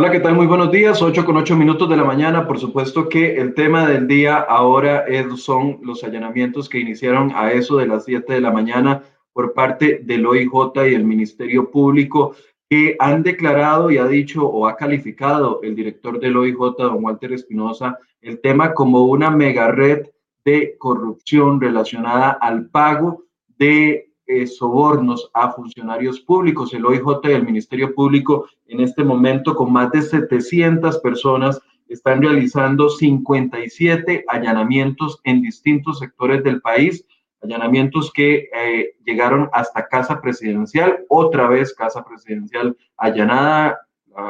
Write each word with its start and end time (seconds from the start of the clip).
Hola, 0.00 0.10
¿qué 0.10 0.20
tal? 0.20 0.34
Muy 0.34 0.46
buenos 0.46 0.72
días, 0.72 1.02
8 1.02 1.26
con 1.26 1.36
8 1.36 1.54
minutos 1.56 1.86
de 1.86 1.94
la 1.94 2.04
mañana. 2.04 2.46
Por 2.46 2.58
supuesto 2.58 3.06
que 3.06 3.36
el 3.36 3.52
tema 3.52 3.86
del 3.86 4.08
día 4.08 4.38
ahora 4.38 5.04
es, 5.06 5.42
son 5.42 5.78
los 5.82 6.02
allanamientos 6.02 6.70
que 6.70 6.78
iniciaron 6.78 7.32
a 7.34 7.52
eso 7.52 7.76
de 7.76 7.86
las 7.86 8.06
7 8.06 8.32
de 8.32 8.40
la 8.40 8.50
mañana 8.50 9.02
por 9.34 9.52
parte 9.52 10.00
del 10.02 10.24
OIJ 10.24 10.50
y 10.90 10.94
el 10.94 11.04
Ministerio 11.04 11.70
Público, 11.70 12.34
que 12.70 12.96
han 12.98 13.22
declarado 13.22 13.90
y 13.90 13.98
ha 13.98 14.06
dicho 14.06 14.46
o 14.46 14.66
ha 14.66 14.74
calificado 14.74 15.60
el 15.62 15.76
director 15.76 16.18
del 16.18 16.34
OIJ, 16.34 16.76
don 16.78 17.04
Walter 17.04 17.34
Espinosa, 17.34 17.98
el 18.22 18.40
tema 18.40 18.72
como 18.72 19.04
una 19.04 19.30
mega 19.30 19.70
red 19.70 20.06
de 20.46 20.76
corrupción 20.78 21.60
relacionada 21.60 22.30
al 22.40 22.70
pago 22.70 23.24
de 23.58 24.09
eh, 24.30 24.46
sobornos 24.46 25.28
a 25.34 25.50
funcionarios 25.50 26.20
públicos. 26.20 26.72
El 26.72 26.86
OIJ 26.86 27.02
y 27.24 27.32
el 27.32 27.44
Ministerio 27.44 27.92
Público 27.92 28.46
en 28.68 28.78
este 28.78 29.02
momento 29.02 29.56
con 29.56 29.72
más 29.72 29.90
de 29.90 30.02
700 30.02 30.98
personas 30.98 31.60
están 31.88 32.22
realizando 32.22 32.88
57 32.88 34.24
allanamientos 34.28 35.18
en 35.24 35.42
distintos 35.42 35.98
sectores 35.98 36.44
del 36.44 36.60
país, 36.60 37.04
allanamientos 37.42 38.12
que 38.12 38.48
eh, 38.54 38.94
llegaron 39.04 39.50
hasta 39.52 39.88
Casa 39.88 40.20
Presidencial, 40.20 41.00
otra 41.08 41.48
vez 41.48 41.74
Casa 41.74 42.04
Presidencial 42.04 42.76
allanada. 42.96 43.80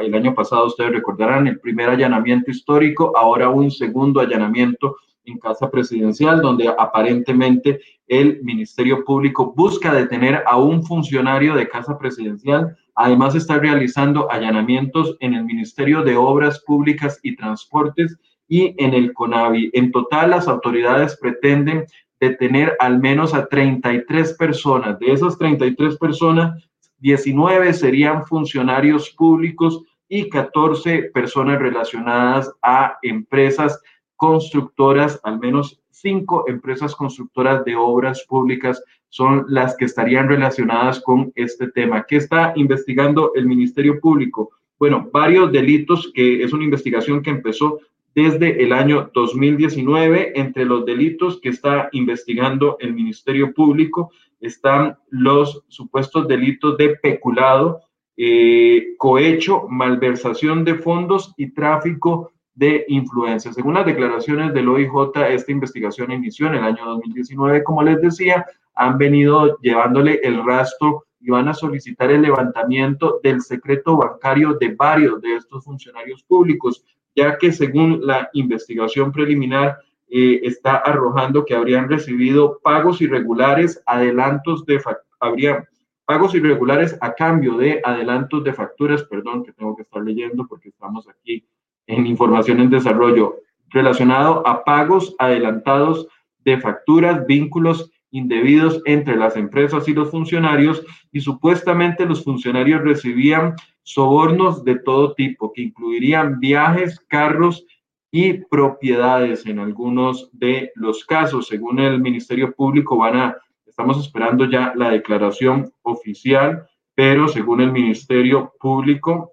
El 0.00 0.14
año 0.14 0.34
pasado 0.34 0.66
ustedes 0.66 0.92
recordarán 0.92 1.46
el 1.46 1.60
primer 1.60 1.90
allanamiento 1.90 2.50
histórico, 2.50 3.12
ahora 3.14 3.50
un 3.50 3.70
segundo 3.70 4.20
allanamiento 4.20 4.96
en 5.30 5.38
Casa 5.38 5.70
Presidencial, 5.70 6.40
donde 6.40 6.68
aparentemente 6.68 7.80
el 8.06 8.42
Ministerio 8.42 9.04
Público 9.04 9.52
busca 9.56 9.94
detener 9.94 10.42
a 10.46 10.56
un 10.56 10.82
funcionario 10.84 11.54
de 11.54 11.68
Casa 11.68 11.98
Presidencial. 11.98 12.76
Además 12.94 13.34
está 13.34 13.58
realizando 13.58 14.30
allanamientos 14.30 15.16
en 15.20 15.34
el 15.34 15.44
Ministerio 15.44 16.02
de 16.02 16.16
Obras 16.16 16.60
Públicas 16.66 17.20
y 17.22 17.36
Transportes 17.36 18.18
y 18.48 18.74
en 18.78 18.94
el 18.94 19.12
CONAVI. 19.12 19.70
En 19.72 19.92
total, 19.92 20.30
las 20.30 20.48
autoridades 20.48 21.16
pretenden 21.20 21.84
detener 22.18 22.76
al 22.80 22.98
menos 23.00 23.32
a 23.32 23.46
33 23.46 24.34
personas. 24.34 24.98
De 24.98 25.12
esas 25.12 25.38
33 25.38 25.96
personas, 25.96 26.68
19 26.98 27.72
serían 27.72 28.26
funcionarios 28.26 29.10
públicos 29.10 29.82
y 30.08 30.28
14 30.28 31.10
personas 31.14 31.60
relacionadas 31.60 32.52
a 32.62 32.98
empresas 33.02 33.80
constructoras, 34.20 35.18
al 35.22 35.38
menos 35.38 35.80
cinco 35.88 36.44
empresas 36.46 36.94
constructoras 36.94 37.64
de 37.64 37.74
obras 37.74 38.26
públicas 38.28 38.84
son 39.08 39.46
las 39.48 39.74
que 39.78 39.86
estarían 39.86 40.28
relacionadas 40.28 41.00
con 41.00 41.32
este 41.36 41.68
tema. 41.68 42.04
¿Qué 42.06 42.16
está 42.16 42.52
investigando 42.54 43.32
el 43.34 43.46
Ministerio 43.46 43.98
Público? 43.98 44.50
Bueno, 44.78 45.08
varios 45.10 45.50
delitos, 45.50 46.12
que 46.14 46.42
es 46.42 46.52
una 46.52 46.64
investigación 46.64 47.22
que 47.22 47.30
empezó 47.30 47.80
desde 48.14 48.62
el 48.62 48.74
año 48.74 49.10
2019. 49.14 50.38
Entre 50.38 50.66
los 50.66 50.84
delitos 50.84 51.40
que 51.40 51.48
está 51.48 51.88
investigando 51.92 52.76
el 52.78 52.92
Ministerio 52.92 53.54
Público 53.54 54.10
están 54.38 54.98
los 55.08 55.64
supuestos 55.68 56.28
delitos 56.28 56.76
de 56.76 56.90
peculado, 56.90 57.80
eh, 58.18 58.96
cohecho, 58.98 59.66
malversación 59.66 60.62
de 60.62 60.74
fondos 60.74 61.32
y 61.38 61.52
tráfico 61.52 62.32
de 62.54 62.84
influencia. 62.88 63.52
Según 63.52 63.74
las 63.74 63.86
declaraciones 63.86 64.52
del 64.52 64.68
OIJ, 64.68 64.90
esta 65.30 65.52
investigación 65.52 66.12
inició 66.12 66.48
en 66.48 66.54
el 66.54 66.64
año 66.64 66.84
2019, 66.84 67.62
como 67.64 67.82
les 67.82 68.00
decía, 68.00 68.44
han 68.74 68.98
venido 68.98 69.58
llevándole 69.60 70.20
el 70.22 70.44
rastro 70.44 71.04
y 71.20 71.30
van 71.30 71.48
a 71.48 71.54
solicitar 71.54 72.10
el 72.10 72.22
levantamiento 72.22 73.20
del 73.22 73.42
secreto 73.42 73.96
bancario 73.96 74.54
de 74.54 74.74
varios 74.74 75.20
de 75.20 75.36
estos 75.36 75.64
funcionarios 75.64 76.22
públicos, 76.22 76.84
ya 77.14 77.36
que 77.36 77.52
según 77.52 78.00
la 78.06 78.30
investigación 78.32 79.12
preliminar 79.12 79.78
eh, 80.08 80.40
está 80.42 80.76
arrojando 80.76 81.44
que 81.44 81.54
habrían 81.54 81.88
recibido 81.88 82.58
pagos 82.62 83.00
irregulares, 83.00 83.82
adelantos 83.86 84.64
de 84.64 84.80
habrían 85.20 85.66
pagos 86.04 86.34
irregulares 86.34 86.98
a 87.00 87.14
cambio 87.14 87.56
de 87.56 87.80
adelantos 87.84 88.42
de 88.42 88.52
facturas, 88.52 89.04
perdón, 89.04 89.44
que 89.44 89.52
tengo 89.52 89.76
que 89.76 89.82
estar 89.82 90.02
leyendo 90.02 90.46
porque 90.48 90.70
estamos 90.70 91.06
aquí 91.08 91.46
en 91.90 92.06
información 92.06 92.60
en 92.60 92.70
desarrollo 92.70 93.36
relacionado 93.70 94.46
a 94.46 94.64
pagos 94.64 95.14
adelantados 95.18 96.06
de 96.44 96.58
facturas, 96.58 97.26
vínculos 97.26 97.90
indebidos 98.10 98.80
entre 98.86 99.16
las 99.16 99.36
empresas 99.36 99.86
y 99.88 99.94
los 99.94 100.10
funcionarios 100.10 100.82
y 101.12 101.20
supuestamente 101.20 102.06
los 102.06 102.24
funcionarios 102.24 102.82
recibían 102.82 103.54
sobornos 103.82 104.64
de 104.64 104.78
todo 104.78 105.14
tipo 105.14 105.52
que 105.52 105.62
incluirían 105.62 106.40
viajes, 106.40 107.00
carros 107.08 107.64
y 108.10 108.34
propiedades 108.44 109.46
en 109.46 109.60
algunos 109.60 110.30
de 110.32 110.72
los 110.74 111.04
casos. 111.04 111.46
Según 111.46 111.78
el 111.78 112.00
Ministerio 112.00 112.52
Público 112.52 112.96
van 112.96 113.16
a 113.16 113.36
estamos 113.66 114.04
esperando 114.04 114.44
ya 114.44 114.74
la 114.76 114.90
declaración 114.90 115.72
oficial, 115.82 116.66
pero 116.94 117.28
según 117.28 117.60
el 117.60 117.72
Ministerio 117.72 118.52
Público 118.60 119.32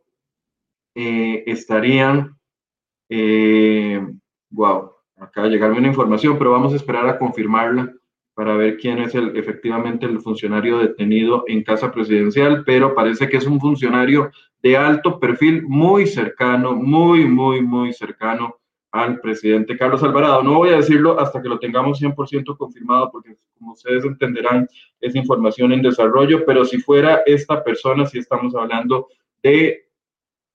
eh, 0.95 1.43
estarían 1.47 2.36
eh, 3.09 4.05
wow, 4.49 4.91
acaba 5.17 5.47
de 5.47 5.53
llegarme 5.53 5.79
una 5.79 5.87
información, 5.87 6.37
pero 6.37 6.51
vamos 6.51 6.73
a 6.73 6.75
esperar 6.75 7.07
a 7.07 7.17
confirmarla 7.17 7.93
para 8.33 8.55
ver 8.55 8.77
quién 8.77 8.99
es 8.99 9.15
el, 9.15 9.35
efectivamente 9.35 10.05
el 10.05 10.19
funcionario 10.19 10.77
detenido 10.77 11.43
en 11.47 11.63
casa 11.63 11.91
presidencial, 11.91 12.63
pero 12.65 12.93
parece 12.93 13.27
que 13.27 13.37
es 13.37 13.47
un 13.47 13.59
funcionario 13.59 14.29
de 14.61 14.77
alto 14.77 15.19
perfil, 15.19 15.63
muy 15.63 16.05
cercano, 16.05 16.75
muy, 16.75 17.25
muy, 17.25 17.61
muy 17.61 17.93
cercano 17.93 18.57
al 18.91 19.19
presidente 19.19 19.77
Carlos 19.77 20.03
Alvarado. 20.03 20.43
No 20.43 20.55
voy 20.55 20.69
a 20.69 20.77
decirlo 20.77 21.19
hasta 21.19 21.41
que 21.41 21.49
lo 21.49 21.59
tengamos 21.59 22.01
100% 22.01 22.57
confirmado, 22.57 23.11
porque 23.11 23.37
como 23.57 23.73
ustedes 23.73 24.05
entenderán, 24.05 24.67
es 25.01 25.15
información 25.15 25.73
en 25.73 25.81
desarrollo, 25.81 26.45
pero 26.45 26.63
si 26.63 26.77
fuera 26.77 27.21
esta 27.25 27.63
persona, 27.63 28.05
si 28.05 28.19
estamos 28.19 28.55
hablando 28.55 29.07
de 29.41 29.86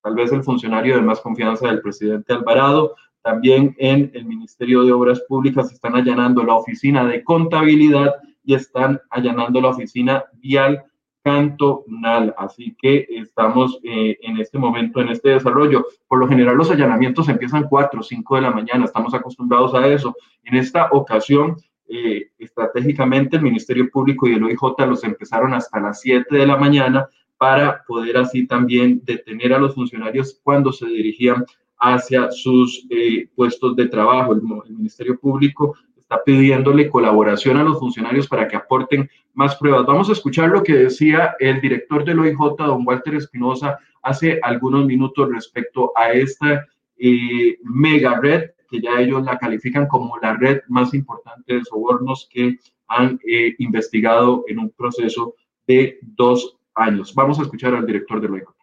tal 0.02 0.14
vez 0.14 0.32
el 0.32 0.42
funcionario 0.42 0.96
de 0.96 1.02
más 1.02 1.20
confianza 1.20 1.68
del 1.68 1.80
presidente 1.80 2.32
Alvarado. 2.32 2.94
También 3.22 3.74
en 3.78 4.10
el 4.14 4.24
Ministerio 4.24 4.82
de 4.82 4.92
Obras 4.92 5.20
Públicas 5.28 5.72
están 5.72 5.94
allanando 5.94 6.42
la 6.42 6.54
oficina 6.54 7.04
de 7.04 7.22
contabilidad 7.22 8.14
y 8.44 8.54
están 8.54 9.00
allanando 9.10 9.60
la 9.60 9.68
oficina 9.68 10.24
vial 10.34 10.84
cantonal. 11.22 12.34
Así 12.36 12.76
que 12.80 13.06
estamos 13.10 13.78
eh, 13.84 14.18
en 14.22 14.38
este 14.38 14.58
momento 14.58 15.00
en 15.00 15.10
este 15.10 15.30
desarrollo. 15.30 15.86
Por 16.08 16.18
lo 16.18 16.28
general 16.28 16.56
los 16.56 16.70
allanamientos 16.70 17.28
empiezan 17.28 17.68
4 17.68 18.00
o 18.00 18.02
5 18.02 18.36
de 18.36 18.42
la 18.42 18.50
mañana, 18.50 18.84
estamos 18.84 19.14
acostumbrados 19.14 19.72
a 19.74 19.86
eso. 19.86 20.16
En 20.42 20.56
esta 20.56 20.88
ocasión, 20.90 21.56
eh, 21.88 22.30
estratégicamente 22.38 23.36
el 23.36 23.42
Ministerio 23.42 23.88
Público 23.90 24.26
y 24.26 24.34
el 24.34 24.42
OIJ 24.42 24.86
los 24.88 25.04
empezaron 25.04 25.54
hasta 25.54 25.78
las 25.78 26.00
7 26.00 26.34
de 26.34 26.46
la 26.46 26.56
mañana 26.56 27.08
para 27.42 27.82
poder 27.88 28.18
así 28.18 28.46
también 28.46 29.02
detener 29.04 29.52
a 29.52 29.58
los 29.58 29.74
funcionarios 29.74 30.38
cuando 30.44 30.72
se 30.72 30.86
dirigían 30.86 31.44
hacia 31.76 32.30
sus 32.30 32.86
eh, 32.88 33.26
puestos 33.34 33.74
de 33.74 33.88
trabajo. 33.88 34.32
El, 34.32 34.42
Ministerio 34.76 35.18
Público 35.18 35.74
está 35.98 36.22
pidiéndole 36.22 36.88
colaboración 36.88 37.56
a 37.56 37.64
los 37.64 37.80
funcionarios 37.80 38.28
para 38.28 38.46
que 38.46 38.54
aporten 38.54 39.10
más 39.34 39.56
pruebas. 39.56 39.84
Vamos 39.86 40.08
a 40.08 40.12
escuchar 40.12 40.50
lo 40.50 40.62
que 40.62 40.84
decía 40.84 41.34
el 41.40 41.60
director 41.60 42.04
del 42.04 42.20
OIJ, 42.20 42.38
don 42.58 42.86
Walter 42.86 43.16
Espinosa, 43.16 43.76
hace 44.02 44.38
algunos 44.40 44.86
minutos 44.86 45.28
respecto 45.28 45.90
a 45.96 46.12
esta 46.12 46.64
eh, 46.96 47.58
mega 47.64 48.20
red, 48.20 48.50
que 48.70 48.80
ya 48.80 49.00
ellos 49.00 49.24
la 49.24 49.36
califican 49.36 49.88
como 49.88 50.16
la 50.18 50.36
red 50.36 50.60
más 50.68 50.94
importante 50.94 51.54
de 51.54 51.64
sobornos 51.64 52.28
que 52.32 52.60
han 52.86 53.18
eh, 53.26 53.56
investigado 53.58 54.44
en 54.46 54.60
un 54.60 54.70
proceso 54.70 55.34
de 55.66 55.98
dos 56.02 56.56
años. 56.74 57.12
Vamos 57.14 57.38
a 57.38 57.42
escuchar 57.42 57.74
al 57.74 57.86
director 57.86 58.20
de 58.20 58.28
luego. 58.28 58.54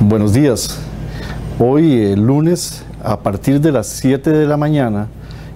Buenos 0.00 0.32
días. 0.32 0.84
Hoy, 1.58 1.92
el 1.92 2.24
lunes, 2.24 2.86
a 3.02 3.20
partir 3.20 3.60
de 3.60 3.72
las 3.72 3.88
7 3.88 4.30
de 4.30 4.46
la 4.46 4.56
mañana, 4.56 5.08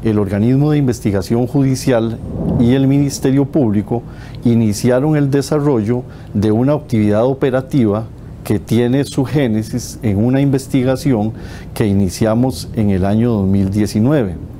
el 0.03 0.19
organismo 0.19 0.73
de 0.73 0.79
investigación 0.79 1.47
judicial 1.47 2.19
y 2.59 2.75
el 2.75 2.89
Ministerio 2.89 3.45
Público 3.45 4.03
iniciaron 4.45 5.17
el 5.17 5.31
desarrollo 5.31 6.03
de 6.35 6.51
una 6.51 6.75
actividad 6.75 7.25
operativa 7.25 8.07
que 8.43 8.59
tiene 8.59 9.05
su 9.05 9.25
génesis 9.25 10.01
en 10.03 10.23
una 10.23 10.41
investigación 10.41 11.33
que 11.73 11.87
iniciamos 11.87 12.69
en 12.75 12.91
el 12.91 13.05
año 13.05 13.31
2019 13.31 14.52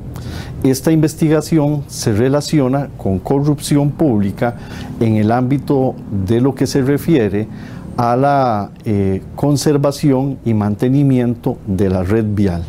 esta 0.63 0.93
investigación 0.93 1.83
se 1.89 2.13
relaciona 2.13 2.89
con 2.97 3.19
corrupción 3.19 3.91
pública 3.91 4.57
en 5.01 5.17
el 5.17 5.33
ámbito 5.33 5.97
de 6.27 6.41
lo 6.41 6.55
que 6.55 6.69
se 6.69 6.83
refiere 6.83 7.49
a 7.97 8.17
la 8.17 8.71
eh, 8.85 9.23
conservación 9.35 10.39
y 10.45 10.55
mantenimiento 10.55 11.59
de 11.67 11.91
la 11.91 12.05
red 12.05 12.25
vial. 12.29 12.63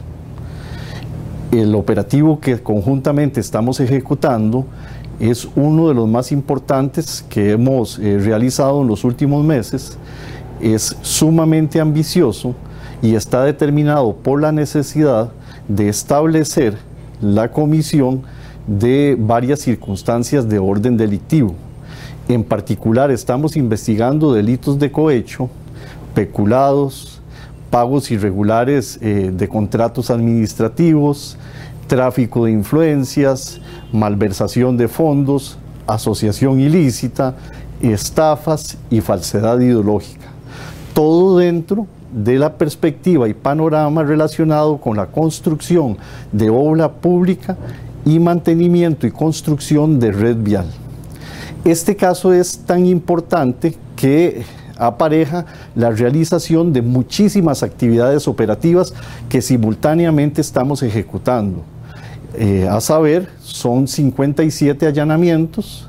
El 1.51 1.75
operativo 1.75 2.39
que 2.39 2.59
conjuntamente 2.59 3.39
estamos 3.39 3.79
ejecutando 3.79 4.65
es 5.19 5.47
uno 5.55 5.87
de 5.87 5.93
los 5.93 6.07
más 6.07 6.31
importantes 6.31 7.23
que 7.29 7.51
hemos 7.51 7.99
eh, 7.99 8.17
realizado 8.17 8.81
en 8.81 8.87
los 8.87 9.03
últimos 9.03 9.45
meses. 9.45 9.99
Es 10.59 10.97
sumamente 11.03 11.79
ambicioso 11.79 12.55
y 13.03 13.13
está 13.13 13.43
determinado 13.43 14.15
por 14.15 14.41
la 14.41 14.51
necesidad 14.51 15.31
de 15.67 15.89
establecer 15.89 16.92
la 17.23 17.51
comisión 17.51 18.23
de 18.67 19.15
varias 19.17 19.61
circunstancias 19.61 20.47
de 20.47 20.59
orden 20.59 20.97
delictivo. 20.97 21.55
En 22.27 22.43
particular, 22.43 23.11
estamos 23.11 23.55
investigando 23.55 24.33
delitos 24.33 24.77
de 24.77 24.91
cohecho, 24.91 25.49
peculados, 26.13 27.21
pagos 27.69 28.11
irregulares 28.11 28.99
eh, 29.01 29.31
de 29.33 29.47
contratos 29.47 30.09
administrativos, 30.09 31.37
tráfico 31.87 32.45
de 32.45 32.51
influencias, 32.51 33.59
malversación 33.91 34.77
de 34.77 34.87
fondos, 34.87 35.57
asociación 35.87 36.59
ilícita, 36.59 37.35
estafas 37.81 38.77
y 38.89 39.01
falsedad 39.01 39.59
ideológica. 39.59 40.27
Todo 40.93 41.37
dentro 41.37 41.87
de 42.13 42.37
la 42.37 42.53
perspectiva 42.57 43.27
y 43.27 43.33
panorama 43.33 44.03
relacionado 44.03 44.77
con 44.77 44.97
la 44.97 45.07
construcción 45.07 45.97
de 46.31 46.49
obra 46.49 46.91
pública 46.91 47.57
y 48.05 48.19
mantenimiento 48.19 49.07
y 49.07 49.11
construcción 49.11 49.99
de 49.99 50.11
red 50.11 50.37
vial. 50.37 50.65
Este 51.65 51.95
caso 51.95 52.33
es 52.33 52.59
tan 52.59 52.85
importante 52.85 53.75
que 53.95 54.43
apareja 54.77 55.45
la 55.75 55.91
realización 55.91 56.73
de 56.73 56.81
muchísimas 56.81 57.63
actividades 57.63 58.27
operativas 58.27 58.93
que 59.29 59.41
simultáneamente 59.41 60.41
estamos 60.41 60.83
ejecutando. 60.83 61.63
Eh, 62.35 62.67
a 62.69 62.81
saber, 62.81 63.29
son 63.39 63.87
57 63.87 64.87
allanamientos, 64.87 65.87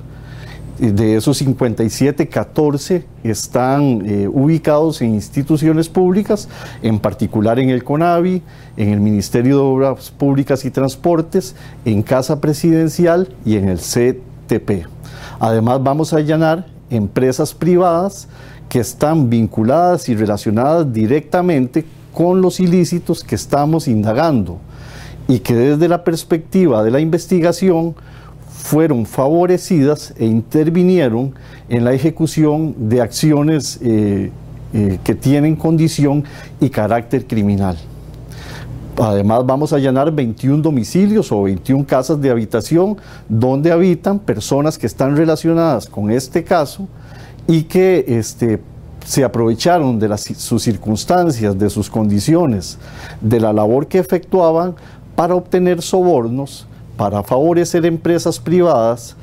de 0.79 1.17
esos 1.17 1.39
57, 1.39 2.29
14 2.29 3.05
están 3.23 4.03
eh, 4.05 4.29
ubicados 4.29 5.01
en 5.03 5.15
instituciones 5.15 5.89
públicas, 5.89 6.49
en 6.83 6.99
particular 6.99 7.59
en 7.59 7.71
el 7.71 7.85
CONAVI, 7.85 8.43
en 8.77 8.89
el 8.89 9.01
Ministerio 9.01 9.57
de 9.57 9.63
Obras 9.63 10.11
Públicas 10.11 10.65
y 10.65 10.71
Transportes, 10.71 11.55
en 11.85 12.03
Casa 12.03 12.41
Presidencial 12.41 13.29
y 13.45 13.57
en 13.57 13.69
el 13.69 13.79
CTP. 13.79 14.87
Además 15.39 15.83
vamos 15.83 16.13
a 16.13 16.17
allanar 16.17 16.67
empresas 16.91 17.55
privadas 17.55 18.29
que 18.69 18.81
están 18.81 19.31
vinculadas 19.31 20.09
y 20.09 20.17
relacionadas 20.17 20.93
directamente 20.93 21.85
con 22.13 22.41
los 22.41 22.61
ilícitos 22.61 23.23
que 23.23 23.35
estamos 23.35 23.89
indagando 23.89 24.59
y 25.29 25.41
que 25.41 25.55
desde 25.55 25.89
la 25.89 26.05
perspectiva 26.05 26.83
de 26.83 26.91
la 26.91 27.01
investigación 27.01 27.95
fueron 28.65 29.05
favorecidas 29.05 30.15
e 30.17 30.25
intervinieron 30.25 31.35
en 31.69 31.85
la 31.85 31.93
ejecución 31.93 32.75
de 32.89 33.03
acciones 33.03 33.79
eh, 33.83 34.31
eh, 34.73 34.99
que 35.05 35.15
tienen 35.15 35.55
condición 35.55 36.25
y 36.63 36.71
carácter 36.71 37.27
criminal. 37.27 37.77
Además 38.97 39.45
vamos 39.45 39.75
a 39.75 39.77
allanar 39.77 40.11
21 40.11 40.63
domicilios 40.63 41.31
o 41.31 41.43
21 41.43 41.85
casas 41.85 42.19
de 42.23 42.31
habitación 42.31 42.97
donde 43.29 43.71
habitan 43.71 44.19
personas 44.19 44.79
que 44.79 44.87
están 44.87 45.15
relacionadas 45.15 45.87
con 45.87 46.11
este 46.11 46.43
caso 46.43 46.89
y 47.47 47.65
que 47.65 48.03
este, 48.09 48.61
se 49.05 49.25
aprovecharon 49.25 49.99
de 49.99 50.17
sus 50.17 50.63
circunstancias, 50.63 51.59
de 51.59 51.69
sus 51.69 51.91
condiciones, 51.91 52.79
de 53.21 53.41
la 53.41 53.53
labor 53.53 53.89
que 53.89 53.99
efectuaban 53.99 54.75
para 55.15 55.35
obtener 55.35 55.83
sobornos 55.83 56.67
para 56.97 57.23
favorecer 57.23 57.85
empresas 57.87 58.39
privadas, 58.39 59.17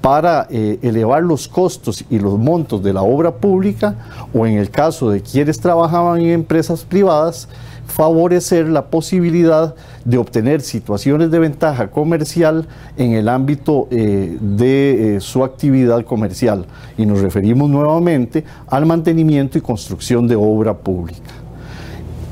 para 0.00 0.48
eh, 0.50 0.78
elevar 0.82 1.22
los 1.22 1.46
costos 1.46 2.04
y 2.10 2.18
los 2.18 2.38
montos 2.38 2.82
de 2.82 2.92
la 2.92 3.02
obra 3.02 3.30
pública 3.30 3.94
o 4.34 4.46
en 4.46 4.58
el 4.58 4.68
caso 4.68 5.10
de 5.10 5.20
quienes 5.20 5.60
trabajaban 5.60 6.20
en 6.20 6.30
empresas 6.30 6.84
privadas, 6.84 7.48
favorecer 7.86 8.68
la 8.68 8.86
posibilidad 8.86 9.74
de 10.04 10.18
obtener 10.18 10.60
situaciones 10.60 11.30
de 11.30 11.38
ventaja 11.38 11.88
comercial 11.90 12.66
en 12.96 13.12
el 13.12 13.28
ámbito 13.28 13.86
eh, 13.90 14.36
de 14.40 15.16
eh, 15.16 15.20
su 15.20 15.44
actividad 15.44 16.04
comercial. 16.04 16.66
Y 16.98 17.06
nos 17.06 17.20
referimos 17.20 17.70
nuevamente 17.70 18.44
al 18.66 18.86
mantenimiento 18.86 19.58
y 19.58 19.60
construcción 19.60 20.26
de 20.26 20.34
obra 20.34 20.76
pública. 20.76 21.20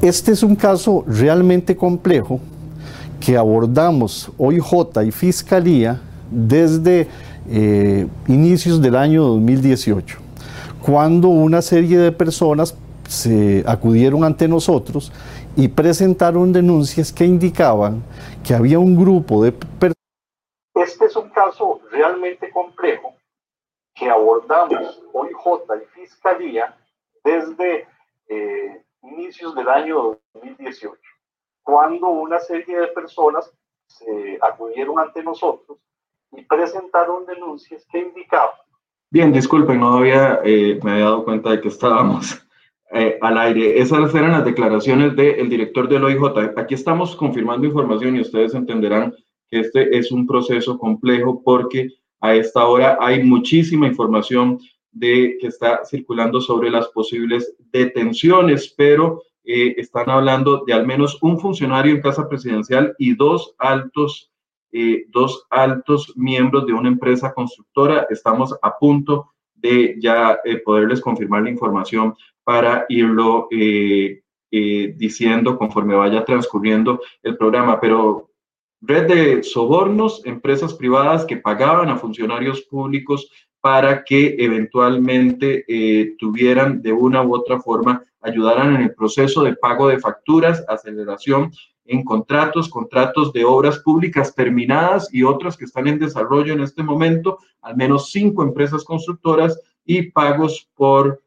Este 0.02 0.32
es 0.32 0.42
un 0.42 0.56
caso 0.56 1.04
realmente 1.06 1.76
complejo 1.76 2.40
que 3.20 3.36
abordamos 3.36 4.32
OIJ 4.38 5.04
y 5.06 5.10
Fiscalía 5.10 6.00
desde 6.30 7.06
eh, 7.48 8.08
inicios 8.26 8.80
del 8.80 8.96
año 8.96 9.22
2018, 9.24 10.18
cuando 10.84 11.28
una 11.28 11.60
serie 11.60 11.98
de 11.98 12.12
personas 12.12 12.76
se 13.06 13.62
acudieron 13.66 14.24
ante 14.24 14.48
nosotros 14.48 15.12
y 15.56 15.68
presentaron 15.68 16.52
denuncias 16.52 17.12
que 17.12 17.24
indicaban 17.24 18.02
que 18.44 18.54
había 18.54 18.78
un 18.78 18.96
grupo 18.96 19.44
de 19.44 19.52
personas. 19.52 19.96
Este 20.74 21.06
es 21.06 21.16
un 21.16 21.28
caso 21.30 21.80
realmente 21.90 22.50
complejo 22.50 23.14
que 23.94 24.08
abordamos 24.08 25.02
OIJ 25.12 25.82
y 25.82 26.00
Fiscalía 26.00 26.74
desde 27.22 27.86
eh, 28.28 28.82
inicios 29.02 29.54
del 29.54 29.68
año 29.68 30.18
2018 30.34 31.09
cuando 31.62 32.08
una 32.08 32.38
serie 32.40 32.78
de 32.78 32.86
personas 32.88 33.50
se 33.86 34.38
acudieron 34.40 34.98
ante 34.98 35.22
nosotros 35.22 35.78
y 36.32 36.42
presentaron 36.42 37.26
denuncias 37.26 37.86
que 37.90 37.98
indicaban. 37.98 38.54
Bien, 39.10 39.32
disculpen, 39.32 39.80
no 39.80 39.94
había, 39.94 40.40
eh, 40.44 40.78
me 40.84 40.92
había 40.92 41.04
dado 41.06 41.24
cuenta 41.24 41.50
de 41.50 41.60
que 41.60 41.68
estábamos 41.68 42.46
eh, 42.92 43.18
al 43.20 43.38
aire. 43.38 43.80
Esas 43.80 44.14
eran 44.14 44.32
las 44.32 44.44
declaraciones 44.44 45.16
del 45.16 45.48
director 45.48 45.88
del 45.88 46.04
OIJ. 46.04 46.52
Aquí 46.56 46.74
estamos 46.74 47.16
confirmando 47.16 47.66
información 47.66 48.16
y 48.16 48.20
ustedes 48.20 48.54
entenderán 48.54 49.14
que 49.50 49.60
este 49.60 49.96
es 49.96 50.12
un 50.12 50.26
proceso 50.26 50.78
complejo 50.78 51.42
porque 51.42 51.88
a 52.20 52.34
esta 52.34 52.66
hora 52.66 52.98
hay 53.00 53.22
muchísima 53.22 53.86
información 53.86 54.60
de 54.92 55.38
que 55.40 55.48
está 55.48 55.84
circulando 55.84 56.40
sobre 56.40 56.70
las 56.70 56.88
posibles 56.88 57.54
detenciones, 57.72 58.72
pero 58.76 59.22
eh, 59.52 59.74
están 59.78 60.08
hablando 60.08 60.62
de 60.64 60.72
al 60.72 60.86
menos 60.86 61.18
un 61.22 61.40
funcionario 61.40 61.92
en 61.92 62.00
casa 62.00 62.28
presidencial 62.28 62.94
y 62.98 63.16
dos 63.16 63.52
altos, 63.58 64.30
eh, 64.70 65.06
dos 65.08 65.44
altos 65.50 66.12
miembros 66.16 66.66
de 66.66 66.72
una 66.72 66.88
empresa 66.88 67.34
constructora. 67.34 68.06
Estamos 68.10 68.56
a 68.62 68.78
punto 68.78 69.32
de 69.54 69.96
ya 69.98 70.38
eh, 70.44 70.58
poderles 70.58 71.00
confirmar 71.00 71.42
la 71.42 71.50
información 71.50 72.14
para 72.44 72.86
irlo 72.88 73.48
diciendo 74.50 75.58
conforme 75.58 75.94
vaya 75.96 76.24
transcurriendo 76.24 77.00
el 77.24 77.36
programa. 77.36 77.80
Pero 77.80 78.30
red 78.80 79.08
de 79.08 79.42
sobornos, 79.42 80.24
empresas 80.26 80.74
privadas 80.74 81.24
que 81.24 81.36
pagaban 81.36 81.88
a 81.88 81.98
funcionarios 81.98 82.62
públicos 82.62 83.28
para 83.60 84.04
que 84.04 84.36
eventualmente 84.38 85.64
tuvieran 86.18 86.80
de 86.82 86.92
una 86.92 87.22
u 87.22 87.34
otra 87.34 87.60
forma 87.60 88.02
ayudaran 88.20 88.74
en 88.74 88.82
el 88.82 88.94
proceso 88.94 89.42
de 89.42 89.56
pago 89.56 89.88
de 89.88 89.98
facturas, 89.98 90.64
aceleración 90.68 91.52
en 91.86 92.04
contratos, 92.04 92.68
contratos 92.68 93.32
de 93.32 93.44
obras 93.44 93.80
públicas 93.80 94.34
terminadas 94.34 95.12
y 95.12 95.24
otras 95.24 95.56
que 95.56 95.64
están 95.64 95.88
en 95.88 95.98
desarrollo 95.98 96.52
en 96.52 96.60
este 96.60 96.82
momento, 96.82 97.38
al 97.62 97.76
menos 97.76 98.10
cinco 98.12 98.42
empresas 98.42 98.84
constructoras 98.84 99.60
y 99.84 100.10
pagos 100.10 100.68
por 100.76 101.20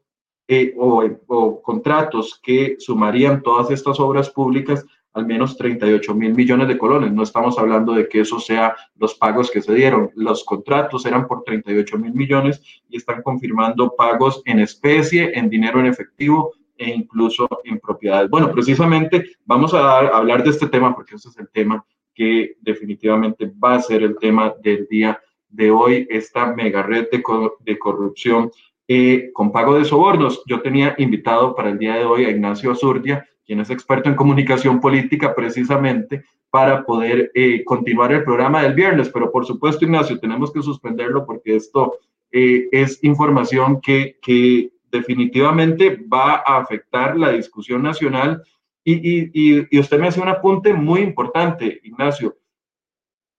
eh, 0.48 0.74
o, 0.78 1.62
contratos 1.62 2.40
que 2.42 2.76
sumarían 2.78 3.42
todas 3.42 3.70
estas 3.70 3.98
obras 4.00 4.30
públicas 4.30 4.84
al 5.14 5.26
menos 5.26 5.56
38 5.56 6.14
mil 6.14 6.34
millones 6.34 6.68
de 6.68 6.76
colones. 6.76 7.12
No 7.12 7.22
estamos 7.22 7.58
hablando 7.58 7.92
de 7.94 8.08
que 8.08 8.20
eso 8.20 8.38
sea 8.38 8.76
los 8.96 9.14
pagos 9.14 9.50
que 9.50 9.62
se 9.62 9.74
dieron. 9.74 10.10
Los 10.14 10.44
contratos 10.44 11.06
eran 11.06 11.26
por 11.26 11.44
38 11.44 11.98
mil 11.98 12.12
millones 12.12 12.60
y 12.88 12.96
están 12.96 13.22
confirmando 13.22 13.94
pagos 13.96 14.42
en 14.44 14.58
especie, 14.58 15.38
en 15.38 15.48
dinero 15.48 15.80
en 15.80 15.86
efectivo, 15.86 16.52
e 16.76 16.90
incluso 16.90 17.48
en 17.64 17.78
propiedades. 17.78 18.28
Bueno, 18.28 18.50
precisamente 18.52 19.24
vamos 19.44 19.72
a, 19.74 19.98
hablar 19.98 20.42
de 20.42 20.50
este 20.50 20.66
tema 20.66 20.94
porque 20.94 21.14
ese 21.14 21.28
es 21.28 21.38
el 21.38 21.48
tema 21.48 21.84
que 22.12 22.56
definitivamente 22.60 23.50
va 23.62 23.74
a 23.74 23.82
ser 23.82 24.02
el 24.02 24.18
tema 24.18 24.54
del 24.62 24.86
día 24.88 25.20
de 25.48 25.70
hoy, 25.70 26.06
esta 26.10 26.52
mega 26.52 26.82
red 26.82 27.08
de, 27.10 27.22
de 27.60 27.78
corrupción 27.78 28.50
eh, 28.88 29.30
con 29.32 29.52
pago 29.52 29.78
de 29.78 29.84
sobornos. 29.84 30.42
Yo 30.46 30.60
tenía 30.60 30.94
invitado 30.98 31.54
para 31.54 31.70
el 31.70 31.78
día 31.78 31.94
de 31.94 32.04
hoy 32.04 32.24
a 32.24 32.30
Ignacio 32.30 32.72
Azurdia, 32.72 33.26
quien 33.44 33.60
es 33.60 33.70
experto 33.70 34.08
en 34.08 34.16
comunicación 34.16 34.80
política 34.80 35.34
precisamente 35.34 36.24
para 36.50 36.84
poder 36.84 37.30
eh, 37.34 37.64
continuar 37.64 38.12
el 38.12 38.24
programa 38.24 38.62
del 38.62 38.74
viernes. 38.74 39.08
Pero 39.08 39.30
por 39.30 39.44
supuesto, 39.44 39.84
Ignacio, 39.84 40.18
tenemos 40.18 40.52
que 40.52 40.62
suspenderlo 40.62 41.26
porque 41.26 41.56
esto 41.56 41.98
eh, 42.30 42.68
es 42.72 43.02
información 43.02 43.80
que, 43.80 44.18
que 44.22 44.72
definitivamente 44.90 45.96
va 46.12 46.42
a 46.46 46.58
afectar 46.58 47.16
la 47.16 47.30
discusión 47.30 47.82
nacional. 47.82 48.42
Y, 48.84 48.94
y, 48.94 49.66
y, 49.70 49.78
usted 49.78 49.98
me 49.98 50.08
hace 50.08 50.20
un 50.20 50.28
apunte 50.28 50.72
muy 50.74 51.00
importante, 51.00 51.80
Ignacio. 51.82 52.36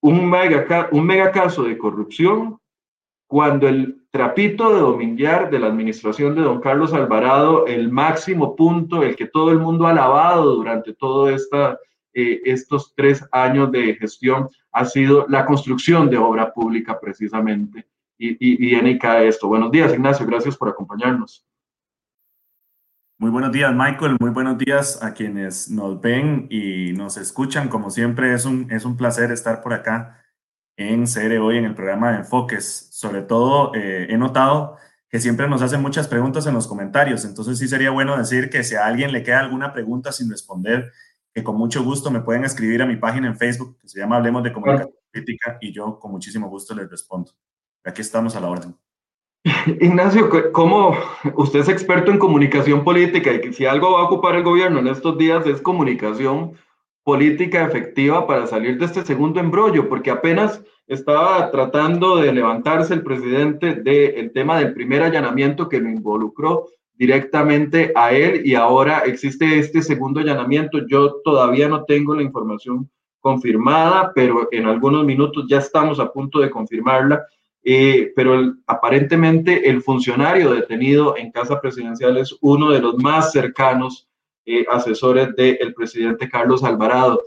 un 0.01 0.29
mega, 0.29 0.89
un 0.91 1.05
mega 1.05 1.31
caso 1.31 1.63
de 1.63 1.77
corrupción 1.77 2.59
cuando 3.27 3.67
el 3.67 4.04
trapito 4.15 4.73
de 4.73 4.79
dominguear 4.79 5.49
de 5.49 5.59
la 5.59 5.67
administración 5.67 6.35
de 6.35 6.41
don 6.41 6.61
Carlos 6.61 6.93
Alvarado, 6.93 7.67
el 7.67 7.91
máximo 7.91 8.55
punto, 8.55 9.03
el 9.03 9.13
que 9.13 9.27
todo 9.27 9.51
el 9.51 9.59
mundo 9.59 9.85
ha 9.85 9.89
alabado 9.89 10.55
durante 10.55 10.93
todos 10.93 11.49
eh, 12.13 12.41
estos 12.45 12.93
tres 12.95 13.27
años 13.33 13.69
de 13.73 13.93
gestión, 13.95 14.47
ha 14.71 14.85
sido 14.85 15.25
la 15.27 15.45
construcción 15.45 16.09
de 16.09 16.17
obra 16.17 16.53
pública 16.53 16.97
precisamente. 16.97 17.85
Y, 18.17 18.29
y, 18.29 18.53
y 18.53 18.55
viene 18.57 18.97
esto. 19.27 19.49
Buenos 19.49 19.69
días, 19.69 19.93
Ignacio, 19.93 20.25
gracias 20.25 20.55
por 20.55 20.69
acompañarnos. 20.69 21.45
Muy 23.17 23.31
buenos 23.31 23.51
días, 23.51 23.75
Michael. 23.75 24.15
Muy 24.21 24.29
buenos 24.29 24.57
días 24.57 25.03
a 25.03 25.13
quienes 25.13 25.69
nos 25.69 25.99
ven 25.99 26.47
y 26.49 26.93
nos 26.93 27.17
escuchan. 27.17 27.67
Como 27.67 27.89
siempre, 27.89 28.33
es 28.33 28.45
un, 28.45 28.71
es 28.71 28.85
un 28.85 28.95
placer 28.95 29.31
estar 29.33 29.61
por 29.61 29.73
acá 29.73 30.21
en 30.77 31.05
CR 31.05 31.37
hoy 31.39 31.57
en 31.57 31.65
el 31.65 31.75
programa 31.75 32.11
de 32.11 32.17
Enfoques. 32.19 32.89
Sobre 32.91 33.21
todo, 33.21 33.73
eh, 33.75 34.07
he 34.09 34.17
notado 34.17 34.77
que 35.09 35.19
siempre 35.19 35.47
nos 35.47 35.61
hacen 35.61 35.81
muchas 35.81 36.07
preguntas 36.07 36.45
en 36.47 36.53
los 36.53 36.67
comentarios. 36.67 37.25
Entonces, 37.25 37.57
sí 37.57 37.67
sería 37.67 37.91
bueno 37.91 38.17
decir 38.17 38.49
que 38.49 38.63
si 38.63 38.75
a 38.75 38.85
alguien 38.85 39.11
le 39.11 39.23
queda 39.23 39.39
alguna 39.39 39.71
pregunta 39.73 40.11
sin 40.11 40.29
responder, 40.29 40.91
que 41.33 41.43
con 41.43 41.57
mucho 41.57 41.83
gusto 41.83 42.11
me 42.11 42.21
pueden 42.21 42.45
escribir 42.45 42.81
a 42.81 42.85
mi 42.85 42.95
página 42.95 43.27
en 43.27 43.37
Facebook, 43.37 43.77
que 43.79 43.87
se 43.87 43.99
llama 43.99 44.17
Hablemos 44.17 44.43
de 44.43 44.53
Comunicación 44.53 44.95
Política, 45.11 45.57
y 45.61 45.71
yo 45.71 45.99
con 45.99 46.11
muchísimo 46.11 46.49
gusto 46.49 46.73
les 46.75 46.89
respondo. 46.89 47.31
Aquí 47.83 48.01
estamos 48.01 48.35
a 48.35 48.39
la 48.39 48.49
orden. 48.49 48.75
Ignacio, 49.79 50.29
¿cómo 50.51 50.95
usted 51.35 51.59
es 51.59 51.69
experto 51.69 52.11
en 52.11 52.17
comunicación 52.17 52.83
política 52.83 53.31
y 53.31 53.41
que 53.41 53.53
si 53.53 53.65
algo 53.65 53.91
va 53.93 54.01
a 54.01 54.05
ocupar 54.05 54.35
el 54.35 54.43
gobierno 54.43 54.79
en 54.79 54.87
estos 54.87 55.17
días 55.17 55.45
es 55.45 55.61
comunicación 55.61 56.53
política 57.05 57.63
efectiva 57.65 58.27
para 58.27 58.47
salir 58.47 58.77
de 58.77 58.85
este 58.85 59.05
segundo 59.05 59.39
embrollo? 59.39 59.87
Porque 59.87 60.11
apenas 60.11 60.61
estaba 60.87 61.49
tratando 61.51 62.17
de 62.17 62.33
levantarse 62.33 62.93
el 62.93 63.03
presidente 63.03 63.75
del 63.75 64.33
tema 64.33 64.59
del 64.59 64.73
primer 64.73 65.03
allanamiento 65.03 65.69
que 65.69 65.79
lo 65.79 65.89
involucró 65.89 66.65
directamente 66.95 67.93
a 67.95 68.11
él 68.11 68.41
y 68.43 68.55
ahora 68.55 69.03
existe 69.05 69.59
este 69.59 69.81
segundo 69.81 70.19
allanamiento. 70.19 70.85
Yo 70.87 71.21
todavía 71.23 71.69
no 71.69 71.85
tengo 71.85 72.13
la 72.15 72.23
información 72.23 72.89
confirmada, 73.21 74.11
pero 74.13 74.49
en 74.51 74.65
algunos 74.65 75.05
minutos 75.05 75.45
ya 75.47 75.59
estamos 75.59 75.99
a 75.99 76.11
punto 76.11 76.39
de 76.39 76.49
confirmarla 76.49 77.25
eh, 77.67 78.13
pero 78.15 78.53
aparentemente 78.67 79.67
el 79.67 79.81
funcionario 79.81 80.53
detenido 80.53 81.17
en 81.17 81.31
casa 81.31 81.59
presidencial 81.59 82.15
es 82.17 82.37
uno 82.41 82.69
de 82.69 82.79
los 82.79 83.01
más 83.01 83.31
cercanos 83.31 84.07
eh, 84.45 84.65
asesores 84.71 85.35
del 85.35 85.73
presidente 85.73 86.29
Carlos 86.29 86.63
Alvarado. 86.63 87.23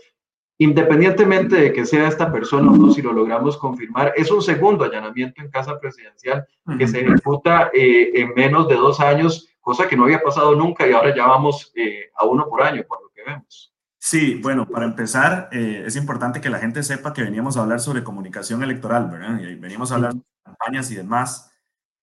Independientemente 0.58 1.56
de 1.56 1.72
que 1.72 1.87
sea 1.87 2.08
esta 2.08 2.32
persona 2.32 2.70
o 2.70 2.76
no, 2.76 2.92
si 2.92 3.00
lo 3.00 3.12
logramos 3.12 3.56
confirmar, 3.56 4.12
es 4.16 4.30
un 4.30 4.42
segundo 4.42 4.84
allanamiento 4.84 5.40
en 5.40 5.50
casa 5.50 5.78
presidencial 5.78 6.46
que 6.76 6.88
se 6.88 7.00
ejecuta 7.00 7.70
eh, 7.72 8.10
en 8.14 8.34
menos 8.34 8.66
de 8.68 8.75
dos 8.75 8.98
años, 8.98 9.48
cosa 9.60 9.87
que 9.87 9.96
no 9.96 10.04
había 10.04 10.20
pasado 10.20 10.56
nunca 10.56 10.88
y 10.88 10.92
ahora 10.92 11.14
ya 11.14 11.26
vamos 11.26 11.72
a 12.16 12.25
uno 12.26 12.48
por 12.48 12.62
año, 12.62 12.82
por 12.88 13.02
lo 13.02 13.08
que 13.10 13.22
vemos. 13.22 13.72
Sí, 14.00 14.37
bueno, 14.42 14.66
para 14.66 14.87
empezar, 14.87 15.48
eh, 15.52 15.82
es 15.84 15.96
importante 15.96 16.40
que 16.40 16.50
la 16.50 16.60
gente 16.60 16.82
sepa 16.82 17.12
que 17.12 17.22
veníamos 17.22 17.56
a 17.56 17.62
hablar 17.62 17.80
sobre 17.80 18.04
comunicación 18.04 18.62
electoral, 18.62 19.10
¿verdad? 19.10 19.38
Y 19.40 19.56
veníamos 19.56 19.90
a 19.90 19.96
hablar 19.96 20.14
de 20.14 20.22
campañas 20.44 20.90
y 20.90 20.94
demás. 20.94 21.47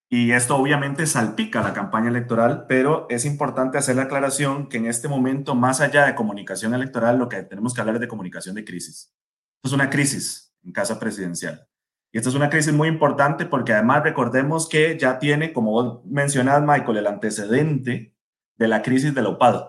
Y 0.08 0.30
esto 0.32 0.56
obviamente 0.56 1.06
salpica 1.06 1.62
la 1.62 1.72
campaña 1.72 2.08
electoral, 2.08 2.66
pero 2.68 3.06
es 3.10 3.24
importante 3.24 3.76
hacer 3.76 3.96
la 3.96 4.02
aclaración 4.02 4.68
que 4.68 4.76
en 4.76 4.86
este 4.86 5.08
momento, 5.08 5.56
más 5.56 5.80
allá 5.80 6.06
de 6.06 6.14
comunicación 6.14 6.74
electoral, 6.74 7.18
lo 7.18 7.28
que 7.28 7.42
tenemos 7.42 7.74
que 7.74 7.80
hablar 7.80 7.96
es 7.96 8.00
de 8.00 8.08
comunicación 8.08 8.54
de 8.54 8.64
crisis. 8.64 9.12
Esto 9.56 9.68
es 9.68 9.72
una 9.72 9.90
crisis 9.90 10.54
en 10.64 10.72
casa 10.72 11.00
presidencial. 11.00 11.66
Y 12.12 12.18
esta 12.18 12.30
es 12.30 12.36
una 12.36 12.50
crisis 12.50 12.72
muy 12.72 12.86
importante 12.86 13.46
porque 13.46 13.72
además 13.72 14.04
recordemos 14.04 14.68
que 14.68 14.96
ya 14.96 15.18
tiene, 15.18 15.52
como 15.52 15.72
vos 15.72 16.04
mencionás, 16.04 16.62
Michael, 16.62 16.98
el 16.98 17.06
antecedente 17.08 18.14
de 18.56 18.68
la 18.68 18.82
crisis 18.82 19.12
del 19.12 19.26
OPAD. 19.26 19.64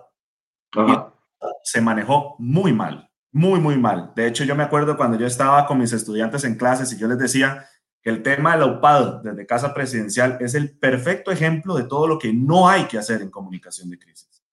Se 1.64 1.80
manejó 1.80 2.36
muy 2.38 2.72
mal, 2.72 3.10
muy, 3.32 3.58
muy 3.58 3.76
mal. 3.76 4.12
De 4.14 4.28
hecho, 4.28 4.44
yo 4.44 4.54
me 4.54 4.62
acuerdo 4.62 4.96
cuando 4.96 5.18
yo 5.18 5.26
estaba 5.26 5.66
con 5.66 5.78
mis 5.78 5.92
estudiantes 5.92 6.44
en 6.44 6.54
clases 6.54 6.92
y 6.92 6.96
yo 6.96 7.08
les 7.08 7.18
decía 7.18 7.66
que 8.02 8.10
el 8.10 8.22
tema 8.22 8.52
del 8.52 8.62
OPAD 8.62 9.22
desde 9.22 9.46
Casa 9.46 9.74
Presidencial 9.74 10.38
es 10.40 10.54
el 10.54 10.78
perfecto 10.78 11.30
ejemplo 11.30 11.76
de 11.76 11.84
todo 11.84 12.06
lo 12.06 12.18
que 12.18 12.32
no 12.32 12.68
hay 12.68 12.84
que 12.84 12.98
hacer 12.98 13.22
en 13.22 13.30
comunicación 13.30 13.90
de 13.90 13.98
crisis. 13.98 14.44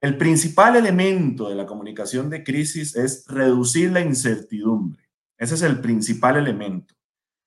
El 0.00 0.18
principal 0.18 0.76
elemento 0.76 1.48
de 1.48 1.54
la 1.54 1.66
comunicación 1.66 2.28
de 2.30 2.44
crisis 2.44 2.94
es 2.96 3.24
reducir 3.26 3.92
la 3.92 4.00
incertidumbre. 4.00 5.02
Ese 5.38 5.54
es 5.54 5.62
el 5.62 5.80
principal 5.80 6.36
elemento. 6.36 6.94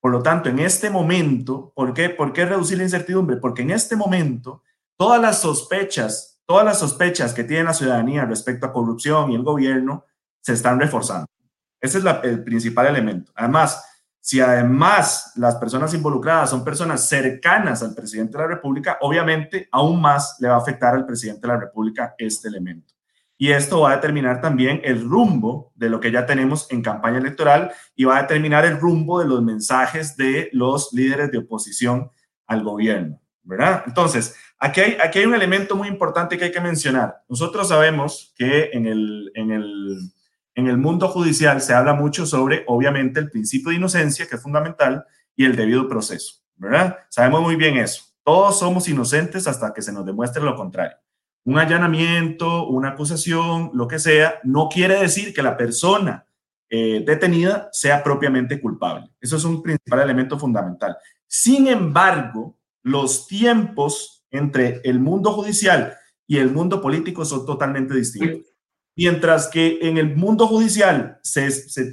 Por 0.01 0.11
lo 0.11 0.23
tanto, 0.23 0.49
en 0.49 0.59
este 0.59 0.89
momento, 0.89 1.71
¿por 1.75 1.93
qué, 1.93 2.09
¿por 2.09 2.33
qué 2.33 2.45
reducir 2.45 2.77
la 2.77 2.85
incertidumbre? 2.85 3.37
Porque 3.37 3.61
en 3.61 3.71
este 3.71 3.95
momento 3.95 4.63
todas 4.97 5.21
las 5.21 5.41
sospechas 5.41 6.39
todas 6.49 6.65
las 6.65 6.79
sospechas 6.79 7.35
que 7.35 7.43
tiene 7.43 7.65
la 7.65 7.75
ciudadanía 7.75 8.25
respecto 8.25 8.65
a 8.65 8.73
corrupción 8.73 9.31
y 9.31 9.35
el 9.35 9.43
gobierno 9.43 10.05
se 10.41 10.53
están 10.53 10.79
reforzando. 10.79 11.27
Ese 11.79 11.99
es 11.99 12.05
el 12.23 12.43
principal 12.43 12.87
elemento. 12.87 13.31
Además, 13.35 13.85
si 14.19 14.39
además 14.39 15.33
las 15.35 15.55
personas 15.55 15.93
involucradas 15.93 16.49
son 16.49 16.63
personas 16.63 17.07
cercanas 17.07 17.81
al 17.81 17.95
presidente 17.95 18.37
de 18.37 18.43
la 18.43 18.49
República, 18.49 18.97
obviamente 19.01 19.67
aún 19.71 20.01
más 20.01 20.37
le 20.39 20.47
va 20.47 20.55
a 20.55 20.59
afectar 20.59 20.93
al 20.95 21.05
presidente 21.05 21.41
de 21.41 21.53
la 21.53 21.59
República 21.59 22.15
este 22.17 22.47
elemento. 22.47 22.93
Y 23.37 23.51
esto 23.51 23.81
va 23.81 23.91
a 23.91 23.95
determinar 23.95 24.41
también 24.41 24.81
el 24.83 25.07
rumbo 25.07 25.71
de 25.75 25.89
lo 25.89 25.99
que 25.99 26.11
ya 26.11 26.25
tenemos 26.25 26.69
en 26.71 26.81
campaña 26.81 27.19
electoral 27.19 27.71
y 27.95 28.03
va 28.03 28.17
a 28.17 28.21
determinar 28.23 28.65
el 28.65 28.77
rumbo 28.77 29.19
de 29.19 29.27
los 29.27 29.41
mensajes 29.41 30.17
de 30.17 30.49
los 30.51 30.91
líderes 30.91 31.31
de 31.31 31.37
oposición 31.37 32.11
al 32.47 32.63
gobierno, 32.63 33.21
¿verdad? 33.43 33.83
Entonces, 33.87 34.35
Aquí 34.61 34.81
hay, 34.81 34.97
aquí 35.01 35.19
hay 35.19 35.25
un 35.25 35.33
elemento 35.33 35.77
muy 35.77 35.87
importante 35.87 36.37
que 36.37 36.45
hay 36.45 36.51
que 36.51 36.59
mencionar. 36.59 37.23
Nosotros 37.29 37.69
sabemos 37.69 38.33
que 38.37 38.71
en 38.73 38.85
el, 38.85 39.31
en, 39.33 39.51
el, 39.51 40.11
en 40.59 40.67
el 40.67 40.77
mundo 40.77 41.07
judicial 41.07 41.61
se 41.61 41.73
habla 41.73 41.93
mucho 41.93 42.25
sobre, 42.25 42.65
obviamente, 42.67 43.19
el 43.19 43.31
principio 43.31 43.69
de 43.69 43.77
inocencia, 43.77 44.27
que 44.27 44.35
es 44.35 44.41
fundamental, 44.41 45.05
y 45.35 45.45
el 45.45 45.55
debido 45.55 45.87
proceso. 45.87 46.41
Sabemos 47.07 47.41
muy 47.41 47.55
bien 47.55 47.77
eso. 47.77 48.03
Todos 48.25 48.59
somos 48.59 48.89
inocentes 48.89 49.47
hasta 49.47 49.73
que 49.73 49.81
se 49.81 49.93
nos 49.93 50.05
demuestre 50.05 50.43
lo 50.43 50.55
contrario. 50.55 50.97
Un 51.45 51.57
allanamiento, 51.57 52.67
una 52.67 52.89
acusación, 52.89 53.71
lo 53.73 53.87
que 53.87 53.99
sea, 53.99 54.39
no 54.43 54.67
quiere 54.67 54.99
decir 54.99 55.33
que 55.33 55.41
la 55.41 55.55
persona 55.55 56.25
eh, 56.69 57.03
detenida 57.05 57.69
sea 57.71 58.03
propiamente 58.03 58.59
culpable. 58.59 59.09
Eso 59.21 59.37
es 59.37 59.45
un 59.45 59.63
principal 59.63 60.01
elemento 60.01 60.37
fundamental. 60.37 60.97
Sin 61.25 61.67
embargo, 61.67 62.57
los 62.83 63.27
tiempos 63.27 64.25
entre 64.29 64.81
el 64.83 64.99
mundo 64.99 65.31
judicial 65.31 65.95
y 66.27 66.37
el 66.37 66.51
mundo 66.51 66.81
político 66.81 67.23
son 67.23 67.45
totalmente 67.45 67.95
distintos. 67.95 68.48
Mientras 68.99 69.47
que 69.47 69.79
en 69.81 69.97
el 69.97 70.13
mundo 70.13 70.45
judicial 70.45 71.21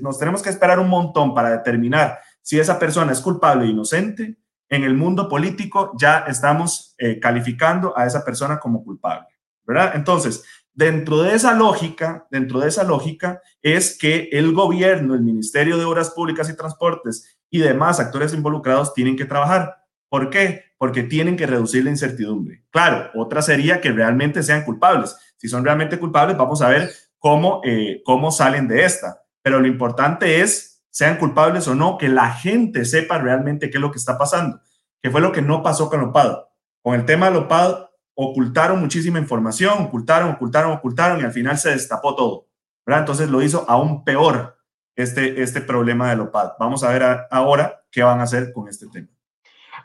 nos 0.01 0.19
tenemos 0.19 0.43
que 0.43 0.51
esperar 0.51 0.81
un 0.81 0.89
montón 0.89 1.37
para 1.37 1.51
determinar 1.51 2.19
si 2.43 2.59
esa 2.59 2.81
persona 2.81 3.13
es 3.13 3.21
culpable 3.21 3.63
o 3.63 3.69
inocente, 3.69 4.39
en 4.69 4.83
el 4.83 4.95
mundo 4.95 5.29
político 5.29 5.93
ya 5.97 6.25
estamos 6.27 6.97
eh, 6.99 7.21
calificando 7.21 7.97
a 7.97 8.07
esa 8.07 8.25
persona 8.25 8.59
como 8.59 8.83
culpable, 8.83 9.29
¿verdad? 9.65 9.93
Entonces, 9.95 10.43
dentro 10.75 11.23
de 11.23 11.37
esa 11.37 11.55
lógica, 11.55 12.27
dentro 12.29 12.59
de 12.59 12.71
esa 12.71 12.83
lógica 12.83 13.41
es 13.63 13.97
que 13.97 14.29
el 14.33 14.53
gobierno, 14.53 15.15
el 15.15 15.23
Ministerio 15.23 15.77
de 15.79 15.85
Obras 15.85 16.11
Públicas 16.11 16.51
y 16.51 16.57
Transportes 16.57 17.39
y 17.49 17.61
demás 17.61 18.01
actores 18.01 18.35
involucrados 18.35 18.95
tienen 18.95 19.17
que 19.17 19.27
trabajar. 19.27 19.77
¿Por 20.09 20.29
qué? 20.29 20.67
porque 20.79 21.03
tienen 21.03 21.37
que 21.37 21.47
reducir 21.47 21.85
la 21.85 21.91
incertidumbre. 21.91 22.65
Claro, 22.71 23.11
otra 23.15 23.43
sería 23.43 23.81
que 23.81 23.93
realmente 23.93 24.43
sean 24.43 24.65
culpables. 24.65 25.17
Si 25.37 25.49
son 25.49 25.65
realmente 25.65 25.99
culpables, 25.99 26.37
vamos 26.37 26.63
a 26.63 26.69
ver 26.69 26.91
cómo, 27.19 27.61
eh, 27.65 28.03
cómo 28.05 28.31
salen 28.31 28.69
de 28.69 28.85
esta. 28.85 29.23
Pero 29.43 29.61
lo 29.61 29.67
importante 29.67 30.41
es, 30.41 30.85
sean 30.91 31.19
culpables 31.19 31.69
o 31.69 31.75
no, 31.75 31.99
que 31.99 32.09
la 32.09 32.33
gente 32.33 32.85
sepa 32.85 33.19
realmente 33.19 33.71
qué 33.71 33.79
es 33.79 33.81
lo 33.81 33.91
que 33.91 33.99
está 33.99 34.19
pasando, 34.19 34.61
que 35.03 35.11
fue 35.11 35.21
lo 35.21 35.33
que 35.33 35.43
no 35.43 35.63
pasó 35.63 35.89
con 35.89 36.01
OPAD. 36.01 36.39
Con 36.83 36.95
el 36.95 37.05
tema 37.05 37.31
de 37.31 37.39
OPAD, 37.39 37.87
ocultaron 38.15 38.81
muchísima 38.81 39.19
información, 39.19 39.85
ocultaron, 39.85 40.31
ocultaron, 40.31 40.73
ocultaron 40.73 41.21
y 41.21 41.25
al 41.25 41.33
final 41.33 41.59
se 41.59 41.71
destapó 41.71 42.15
todo. 42.15 42.49
¿verdad? 42.87 43.01
Entonces 43.01 43.29
lo 43.29 43.43
hizo 43.43 43.65
aún 43.69 44.05
peor 44.05 44.57
este, 44.95 45.43
este 45.43 45.61
problema 45.61 46.15
de 46.15 46.23
OPAD. 46.23 46.53
Vamos 46.59 46.83
a 46.83 46.91
ver 46.91 47.27
ahora 47.31 47.85
qué 47.91 48.03
van 48.03 48.21
a 48.21 48.25
hacer 48.25 48.53
con 48.53 48.69
este 48.69 48.87
tema. 48.89 49.09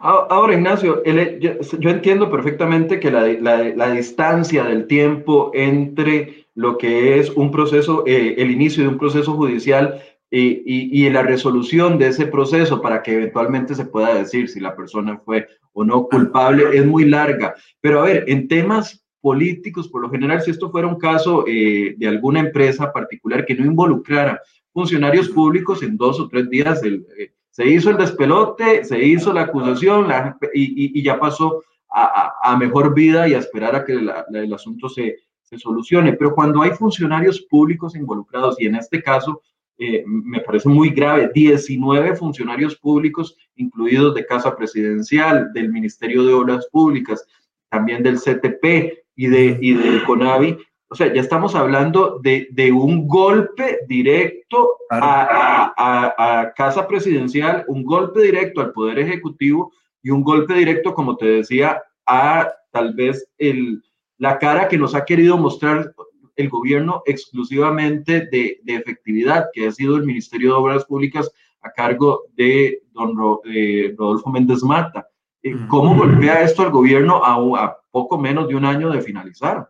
Ahora, 0.04 0.56
Ignacio, 0.56 1.04
yo, 1.04 1.90
entiendo 1.92 2.32
perfectamente 2.32 3.00
que 3.00 3.12
la, 3.12 3.92
distancia 3.92 4.64
del 4.64 4.88
tiempo 4.88 5.52
entre 5.54 6.48
lo 6.56 6.80
que 6.80 7.20
es 7.20 7.30
un 7.30 7.52
proceso, 7.52 8.04
eh, 8.08 8.34
el 8.40 8.50
inicio 8.50 8.82
de 8.82 8.90
un 8.90 8.98
proceso 8.98 9.34
judicial 9.34 10.02
y, 10.32 11.08
la 11.10 11.22
resolución 11.22 12.00
de 12.00 12.08
ese 12.08 12.26
proceso 12.26 12.82
para 12.82 13.04
que 13.04 13.14
eventualmente 13.14 13.76
se 13.76 13.86
pueda 13.86 14.16
decir 14.16 14.50
si 14.50 14.60
la 14.60 14.76
persona 14.76 15.22
fue 15.24 15.48
o 15.74 15.84
no 15.84 16.08
culpable 16.08 16.76
es 16.76 16.84
muy 16.84 17.06
larga. 17.06 17.54
Pero 17.80 18.02
a 18.02 18.06
ver, 18.06 18.24
en 18.28 18.48
temas 18.48 19.06
políticos, 19.22 19.88
por 19.88 20.02
lo 20.02 20.10
general, 20.10 20.42
si 20.42 20.50
esto 20.50 20.72
fuera 20.72 20.88
un 20.88 20.98
caso 20.98 21.46
eh, 21.48 21.94
de 21.96 22.08
alguna 22.08 22.40
empresa 22.40 22.92
particular 22.92 23.46
que 23.46 23.54
no 23.54 23.66
involucrara 23.66 24.42
funcionarios 24.74 25.30
públicos 25.30 25.84
en 25.84 25.96
dos 25.96 26.20
o 26.20 26.28
tres 26.28 26.50
días. 26.50 26.82
Eh, 26.84 27.34
se 27.52 27.68
hizo 27.68 27.90
el 27.90 27.98
despelote, 27.98 28.84
se 28.84 29.02
hizo 29.04 29.32
la 29.32 29.42
acusación 29.42 30.08
y, 30.54 31.04
ya 31.04 31.20
pasó 31.20 31.64
a, 31.90 32.56
mejor 32.58 32.94
vida 32.94 33.28
y 33.28 33.34
a 33.34 33.40
esperar 33.40 33.76
a 33.76 33.86
que 33.86 33.94
el 33.94 34.54
asunto 34.54 34.90
se, 34.90 35.18
se 35.52 35.60
solucione. 35.60 36.14
Pero 36.14 36.34
cuando 36.34 36.62
hay 36.62 36.72
funcionarios 36.72 37.42
públicos 37.42 37.96
involucrados, 37.96 38.60
y 38.60 38.68
en 38.68 38.76
este 38.76 39.04
caso 39.04 39.42
eh, 39.78 40.04
me 40.06 40.40
parece 40.40 40.70
muy 40.70 40.92
grave, 40.92 41.32
19 41.34 42.16
funcionarios 42.16 42.76
públicos, 42.78 43.36
incluidos 43.56 44.16
de 44.16 44.26
Casa 44.26 44.56
Presidencial, 44.56 45.52
del 45.54 45.72
Ministerio 45.72 46.24
de 46.24 46.34
Obras 46.34 46.68
Públicas, 46.72 47.26
también 47.70 48.04
del 48.04 48.20
CTP 48.20 49.06
y, 49.16 49.28
de, 49.28 49.58
y 49.60 49.74
del 49.74 50.04
CONAVI, 50.04 50.58
o 50.92 50.96
sea, 50.96 51.14
ya 51.14 51.22
estamos 51.22 51.56
hablando 51.56 52.20
de, 52.22 52.50
de 52.52 52.70
un 52.74 53.08
golpe 53.08 53.80
directo 53.88 54.76
a, 54.90 55.72
a, 55.78 56.42
a, 56.42 56.54
Casa 56.54 56.86
Presidencial, 56.86 57.64
un 57.70 57.86
golpe 57.86 58.22
directo 58.22 58.60
al 58.60 58.74
Poder 58.74 59.00
Ejecutivo 59.00 59.72
y 60.04 60.10
un 60.10 60.22
golpe 60.22 60.54
directo, 60.54 60.94
como 60.94 61.16
te 61.16 61.28
decía, 61.28 61.82
a 62.06 62.52
tal 62.72 62.94
vez 62.94 63.26
el, 63.38 63.82
la 64.18 64.38
cara 64.38 64.68
que 64.68 64.78
nos 64.78 64.94
ha 64.94 65.06
querido 65.06 65.38
mostrar 65.38 65.94
el 66.36 66.50
gobierno 66.50 67.04
exclusivamente 67.06 68.28
de, 68.30 68.60
de 68.62 68.76
efectividad, 68.76 69.46
que 69.54 69.68
ha 69.68 69.72
sido 69.72 69.96
el 69.96 70.04
Ministerio 70.04 70.50
de 70.50 70.56
Obras 70.56 70.84
Públicas 70.84 71.32
a 71.62 71.72
cargo 71.72 72.24
de 72.36 72.84
don 72.92 73.16
Rodolfo 73.16 74.30
Méndez 74.30 74.62
Mata. 74.62 75.08
Eh, 75.42 75.56
¿Cómo 75.70 75.96
golpea 75.96 76.42
esto 76.42 76.64
al 76.64 76.72
gobierno 76.72 77.24
a, 77.24 77.64
a 77.64 77.78
poco 77.92 78.18
menos 78.18 78.50
de 78.50 78.56
un 78.56 78.66
año 78.66 78.90
de 78.90 79.02
finalizar? 79.02 79.70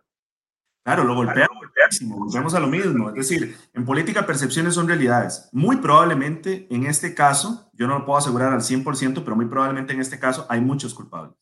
Claro, 0.84 1.04
lo 1.04 1.14
golpea 1.14 1.48
muchísimo, 1.54 2.18
volvemos 2.18 2.54
a 2.54 2.60
lo 2.60 2.66
mismo. 2.66 3.10
Es 3.10 3.14
decir, 3.14 3.56
en 3.72 3.84
política 3.84 4.26
percepciones 4.26 4.74
son 4.74 4.88
realidades. 4.88 5.48
Muy 5.52 5.76
probablemente 5.76 6.66
en 6.70 6.86
este 6.86 7.14
caso, 7.14 7.70
yo 7.72 7.86
no 7.86 8.00
lo 8.00 8.04
puedo 8.04 8.18
asegurar 8.18 8.52
al 8.52 8.62
100%, 8.62 9.22
pero 9.22 9.36
muy 9.36 9.46
probablemente 9.46 9.92
en 9.92 10.00
este 10.00 10.18
caso 10.18 10.44
hay 10.48 10.60
muchos 10.60 10.92
culpables. 10.94 11.36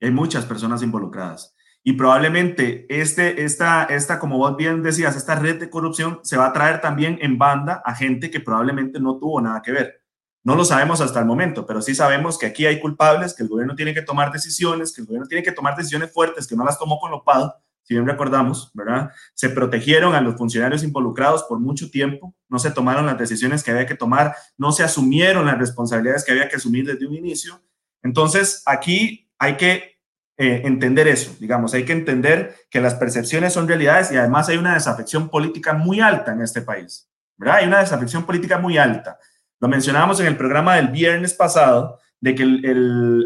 Hay 0.00 0.10
muchas 0.10 0.46
personas 0.46 0.82
involucradas. 0.82 1.54
Y 1.84 1.94
probablemente 1.94 2.86
este, 2.88 3.44
esta, 3.44 3.84
esta, 3.84 4.18
como 4.18 4.38
vos 4.38 4.56
bien 4.56 4.82
decías, 4.82 5.16
esta 5.16 5.34
red 5.34 5.60
de 5.60 5.70
corrupción 5.70 6.20
se 6.22 6.36
va 6.36 6.46
a 6.46 6.52
traer 6.52 6.80
también 6.80 7.18
en 7.20 7.38
banda 7.38 7.82
a 7.84 7.94
gente 7.94 8.30
que 8.30 8.40
probablemente 8.40 9.00
no 9.00 9.18
tuvo 9.18 9.40
nada 9.40 9.60
que 9.62 9.72
ver. 9.72 10.02
No 10.44 10.54
lo 10.54 10.64
sabemos 10.64 11.00
hasta 11.00 11.20
el 11.20 11.26
momento, 11.26 11.66
pero 11.66 11.82
sí 11.82 11.94
sabemos 11.94 12.38
que 12.38 12.46
aquí 12.46 12.64
hay 12.64 12.80
culpables, 12.80 13.34
que 13.34 13.42
el 13.42 13.48
gobierno 13.48 13.74
tiene 13.74 13.92
que 13.92 14.02
tomar 14.02 14.32
decisiones, 14.32 14.94
que 14.94 15.02
el 15.02 15.06
gobierno 15.06 15.28
tiene 15.28 15.42
que 15.42 15.52
tomar 15.52 15.76
decisiones 15.76 16.12
fuertes, 16.12 16.46
que 16.46 16.56
no 16.56 16.64
las 16.64 16.78
tomó 16.78 16.98
con 16.98 17.10
lo 17.10 17.22
PAD, 17.22 17.50
si 17.88 17.94
bien 17.94 18.06
recordamos, 18.06 18.70
¿verdad? 18.74 19.10
Se 19.32 19.48
protegieron 19.48 20.14
a 20.14 20.20
los 20.20 20.36
funcionarios 20.36 20.84
involucrados 20.84 21.44
por 21.44 21.58
mucho 21.58 21.90
tiempo, 21.90 22.34
no 22.50 22.58
se 22.58 22.70
tomaron 22.70 23.06
las 23.06 23.16
decisiones 23.16 23.64
que 23.64 23.70
había 23.70 23.86
que 23.86 23.94
tomar, 23.94 24.36
no 24.58 24.72
se 24.72 24.82
asumieron 24.82 25.46
las 25.46 25.56
responsabilidades 25.58 26.22
que 26.22 26.32
había 26.32 26.50
que 26.50 26.56
asumir 26.56 26.84
desde 26.84 27.06
un 27.06 27.14
inicio. 27.14 27.62
Entonces, 28.02 28.62
aquí 28.66 29.30
hay 29.38 29.56
que 29.56 30.02
eh, 30.36 30.60
entender 30.66 31.08
eso, 31.08 31.34
digamos, 31.40 31.72
hay 31.72 31.86
que 31.86 31.94
entender 31.94 32.56
que 32.68 32.82
las 32.82 32.94
percepciones 32.94 33.54
son 33.54 33.66
realidades 33.66 34.12
y 34.12 34.18
además 34.18 34.50
hay 34.50 34.58
una 34.58 34.74
desafección 34.74 35.30
política 35.30 35.72
muy 35.72 36.00
alta 36.00 36.32
en 36.32 36.42
este 36.42 36.60
país, 36.60 37.08
¿verdad? 37.38 37.56
Hay 37.56 37.68
una 37.68 37.78
desafección 37.80 38.26
política 38.26 38.58
muy 38.58 38.76
alta. 38.76 39.18
Lo 39.60 39.68
mencionábamos 39.68 40.20
en 40.20 40.26
el 40.26 40.36
programa 40.36 40.76
del 40.76 40.88
viernes 40.88 41.32
pasado, 41.32 41.98
de 42.20 42.34
que 42.34 42.42
el, 42.42 42.64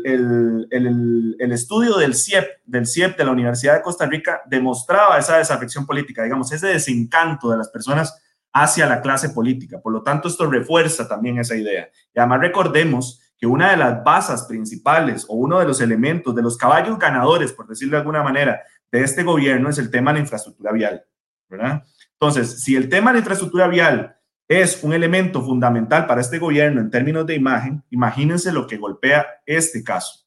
el, 0.04 1.36
el, 1.38 1.52
estudio 1.52 1.96
del 1.96 2.14
CIEP, 2.14 2.46
del 2.66 2.86
CIEP 2.86 3.16
de 3.16 3.24
la 3.24 3.30
Universidad 3.30 3.74
de 3.74 3.82
Costa 3.82 4.06
Rica 4.06 4.42
demostraba 4.46 5.18
esa 5.18 5.38
desafección 5.38 5.86
política, 5.86 6.22
digamos, 6.22 6.52
ese 6.52 6.66
desencanto 6.66 7.50
de 7.50 7.56
las 7.56 7.70
personas 7.70 8.14
hacia 8.52 8.86
la 8.86 9.00
clase 9.00 9.30
política. 9.30 9.80
Por 9.80 9.92
lo 9.92 10.02
tanto, 10.02 10.28
esto 10.28 10.50
refuerza 10.50 11.08
también 11.08 11.38
esa 11.38 11.56
idea. 11.56 11.88
Y 12.14 12.18
además 12.18 12.40
recordemos 12.40 13.20
que 13.38 13.46
una 13.46 13.70
de 13.70 13.78
las 13.78 14.04
bases 14.04 14.42
principales 14.42 15.24
o 15.28 15.34
uno 15.34 15.58
de 15.58 15.64
los 15.64 15.80
elementos, 15.80 16.34
de 16.34 16.42
los 16.42 16.58
caballos 16.58 16.98
ganadores, 16.98 17.52
por 17.52 17.66
decirlo 17.66 17.96
de 17.96 18.00
alguna 18.00 18.22
manera, 18.22 18.60
de 18.90 19.02
este 19.02 19.22
gobierno 19.22 19.70
es 19.70 19.78
el 19.78 19.90
tema 19.90 20.10
de 20.10 20.18
la 20.18 20.20
infraestructura 20.20 20.70
vial. 20.70 21.04
Entonces, 22.12 22.62
si 22.62 22.76
el 22.76 22.88
tema 22.88 23.10
de 23.10 23.14
la 23.14 23.18
infraestructura 23.20 23.68
vial 23.68 24.16
es 24.48 24.82
un 24.82 24.92
elemento 24.92 25.42
fundamental 25.42 26.06
para 26.06 26.20
este 26.20 26.38
gobierno 26.38 26.80
en 26.80 26.90
términos 26.90 27.26
de 27.26 27.34
imagen, 27.34 27.82
imagínense 27.90 28.52
lo 28.52 28.66
que 28.66 28.76
golpea 28.76 29.26
este 29.46 29.82
caso. 29.82 30.26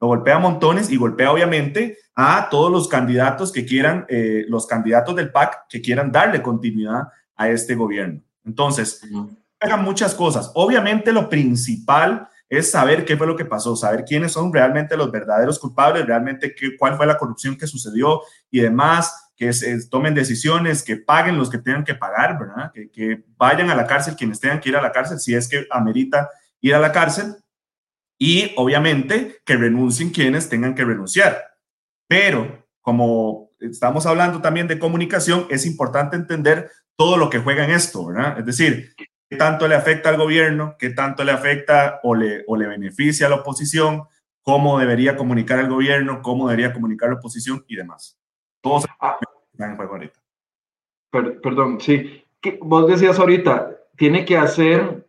Lo 0.00 0.08
golpea 0.08 0.36
a 0.36 0.40
montones 0.40 0.90
y 0.90 0.96
golpea 0.96 1.32
obviamente 1.32 1.98
a 2.14 2.48
todos 2.50 2.70
los 2.70 2.88
candidatos 2.88 3.50
que 3.50 3.64
quieran, 3.64 4.06
eh, 4.08 4.44
los 4.48 4.66
candidatos 4.66 5.16
del 5.16 5.30
PAC 5.30 5.66
que 5.68 5.80
quieran 5.80 6.12
darle 6.12 6.42
continuidad 6.42 7.08
a 7.34 7.48
este 7.48 7.74
gobierno. 7.74 8.20
Entonces, 8.44 9.02
hagan 9.60 9.82
muchas 9.82 10.14
cosas. 10.14 10.50
Obviamente 10.54 11.12
lo 11.12 11.28
principal 11.28 12.28
es 12.48 12.70
saber 12.70 13.04
qué 13.04 13.16
fue 13.16 13.26
lo 13.26 13.36
que 13.36 13.44
pasó, 13.44 13.74
saber 13.74 14.04
quiénes 14.04 14.32
son 14.32 14.52
realmente 14.52 14.96
los 14.96 15.10
verdaderos 15.10 15.58
culpables, 15.58 16.06
realmente 16.06 16.54
qué, 16.54 16.76
cuál 16.76 16.96
fue 16.96 17.06
la 17.06 17.18
corrupción 17.18 17.56
que 17.56 17.66
sucedió 17.66 18.22
y 18.50 18.60
demás 18.60 19.25
que 19.36 19.50
tomen 19.90 20.14
decisiones, 20.14 20.82
que 20.82 20.96
paguen 20.96 21.36
los 21.36 21.50
que 21.50 21.58
tengan 21.58 21.84
que 21.84 21.94
pagar, 21.94 22.38
¿verdad? 22.38 22.72
Que, 22.92 23.22
vayan 23.36 23.70
a 23.70 23.74
la 23.74 23.86
cárcel 23.86 24.16
quienes 24.16 24.40
tengan 24.40 24.60
que 24.60 24.70
ir 24.70 24.76
a 24.76 24.82
la 24.82 24.92
cárcel, 24.92 25.20
si 25.20 25.34
es 25.34 25.46
que 25.46 25.66
amerita 25.70 26.30
ir 26.60 26.74
a 26.74 26.80
la 26.80 26.90
cárcel, 26.90 27.36
y 28.18 28.52
obviamente 28.56 29.42
que 29.44 29.56
renuncien 29.56 30.10
quienes 30.10 30.48
tengan 30.48 30.74
que 30.74 30.86
renunciar. 30.86 31.36
Pero 32.08 32.66
como 32.80 33.50
estamos 33.60 34.06
hablando 34.06 34.40
también 34.40 34.68
de 34.68 34.78
comunicación, 34.78 35.46
es 35.50 35.66
importante 35.66 36.16
entender 36.16 36.70
todo 36.96 37.18
lo 37.18 37.28
que 37.28 37.40
juega 37.40 37.64
en 37.64 37.72
esto. 37.72 38.08
Es 38.38 38.46
decir, 38.46 38.94
qué 39.28 39.36
tanto 39.36 39.68
le 39.68 39.74
afecta 39.74 40.08
al 40.08 40.16
gobierno, 40.16 40.76
qué 40.78 40.90
tanto 40.90 41.24
le 41.24 41.32
afecta 41.32 42.00
o 42.02 42.14
le, 42.14 42.42
o 42.46 42.56
le 42.56 42.66
beneficia 42.66 43.26
a 43.26 43.30
la 43.30 43.36
oposición, 43.36 44.04
cómo 44.40 44.78
debería 44.78 45.16
comunicar 45.16 45.58
el 45.58 45.68
gobierno, 45.68 46.22
cómo 46.22 46.48
debería 46.48 46.72
comunicar 46.72 47.10
la 47.10 47.16
oposición 47.16 47.64
y 47.68 47.76
demás. 47.76 48.18
Todos 48.66 48.84
están 49.52 49.70
en 49.70 49.76
juego 49.76 49.92
ahorita. 49.92 50.20
perdón, 51.40 51.80
sí. 51.80 52.24
Vos 52.62 52.88
decías 52.88 53.16
ahorita, 53.16 53.76
tiene 53.96 54.24
que 54.24 54.36
hacer 54.36 55.06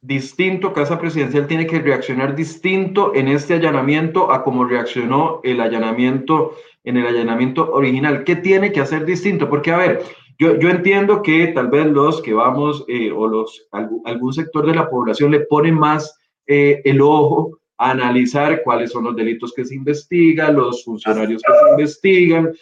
distinto, 0.00 0.72
Casa 0.72 0.96
Presidencial 0.96 1.48
tiene 1.48 1.66
que 1.66 1.80
reaccionar 1.80 2.36
distinto 2.36 3.12
en 3.16 3.26
este 3.26 3.54
allanamiento 3.54 4.30
a 4.30 4.44
como 4.44 4.64
reaccionó 4.64 5.40
el 5.42 5.60
allanamiento 5.60 6.54
en 6.84 6.98
el 6.98 7.06
allanamiento 7.06 7.72
original. 7.72 8.22
¿Qué 8.22 8.36
tiene 8.36 8.70
que 8.70 8.80
hacer 8.80 9.04
distinto? 9.04 9.50
Porque, 9.50 9.72
a 9.72 9.76
ver, 9.76 10.04
yo, 10.38 10.56
yo 10.60 10.70
entiendo 10.70 11.20
que 11.20 11.48
tal 11.48 11.66
vez 11.66 11.86
los 11.86 12.22
que 12.22 12.32
vamos 12.32 12.84
eh, 12.86 13.10
o 13.10 13.26
los, 13.26 13.66
algún, 13.72 14.32
sector 14.32 14.66
de 14.66 14.76
la 14.76 14.88
población 14.88 15.32
le 15.32 15.40
pone 15.40 15.72
más 15.72 16.16
eh, 16.46 16.80
el 16.84 17.00
ojo 17.00 17.58
analizar 17.82 18.62
cuáles 18.62 18.92
son 18.92 19.04
los 19.04 19.16
delitos 19.16 19.54
que 19.54 19.64
se 19.64 19.74
investigan, 19.74 20.54
los 20.54 20.84
funcionarios 20.84 21.42
que 21.42 21.52
se 21.52 21.70
investigan, 21.70 22.52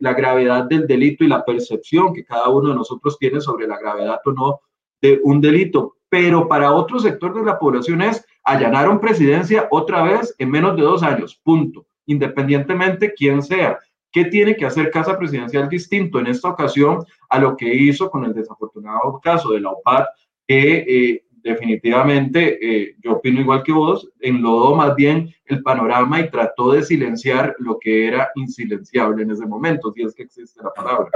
la 0.00 0.14
gravedad 0.14 0.64
del 0.64 0.84
delito 0.84 1.22
y 1.22 1.28
la 1.28 1.44
percepción 1.44 2.12
que 2.12 2.24
cada 2.24 2.48
uno 2.48 2.70
de 2.70 2.74
nosotros 2.74 3.16
tiene 3.20 3.40
sobre 3.40 3.68
la 3.68 3.78
gravedad 3.78 4.18
o 4.24 4.32
no 4.32 4.60
de 5.00 5.20
un 5.22 5.40
delito. 5.40 5.94
Pero 6.08 6.48
para 6.48 6.72
otro 6.72 6.98
sector 6.98 7.34
de 7.34 7.44
la 7.44 7.56
población 7.56 8.02
es 8.02 8.26
allanaron 8.42 8.98
presidencia 8.98 9.68
otra 9.70 10.02
vez 10.02 10.34
en 10.38 10.50
menos 10.50 10.74
de 10.74 10.82
dos 10.82 11.04
años, 11.04 11.40
punto, 11.44 11.86
independientemente 12.06 13.14
quién 13.14 13.42
sea. 13.42 13.78
¿Qué 14.10 14.24
tiene 14.24 14.56
que 14.56 14.66
hacer 14.66 14.90
Casa 14.90 15.16
Presidencial 15.16 15.68
distinto 15.68 16.18
en 16.18 16.26
esta 16.26 16.48
ocasión 16.48 17.04
a 17.28 17.38
lo 17.38 17.56
que 17.56 17.72
hizo 17.72 18.10
con 18.10 18.24
el 18.24 18.34
desafortunado 18.34 19.20
caso 19.22 19.50
de 19.50 19.60
la 19.60 19.70
OPAD, 19.70 20.04
que 20.48 20.78
eh, 20.78 21.24
definitivamente, 21.42 22.58
eh, 22.60 22.96
yo 23.02 23.12
opino 23.12 23.40
igual 23.40 23.62
que 23.62 23.72
vos, 23.72 24.08
enlodó 24.20 24.74
más 24.74 24.94
bien 24.94 25.34
el 25.46 25.62
panorama 25.62 26.20
y 26.20 26.30
trató 26.30 26.72
de 26.72 26.82
silenciar 26.82 27.54
lo 27.58 27.78
que 27.78 28.08
era 28.08 28.30
insilenciable 28.34 29.22
en 29.22 29.30
ese 29.30 29.46
momento, 29.46 29.92
si 29.92 30.02
es 30.02 30.14
que 30.14 30.24
existe 30.24 30.62
la 30.62 30.72
palabra. 30.72 31.10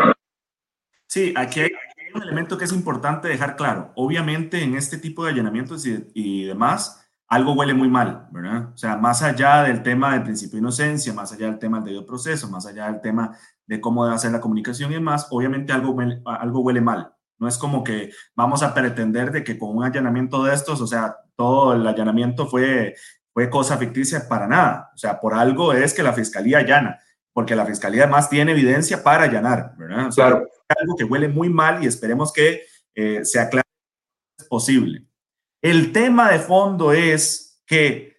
Sí, 1.07 1.35
aquí 1.37 1.61
hay, 1.61 1.71
un 2.15 2.23
elemento 2.23 2.59
que 2.59 2.67
es 2.67 2.73
importante 2.73 3.29
dejar 3.29 3.57
claro. 3.57 3.91
Obviamente, 3.95 4.63
en 4.63 4.75
este 4.75 4.99
tipo 4.99 5.25
de 5.25 5.31
allanamientos 5.31 5.87
y, 5.87 6.07
y 6.13 6.45
demás, 6.45 7.03
algo 7.33 7.55
huele 7.55 7.73
muy 7.73 7.89
mal, 7.89 8.29
¿verdad? 8.31 8.69
O 8.75 8.77
sea, 8.77 8.99
más 8.99 9.23
allá 9.23 9.63
del 9.63 9.83
tema 9.83 10.13
del 10.13 10.23
principio 10.23 10.57
de 10.57 10.61
inocencia, 10.61 11.15
más 11.15 11.33
allá 11.33 11.47
del 11.47 11.59
tema 11.59 11.79
del 11.79 11.87
debido 11.87 12.05
proceso, 12.05 12.51
más 12.51 12.67
allá 12.67 12.93
del 12.93 13.01
tema 13.01 13.35
de 13.67 13.81
cómo 13.81 14.05
debe 14.05 14.17
hacer 14.17 14.33
la 14.33 14.41
comunicación 14.41 14.91
y 14.91 14.97
demás, 14.97 15.29
obviamente 15.31 15.73
algo 15.73 15.97
algo 16.27 16.61
huele 16.61 16.83
mal. 16.83 17.15
No 17.43 17.49
es 17.49 17.59
como 17.59 17.83
que 17.83 18.13
vamos 18.37 18.63
a 18.63 18.73
pretender 18.73 19.33
de 19.33 19.43
que 19.43 19.59
con 19.59 19.77
un 19.77 19.83
allanamiento 19.83 20.45
de 20.45 20.55
estos, 20.55 20.81
o 20.81 20.87
sea, 20.87 21.17
todo 21.35 21.75
el 21.75 21.85
allanamiento 21.85 22.47
fue, 22.47 22.95
fue 23.35 23.51
cosa 23.51 23.77
ficticia 23.79 24.29
para 24.29 24.47
nada. 24.47 24.93
O 24.95 24.97
sea, 24.97 25.19
por 25.19 25.35
algo 25.35 25.73
es 25.73 25.93
que 25.93 26.05
la 26.05 26.13
fiscalía 26.13 26.59
allana, 26.59 27.01
porque 27.33 27.57
la 27.57 27.67
fiscalía 27.67 28.05
además 28.05 28.31
tiene 28.31 28.53
evidencia 28.53 29.03
para 29.03 29.25
allanar, 29.25 29.73
¿verdad? 29.77 30.07
O 30.07 30.13
sea, 30.13 30.27
claro. 30.27 30.49
algo 30.69 30.95
que 30.95 31.03
huele 31.03 31.27
muy 31.27 31.49
mal 31.49 31.83
y 31.83 31.89
esperemos 31.89 32.33
que 32.33 32.63
eh, 32.95 33.25
se 33.25 33.41
aclare 33.41 33.67
posible. 34.49 35.05
El 35.61 35.91
tema 35.91 36.31
de 36.31 36.39
fondo 36.39 36.93
es 36.93 37.61
que 37.67 38.19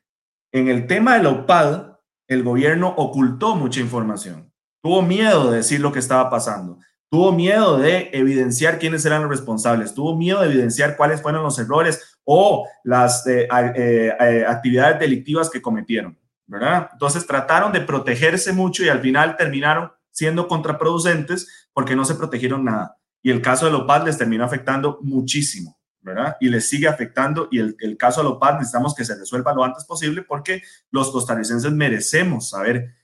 en 0.51 0.67
el 0.67 0.85
tema 0.85 1.15
de 1.15 1.23
la 1.23 1.29
OPAD, 1.29 1.93
el 2.27 2.43
gobierno 2.43 2.93
ocultó 2.97 3.55
mucha 3.55 3.79
información. 3.79 4.51
Tuvo 4.83 5.01
miedo 5.01 5.49
de 5.49 5.57
decir 5.59 5.79
lo 5.79 5.93
que 5.93 5.99
estaba 5.99 6.29
pasando 6.29 6.77
tuvo 7.13 7.31
miedo 7.31 7.77
de 7.77 8.09
evidenciar 8.11 8.79
quiénes 8.79 9.05
eran 9.05 9.21
los 9.21 9.29
responsables, 9.29 9.93
tuvo 9.93 10.17
miedo 10.17 10.41
de 10.41 10.47
evidenciar 10.47 10.97
cuáles 10.97 11.21
fueron 11.21 11.43
los 11.43 11.59
errores 11.59 12.17
o 12.23 12.67
las 12.83 13.27
eh, 13.27 13.47
eh, 13.51 14.11
eh, 14.19 14.45
actividades 14.47 14.99
delictivas 14.99 15.47
que 15.51 15.61
cometieron, 15.61 16.17
¿verdad? 16.47 16.89
Entonces 16.91 17.27
trataron 17.27 17.71
de 17.71 17.81
protegerse 17.81 18.51
mucho 18.51 18.83
y 18.83 18.89
al 18.89 18.99
final 18.99 19.37
terminaron 19.37 19.91
siendo 20.09 20.47
contraproducentes 20.47 21.69
porque 21.71 21.95
no 21.95 22.03
se 22.03 22.15
protegieron 22.15 22.65
nada. 22.65 22.97
Y 23.21 23.29
el 23.29 23.43
caso 23.43 23.67
de 23.67 23.73
Lopaz 23.73 24.03
les 24.03 24.17
terminó 24.17 24.43
afectando 24.43 24.97
muchísimo, 25.03 25.77
¿verdad? 26.01 26.35
Y 26.39 26.49
les 26.49 26.67
sigue 26.67 26.87
afectando 26.87 27.47
y 27.51 27.59
el, 27.59 27.95
caso 27.95 28.23
de 28.23 28.29
Lopaz 28.29 28.55
necesitamos 28.55 28.95
que 28.95 29.05
se 29.05 29.15
resuelva 29.15 29.53
lo 29.53 29.63
antes 29.63 29.85
posible 29.85 30.23
porque 30.23 30.63
los 30.89 31.11
costarricenses 31.11 31.73
merecemos 31.73 32.49
saber 32.49 32.95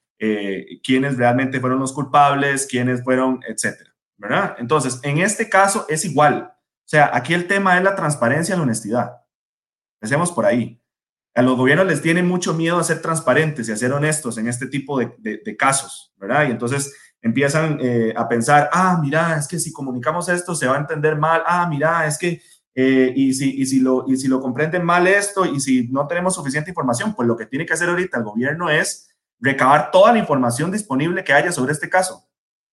quiénes 0.84 1.15
realmente 1.15 1.60
fueron 1.60 1.80
los 1.80 1.93
culpables, 1.93 2.65
quiénes 2.65 3.04
fueron, 3.04 3.39
etcétera. 3.48 3.88
¿Verdad? 4.19 4.55
Entonces, 4.60 4.99
en 5.01 5.17
este 5.17 5.49
caso 5.49 5.86
es 5.89 6.05
igual. 6.05 6.53
O 6.53 6.88
sea, 6.89 7.10
aquí 7.13 7.34
el 7.34 7.47
tema 7.47 7.77
es 7.77 7.84
la 7.84 7.95
transparencia 7.95 8.53
y 8.53 8.58
la 8.58 8.63
honestidad. 8.63 9.13
Empecemos 9.99 10.32
por 10.32 10.45
ahí. 10.45 10.79
A 11.34 11.41
los 11.41 11.55
gobiernos 11.55 11.88
les 11.88 12.01
tiene 12.01 12.21
mucho 12.21 12.53
miedo 12.53 12.77
a 12.77 12.84
ser 12.84 13.01
transparentes 13.01 13.69
y 13.69 13.71
a 13.71 13.77
ser 13.77 13.93
honestos 13.93 14.38
en 14.38 14.47
este 14.47 14.67
tipo 14.67 14.99
de, 14.99 15.55
casos, 15.58 16.13
¿verdad? 16.17 16.47
Y 16.47 16.51
entonces 16.51 16.93
empiezan 17.21 17.77
eh, 17.82 18.13
a 18.15 18.27
pensar, 18.27 18.69
ah, 18.73 18.99
mira, 19.01 19.38
es 19.38 19.47
que 19.47 19.60
si 19.60 19.71
comunicamos 19.71 20.27
esto 20.27 20.53
se 20.53 20.67
va 20.67 20.75
a 20.75 20.79
entender 20.79 21.17
mal, 21.17 21.43
ah, 21.45 21.67
mira, 21.69 22.05
es 22.05 22.17
que, 22.17 22.41
eh, 22.75 23.13
y, 23.15 23.34
si, 23.34 23.62
y, 23.62 23.65
si 23.65 23.79
lo, 23.79 24.05
y 24.08 24.17
si 24.17 24.27
lo 24.27 24.41
comprenden 24.41 24.84
mal 24.84 25.08
esto, 25.08 25.45
y 25.45 25.60
si 25.60 25.88
no 25.89 26.08
tenemos 26.08 26.36
suficiente 26.36 26.71
información, 26.71 27.13
pues 27.13 27.27
lo 27.27 27.38
que 27.38 27.45
tiene 27.45 27.65
que 27.65 27.73
hacer 27.73 27.89
ahorita 27.89 28.17
el 28.17 28.23
gobierno 28.23 28.69
es 28.69 29.10
recabar 29.39 29.91
toda 29.91 30.12
la 30.12 30.19
información 30.19 30.71
disponible 30.71 31.23
que 31.23 31.34
haya 31.34 31.51
sobre 31.51 31.71
este 31.71 31.89
caso 31.89 32.28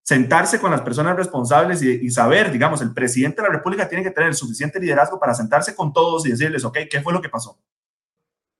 sentarse 0.06 0.60
con 0.60 0.70
las 0.70 0.82
personas 0.82 1.16
responsables 1.16 1.82
y, 1.82 2.08
saber, 2.10 2.52
digamos, 2.52 2.80
el 2.80 2.94
presidente 2.94 3.42
de 3.42 3.48
la 3.48 3.54
República 3.54 3.88
tiene 3.88 4.04
que 4.04 4.12
tener 4.12 4.28
el 4.28 4.36
suficiente 4.36 4.78
liderazgo 4.78 5.18
para 5.18 5.34
sentarse 5.34 5.74
con 5.74 5.92
todos 5.92 6.24
y 6.24 6.30
decirles, 6.30 6.64
ok, 6.64 6.78
¿qué 6.88 7.00
fue 7.02 7.12
lo 7.12 7.20
que 7.20 7.28
pasó? 7.28 7.58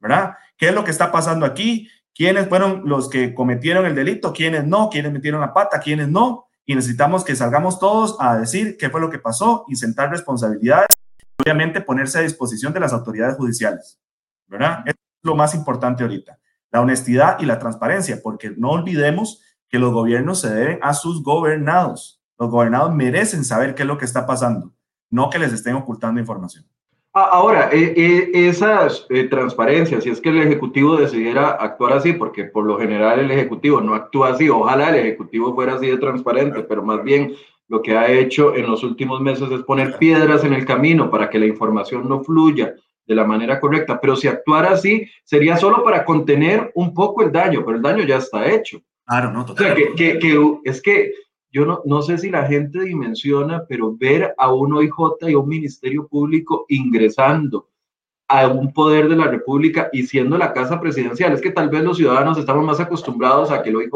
¿Verdad? 0.00 0.35
¿Qué 0.56 0.68
es 0.68 0.74
lo 0.74 0.82
que 0.82 0.90
está 0.90 1.12
pasando 1.12 1.46
aquí? 1.46 1.88
¿Quiénes 2.12 2.48
fueron 2.48 2.82
los 2.85 3.09
que 3.09 3.32
cometieron 3.32 3.87
el 3.87 3.94
delito? 3.94 4.32
¿Quiénes 4.32 4.66
no? 4.66 4.90
¿Quiénes 4.90 5.12
metieron 5.12 5.40
la 5.40 5.54
pata? 5.54 5.78
¿Quiénes 5.78 6.09
no? 6.09 6.48
Y 6.64 6.74
necesitamos 6.74 7.24
que 7.24 7.37
salgamos 7.37 7.78
todos 7.78 8.16
a 8.18 8.37
decir 8.37 8.76
qué 8.76 8.90
fue 8.90 9.00
lo 9.00 9.09
que 9.09 9.20
pasó 9.20 9.66
y 9.68 9.76
sentar 9.76 10.11
responsabilidades 10.11 10.88
obviamente 11.38 11.80
ponerse 11.80 12.18
a 12.18 12.22
disposición 12.22 12.72
de 12.72 12.80
las 12.80 12.92
autoridades 12.92 13.37
judiciales. 13.37 14.00
¿Verdad? 14.48 14.82
es 14.85 14.94
lo 15.22 15.37
más 15.37 15.54
importante 15.54 16.02
ahorita. 16.02 16.40
La 16.72 16.80
honestidad 16.80 17.38
y 17.38 17.46
la 17.46 17.61
transparencia, 17.61 18.18
porque 18.20 18.52
no 18.56 18.70
olvidemos 18.70 19.42
que 19.68 19.79
los 19.79 19.92
gobiernos 19.92 20.40
se 20.40 20.52
deben 20.55 20.79
a 20.83 20.94
sus 20.94 21.22
gobernados. 21.22 22.20
Los 22.38 22.50
gobernados 22.50 22.94
merecen 22.94 23.44
saber 23.44 23.74
qué 23.74 23.83
es 23.83 23.88
lo 23.88 23.98
que 23.98 24.05
está 24.05 24.26
pasando, 24.26 24.72
no 25.11 25.31
que 25.31 25.38
les 25.38 25.52
estén 25.52 25.74
ocultando 25.74 26.20
información. 26.20 26.64
Ahora, 27.12 27.70
e, 27.72 27.94
e, 27.96 28.46
esa 28.46 28.88
eh, 29.09 29.24
transparencia, 29.24 30.02
si 30.02 30.11
es 30.11 30.20
que 30.20 30.29
el 30.29 30.42
Ejecutivo 30.42 30.96
decidiera 30.96 31.52
actuar 31.52 31.94
así, 31.94 32.12
porque 32.12 32.44
por 32.44 32.66
lo 32.66 32.79
general 32.79 33.20
el 33.20 33.31
Ejecutivo 33.31 33.81
no 33.81 33.94
actúa 33.94 34.33
así, 34.33 34.50
ojalá 34.50 34.90
el 34.90 34.96
Ejecutivo 34.96 35.55
fuera 35.55 35.76
así 35.76 35.87
de 35.87 35.96
transparente, 35.96 36.62
pero 36.64 36.83
más 36.83 37.02
bien 37.02 37.35
lo 37.68 37.81
que 37.81 37.96
ha 37.96 38.11
hecho 38.11 38.55
en 38.55 38.66
los 38.66 38.85
últimos 38.85 39.22
meses 39.22 39.50
es 39.50 39.62
poner 39.62 39.96
piedras 39.96 40.44
en 40.44 40.52
el 40.52 40.66
camino 40.66 41.11
para 41.11 41.31
que 41.31 41.38
la 41.38 41.46
información 41.46 42.07
no 42.07 42.22
fluya 42.22 42.74
de 43.07 43.14
la 43.14 43.24
manera 43.24 43.61
correcta. 43.61 43.98
Pero 43.98 44.14
si 44.14 44.29
actuara 44.29 44.72
así, 44.72 45.07
sería 45.24 45.57
solo 45.57 45.83
para 45.83 46.05
contener 46.05 46.70
un 46.74 46.92
poco 46.92 47.22
el 47.22 47.33
daño, 47.33 47.62
pero 47.64 47.79
el 47.79 47.83
daño 47.83 48.05
ya 48.05 48.18
está 48.18 48.46
hecho. 48.50 48.81
Claro, 49.07 49.33
no, 49.33 49.45
totalmente. 49.45 49.92
O 49.92 49.97
sea, 49.97 50.19
que, 50.19 50.61
es 50.64 50.83
que 50.83 51.12
yo 51.51 51.64
no, 51.64 51.81
no 51.85 52.03
sé 52.03 52.19
si 52.19 52.31
la 52.31 52.47
gente 52.47 52.81
dimensiona, 52.81 53.64
pero 53.69 53.97
ver 53.97 54.35
a 54.37 54.53
un 54.53 54.75
OIJ 54.75 55.29
y 55.29 55.33
a 55.35 55.38
un 55.38 55.49
Ministerio 55.49 56.07
Público 56.09 56.66
ingresando 56.69 57.69
a 58.29 58.49
un 58.49 58.73
poder 58.73 59.09
de 59.09 59.16
la 59.16 59.29
República 59.29 59.88
y 59.92 60.05
siendo 60.07 60.37
la 60.37 60.53
casa 60.53 60.81
presidencial. 60.81 61.33
Es 61.33 61.40
que 61.40 61.53
tal 61.53 61.69
vez 61.69 61.85
los 61.85 61.97
ciudadanos 61.97 62.37
estamos 62.37 62.64
más 62.64 62.81
acostumbrados 62.81 63.53
a 63.53 63.62
que 63.62 63.71
el 63.71 63.77
OIJ 63.77 63.92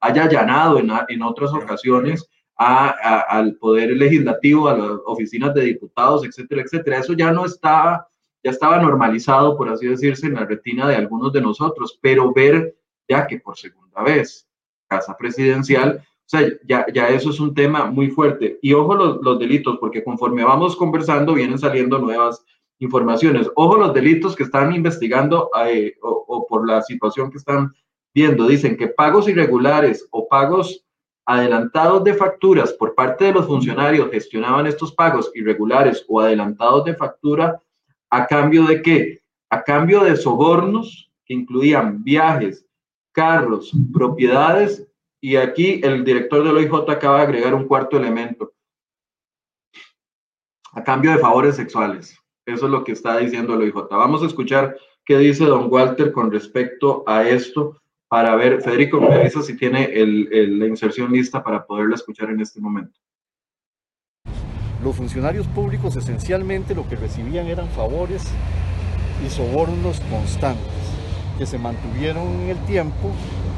haya 0.00 0.24
allanado 0.24 0.80
en, 0.80 0.90
en 1.08 1.22
otras 1.22 1.52
ocasiones 1.52 2.28
a, 2.56 2.88
al 3.20 3.54
poder 3.54 3.96
legislativo, 3.96 4.68
a 4.68 4.76
las 4.76 4.90
oficinas 5.06 5.54
de 5.54 5.62
diputados, 5.62 6.24
etcétera, 6.24 6.62
etcétera. 6.62 6.98
Eso 6.98 7.12
ya 7.12 7.30
no 7.30 7.44
está, 7.44 8.08
ya 8.42 8.50
estaba 8.50 8.82
normalizado, 8.82 9.56
por 9.56 9.68
así 9.68 9.86
decirse, 9.86 10.26
en 10.26 10.34
la 10.34 10.44
retina 10.44 10.88
de 10.88 10.96
algunos 10.96 11.32
de 11.32 11.40
nosotros, 11.40 11.96
pero 12.02 12.32
ver 12.32 12.76
ya 13.08 13.26
que 13.28 13.38
por 13.38 13.56
segunda 13.56 14.02
vez 14.02 14.47
casa 14.88 15.16
presidencial. 15.16 16.02
O 16.02 16.28
sea, 16.28 16.48
ya, 16.66 16.86
ya 16.92 17.08
eso 17.08 17.30
es 17.30 17.40
un 17.40 17.54
tema 17.54 17.86
muy 17.86 18.08
fuerte. 18.10 18.58
Y 18.62 18.72
ojo 18.72 18.94
los, 18.94 19.38
delitos, 19.38 19.78
porque 19.78 20.02
conforme 20.02 20.44
vamos 20.44 20.76
conversando 20.76 21.34
vienen 21.34 21.58
saliendo 21.58 21.98
nuevas 21.98 22.44
informaciones. 22.80 23.50
Ojo 23.54 23.76
los 23.76 23.94
delitos 23.94 24.36
que 24.36 24.42
están 24.42 24.74
investigando 24.74 25.50
eh, 25.66 25.94
o, 26.02 26.24
o, 26.26 26.46
por 26.46 26.66
la 26.66 26.82
situación 26.82 27.30
que 27.30 27.38
están 27.38 27.72
viendo. 28.14 28.46
Dicen 28.46 28.76
que 28.76 28.88
pagos 28.88 29.28
irregulares 29.28 30.06
o 30.10 30.28
pagos 30.28 30.84
adelantados 31.28 32.02
de 32.04 32.14
facturas 32.14 32.72
por 32.72 32.94
parte 32.94 33.26
de 33.26 33.32
los 33.34 33.46
funcionarios 33.46 34.10
gestionaban 34.10 34.66
estos 34.66 34.94
pagos 34.94 35.30
irregulares 35.34 36.02
o 36.08 36.20
adelantados 36.20 36.86
de 36.86 36.94
factura 36.94 37.62
a 38.10 38.26
cambio 38.26 38.64
de 38.64 38.80
qué? 38.80 39.22
A 39.50 39.62
cambio 39.62 40.04
de 40.04 40.16
sobornos 40.16 41.10
que 41.26 41.34
incluían 41.34 42.02
viajes, 42.02 42.64
carros, 43.18 43.72
propiedades, 43.92 44.86
y 45.20 45.34
aquí 45.34 45.80
el 45.82 46.04
director 46.04 46.44
del 46.44 46.56
OIJ 46.56 46.88
acaba 46.88 47.16
de 47.16 47.24
agregar 47.24 47.52
un 47.52 47.66
cuarto 47.66 47.96
elemento, 47.96 48.52
a 50.72 50.84
cambio 50.84 51.10
de 51.10 51.18
favores 51.18 51.56
sexuales. 51.56 52.16
Eso 52.46 52.66
es 52.66 52.70
lo 52.70 52.84
que 52.84 52.92
está 52.92 53.18
diciendo 53.18 53.54
el 53.54 53.62
OIJ. 53.62 53.88
Vamos 53.90 54.22
a 54.22 54.26
escuchar 54.26 54.78
qué 55.04 55.18
dice 55.18 55.46
don 55.46 55.66
Walter 55.68 56.12
con 56.12 56.30
respecto 56.30 57.02
a 57.08 57.28
esto 57.28 57.82
para 58.06 58.36
ver, 58.36 58.62
Federico, 58.62 59.00
me 59.00 59.12
avisa 59.12 59.42
si 59.42 59.56
tiene 59.56 59.90
la 59.96 60.66
inserción 60.68 61.10
lista 61.10 61.42
para 61.42 61.66
poderla 61.66 61.96
escuchar 61.96 62.30
en 62.30 62.40
este 62.40 62.60
momento. 62.60 63.00
Los 64.84 64.94
funcionarios 64.94 65.48
públicos 65.48 65.96
esencialmente 65.96 66.72
lo 66.72 66.88
que 66.88 66.94
recibían 66.94 67.48
eran 67.48 67.68
favores 67.70 68.22
y 69.26 69.28
sobornos 69.28 69.98
constantes 70.02 70.77
que 71.38 71.46
se 71.46 71.56
mantuvieron 71.56 72.26
en 72.42 72.50
el 72.50 72.58
tiempo, 72.66 73.10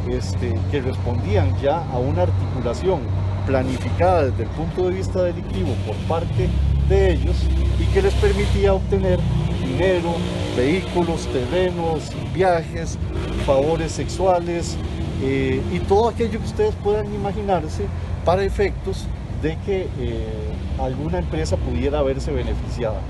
este, 0.09 0.55
que 0.71 0.83
respondían 0.83 1.59
ya 1.61 1.79
a 1.91 1.99
una 1.99 2.23
articulación 2.23 3.01
planificada 3.47 4.27
desde 4.27 4.45
el 4.45 4.49
punto 4.51 4.89
de 4.89 4.95
vista 4.95 5.23
delictivo 5.23 5.75
por 5.87 5.97
parte 6.07 6.49
de 6.89 7.13
ellos 7.13 7.37
y 7.81 7.85
que 7.93 8.03
les 8.03 8.15
permitía 8.15 8.75
obtener 8.75 9.19
dinero, 9.65 10.15
vehículos, 10.57 11.27
terrenos, 11.29 12.11
viajes, 12.35 12.99
favores 13.47 13.93
sexuales 13.93 14.77
eh, 15.23 15.63
y 15.73 15.79
todo 15.81 16.09
aquello 16.09 16.39
que 16.39 16.47
ustedes 16.47 16.75
puedan 16.83 17.13
imaginarse 17.15 17.87
para 18.25 18.45
efectos 18.45 19.07
de 19.43 19.57
que 19.65 19.89
eh, 19.99 20.27
alguna 20.79 21.19
empresa 21.19 21.57
pudiera 21.57 22.03
verse 22.03 22.31
beneficiada. 22.31 23.01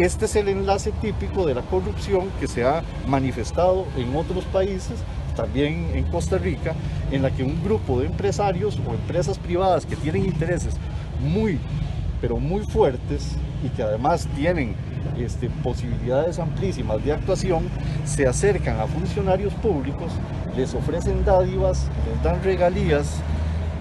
Este 0.00 0.24
es 0.24 0.34
el 0.34 0.48
enlace 0.48 0.92
típico 0.92 1.44
de 1.44 1.54
la 1.54 1.60
corrupción 1.60 2.30
que 2.40 2.46
se 2.46 2.64
ha 2.64 2.82
manifestado 3.06 3.84
en 3.98 4.16
otros 4.16 4.44
países, 4.46 4.94
también 5.36 5.90
en 5.92 6.04
Costa 6.04 6.38
Rica, 6.38 6.72
en 7.10 7.20
la 7.20 7.30
que 7.30 7.42
un 7.42 7.62
grupo 7.62 8.00
de 8.00 8.06
empresarios 8.06 8.80
o 8.88 8.94
empresas 8.94 9.38
privadas 9.38 9.84
que 9.84 9.96
tienen 9.96 10.24
intereses 10.24 10.74
muy, 11.20 11.58
pero 12.18 12.38
muy 12.38 12.64
fuertes 12.64 13.36
y 13.62 13.68
que 13.68 13.82
además 13.82 14.26
tienen 14.34 14.74
este, 15.18 15.50
posibilidades 15.62 16.38
amplísimas 16.38 17.04
de 17.04 17.12
actuación, 17.12 17.64
se 18.06 18.26
acercan 18.26 18.80
a 18.80 18.86
funcionarios 18.86 19.52
públicos, 19.52 20.12
les 20.56 20.72
ofrecen 20.74 21.26
dádivas, 21.26 21.88
les 22.10 22.22
dan 22.22 22.42
regalías 22.42 23.16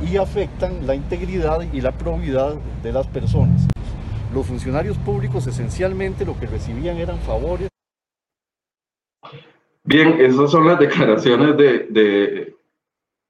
y 0.05 0.17
afectan 0.17 0.85
la 0.85 0.95
integridad 0.95 1.61
y 1.71 1.79
la 1.79 1.93
probidad 1.93 2.55
de 2.83 2.91
las 2.91 3.07
personas. 3.07 3.68
Los 4.33 4.45
funcionarios 4.45 4.97
públicos 4.99 5.47
esencialmente 5.47 6.25
lo 6.25 6.39
que 6.39 6.45
recibían 6.45 6.97
eran 6.97 7.17
favores. 7.19 7.67
Bien, 9.83 10.21
esas 10.21 10.51
son 10.51 10.67
las 10.67 10.77
declaraciones 10.77 11.57
de, 11.57 12.55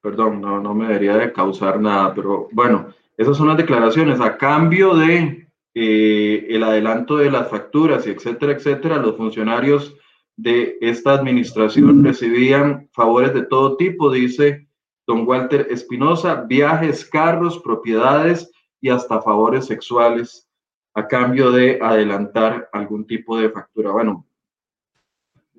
perdón, 0.02 0.42
no, 0.42 0.60
no 0.60 0.74
me 0.74 0.88
debería 0.88 1.16
de 1.16 1.32
causar 1.32 1.80
nada, 1.80 2.14
pero 2.14 2.48
bueno, 2.52 2.88
esas 3.16 3.36
son 3.36 3.48
las 3.48 3.56
declaraciones 3.56 4.20
a 4.20 4.36
cambio 4.36 4.94
de 4.94 5.46
eh, 5.74 6.46
el 6.50 6.62
adelanto 6.62 7.16
de 7.16 7.30
las 7.30 7.48
facturas 7.48 8.06
y 8.06 8.10
etcétera, 8.10 8.52
etcétera, 8.52 8.98
los 8.98 9.16
funcionarios 9.16 9.94
de 10.36 10.76
esta 10.82 11.14
administración 11.14 12.04
recibían 12.04 12.88
favores 12.92 13.32
de 13.32 13.46
todo 13.46 13.76
tipo, 13.76 14.10
dice 14.10 14.66
don 15.06 15.26
Walter 15.26 15.66
Espinosa, 15.70 16.44
viajes, 16.46 17.04
carros, 17.04 17.58
propiedades 17.58 18.50
y 18.80 18.90
hasta 18.90 19.22
favores 19.22 19.66
sexuales 19.66 20.49
a 20.94 21.06
cambio 21.06 21.50
de 21.50 21.78
adelantar 21.80 22.68
algún 22.72 23.06
tipo 23.06 23.38
de 23.38 23.50
factura. 23.50 23.92
Bueno, 23.92 24.26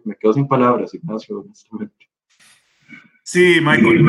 me 0.04 0.16
quedo 0.16 0.34
sin 0.34 0.48
palabras, 0.48 0.94
Ignacio, 0.94 1.40
honestamente. 1.40 2.10
Sí, 3.24 3.60
Michael, 3.62 4.06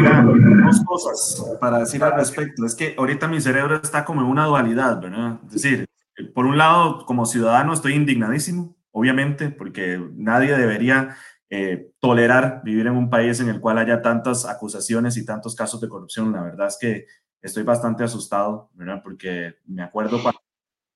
dos 0.64 0.84
cosas 0.84 1.58
para 1.60 1.78
decir 1.78 2.02
al 2.02 2.14
respecto. 2.14 2.66
Es 2.66 2.74
que 2.74 2.94
ahorita 2.98 3.28
mi 3.28 3.40
cerebro 3.40 3.76
está 3.76 4.04
como 4.04 4.22
en 4.22 4.26
una 4.26 4.46
dualidad, 4.46 5.00
¿verdad? 5.00 5.38
Es 5.46 5.62
decir, 5.62 5.86
por 6.34 6.46
un 6.46 6.58
lado, 6.58 7.06
como 7.06 7.24
ciudadano 7.26 7.72
estoy 7.72 7.94
indignadísimo, 7.94 8.74
obviamente, 8.90 9.50
porque 9.50 10.00
nadie 10.14 10.56
debería 10.56 11.16
eh, 11.50 11.92
tolerar 12.00 12.62
vivir 12.64 12.86
en 12.86 12.96
un 12.96 13.10
país 13.10 13.38
en 13.40 13.48
el 13.48 13.60
cual 13.60 13.78
haya 13.78 14.02
tantas 14.02 14.44
acusaciones 14.44 15.16
y 15.16 15.24
tantos 15.24 15.54
casos 15.54 15.80
de 15.80 15.88
corrupción. 15.88 16.32
La 16.32 16.42
verdad 16.42 16.66
es 16.66 16.78
que 16.80 17.06
estoy 17.40 17.62
bastante 17.62 18.02
asustado, 18.04 18.70
¿verdad? 18.74 19.02
Porque 19.04 19.56
me 19.66 19.82
acuerdo 19.82 20.20
cuando 20.20 20.40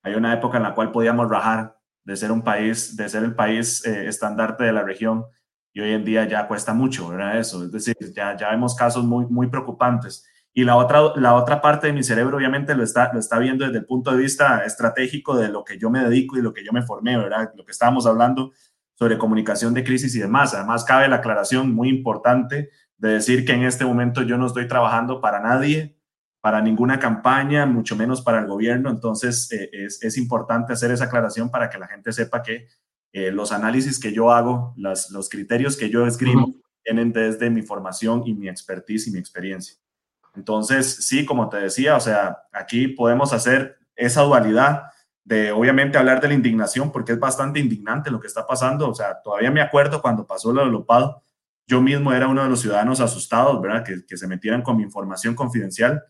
hay 0.06 0.14
una 0.14 0.32
época 0.32 0.56
en 0.56 0.62
la 0.62 0.72
cual 0.72 0.92
podíamos 0.92 1.28
rajar 1.28 1.76
de 2.04 2.16
ser 2.16 2.30
un 2.30 2.42
país, 2.42 2.96
de 2.96 3.08
ser 3.08 3.24
el 3.24 3.34
país 3.34 3.84
eh, 3.84 4.06
estandarte 4.06 4.62
de 4.62 4.72
la 4.72 4.84
región 4.84 5.24
y 5.72 5.80
hoy 5.80 5.90
en 5.90 6.04
día 6.04 6.28
ya 6.28 6.46
cuesta 6.46 6.72
mucho, 6.72 7.08
¿verdad? 7.08 7.38
Eso, 7.40 7.64
es 7.64 7.72
decir, 7.72 7.96
ya, 8.14 8.36
ya 8.36 8.50
vemos 8.50 8.76
casos 8.76 9.04
muy, 9.04 9.26
muy 9.26 9.48
preocupantes. 9.48 10.24
Y 10.54 10.62
la 10.62 10.76
otra, 10.76 11.00
la 11.16 11.34
otra 11.34 11.60
parte 11.60 11.88
de 11.88 11.92
mi 11.92 12.04
cerebro 12.04 12.36
obviamente 12.36 12.76
lo 12.76 12.84
está, 12.84 13.12
lo 13.12 13.18
está 13.18 13.40
viendo 13.40 13.64
desde 13.64 13.78
el 13.78 13.84
punto 13.84 14.12
de 14.12 14.18
vista 14.18 14.64
estratégico 14.64 15.36
de 15.36 15.48
lo 15.48 15.64
que 15.64 15.76
yo 15.76 15.90
me 15.90 16.04
dedico 16.04 16.38
y 16.38 16.40
lo 16.40 16.54
que 16.54 16.64
yo 16.64 16.72
me 16.72 16.82
formé, 16.82 17.18
¿verdad? 17.18 17.52
Lo 17.56 17.64
que 17.64 17.72
estábamos 17.72 18.06
hablando 18.06 18.52
sobre 18.94 19.18
comunicación 19.18 19.74
de 19.74 19.82
crisis 19.82 20.14
y 20.14 20.20
demás. 20.20 20.54
Además, 20.54 20.84
cabe 20.84 21.08
la 21.08 21.16
aclaración 21.16 21.74
muy 21.74 21.88
importante 21.88 22.70
de 22.96 23.08
decir 23.08 23.44
que 23.44 23.54
en 23.54 23.64
este 23.64 23.84
momento 23.84 24.22
yo 24.22 24.38
no 24.38 24.46
estoy 24.46 24.68
trabajando 24.68 25.20
para 25.20 25.40
nadie, 25.40 25.95
para 26.46 26.60
ninguna 26.60 27.00
campaña, 27.00 27.66
mucho 27.66 27.96
menos 27.96 28.22
para 28.22 28.38
el 28.38 28.46
gobierno. 28.46 28.88
Entonces, 28.88 29.50
eh, 29.50 29.68
es, 29.72 30.00
es, 30.00 30.16
importante 30.16 30.72
hacer 30.72 30.92
esa 30.92 31.06
aclaración 31.06 31.50
para 31.50 31.68
que 31.68 31.76
la 31.76 31.88
gente 31.88 32.12
sepa 32.12 32.40
que 32.40 32.68
eh, 33.12 33.32
los 33.32 33.50
análisis 33.50 33.98
que 33.98 34.12
yo 34.12 34.30
hago, 34.30 34.72
las, 34.76 35.10
los 35.10 35.28
criterios 35.28 35.76
que 35.76 35.90
yo 35.90 36.06
escribo, 36.06 36.54
vienen 36.84 37.12
desde 37.12 37.50
mi 37.50 37.62
formación 37.62 38.22
y 38.26 38.32
mi 38.32 38.48
expertise 38.48 39.08
y 39.08 39.10
mi 39.10 39.18
experiencia. 39.18 39.76
Entonces, 40.36 40.86
sí, 41.08 41.26
como 41.26 41.48
te 41.48 41.56
decía, 41.56 41.96
o 41.96 42.00
sea, 42.00 42.38
aquí 42.52 42.86
podemos 42.86 43.32
hacer 43.32 43.78
esa 43.96 44.22
dualidad 44.22 44.84
de 45.24 45.50
obviamente 45.50 45.98
hablar 45.98 46.20
de 46.20 46.28
la 46.28 46.34
indignación, 46.34 46.92
porque 46.92 47.10
es 47.10 47.18
bastante 47.18 47.58
indignante 47.58 48.08
lo 48.08 48.20
que 48.20 48.28
está 48.28 48.46
pasando. 48.46 48.88
O 48.88 48.94
sea, 48.94 49.20
todavía 49.20 49.50
me 49.50 49.62
acuerdo 49.62 50.00
cuando 50.00 50.24
pasó 50.28 50.52
lo 50.52 50.60
del 50.60 50.70
Lopado, 50.70 51.22
yo 51.66 51.82
mismo 51.82 52.12
era 52.12 52.28
uno 52.28 52.44
de 52.44 52.48
los 52.48 52.60
ciudadanos 52.60 53.00
asustados, 53.00 53.60
¿verdad? 53.60 53.82
Que, 53.84 54.06
que 54.06 54.16
se 54.16 54.28
metieran 54.28 54.62
con 54.62 54.76
mi 54.76 54.84
información 54.84 55.34
confidencial. 55.34 56.04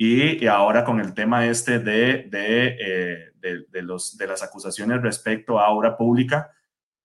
Y, 0.00 0.46
ahora 0.46 0.84
con 0.84 1.00
el 1.00 1.12
tema 1.12 1.44
este 1.46 1.80
de, 1.80 2.30
eh, 2.32 3.32
de, 3.34 3.64
de, 3.68 3.82
los, 3.82 4.16
de 4.16 4.28
las 4.28 4.44
acusaciones 4.44 5.02
respecto 5.02 5.58
a 5.58 5.70
obra 5.70 5.96
pública, 5.96 6.52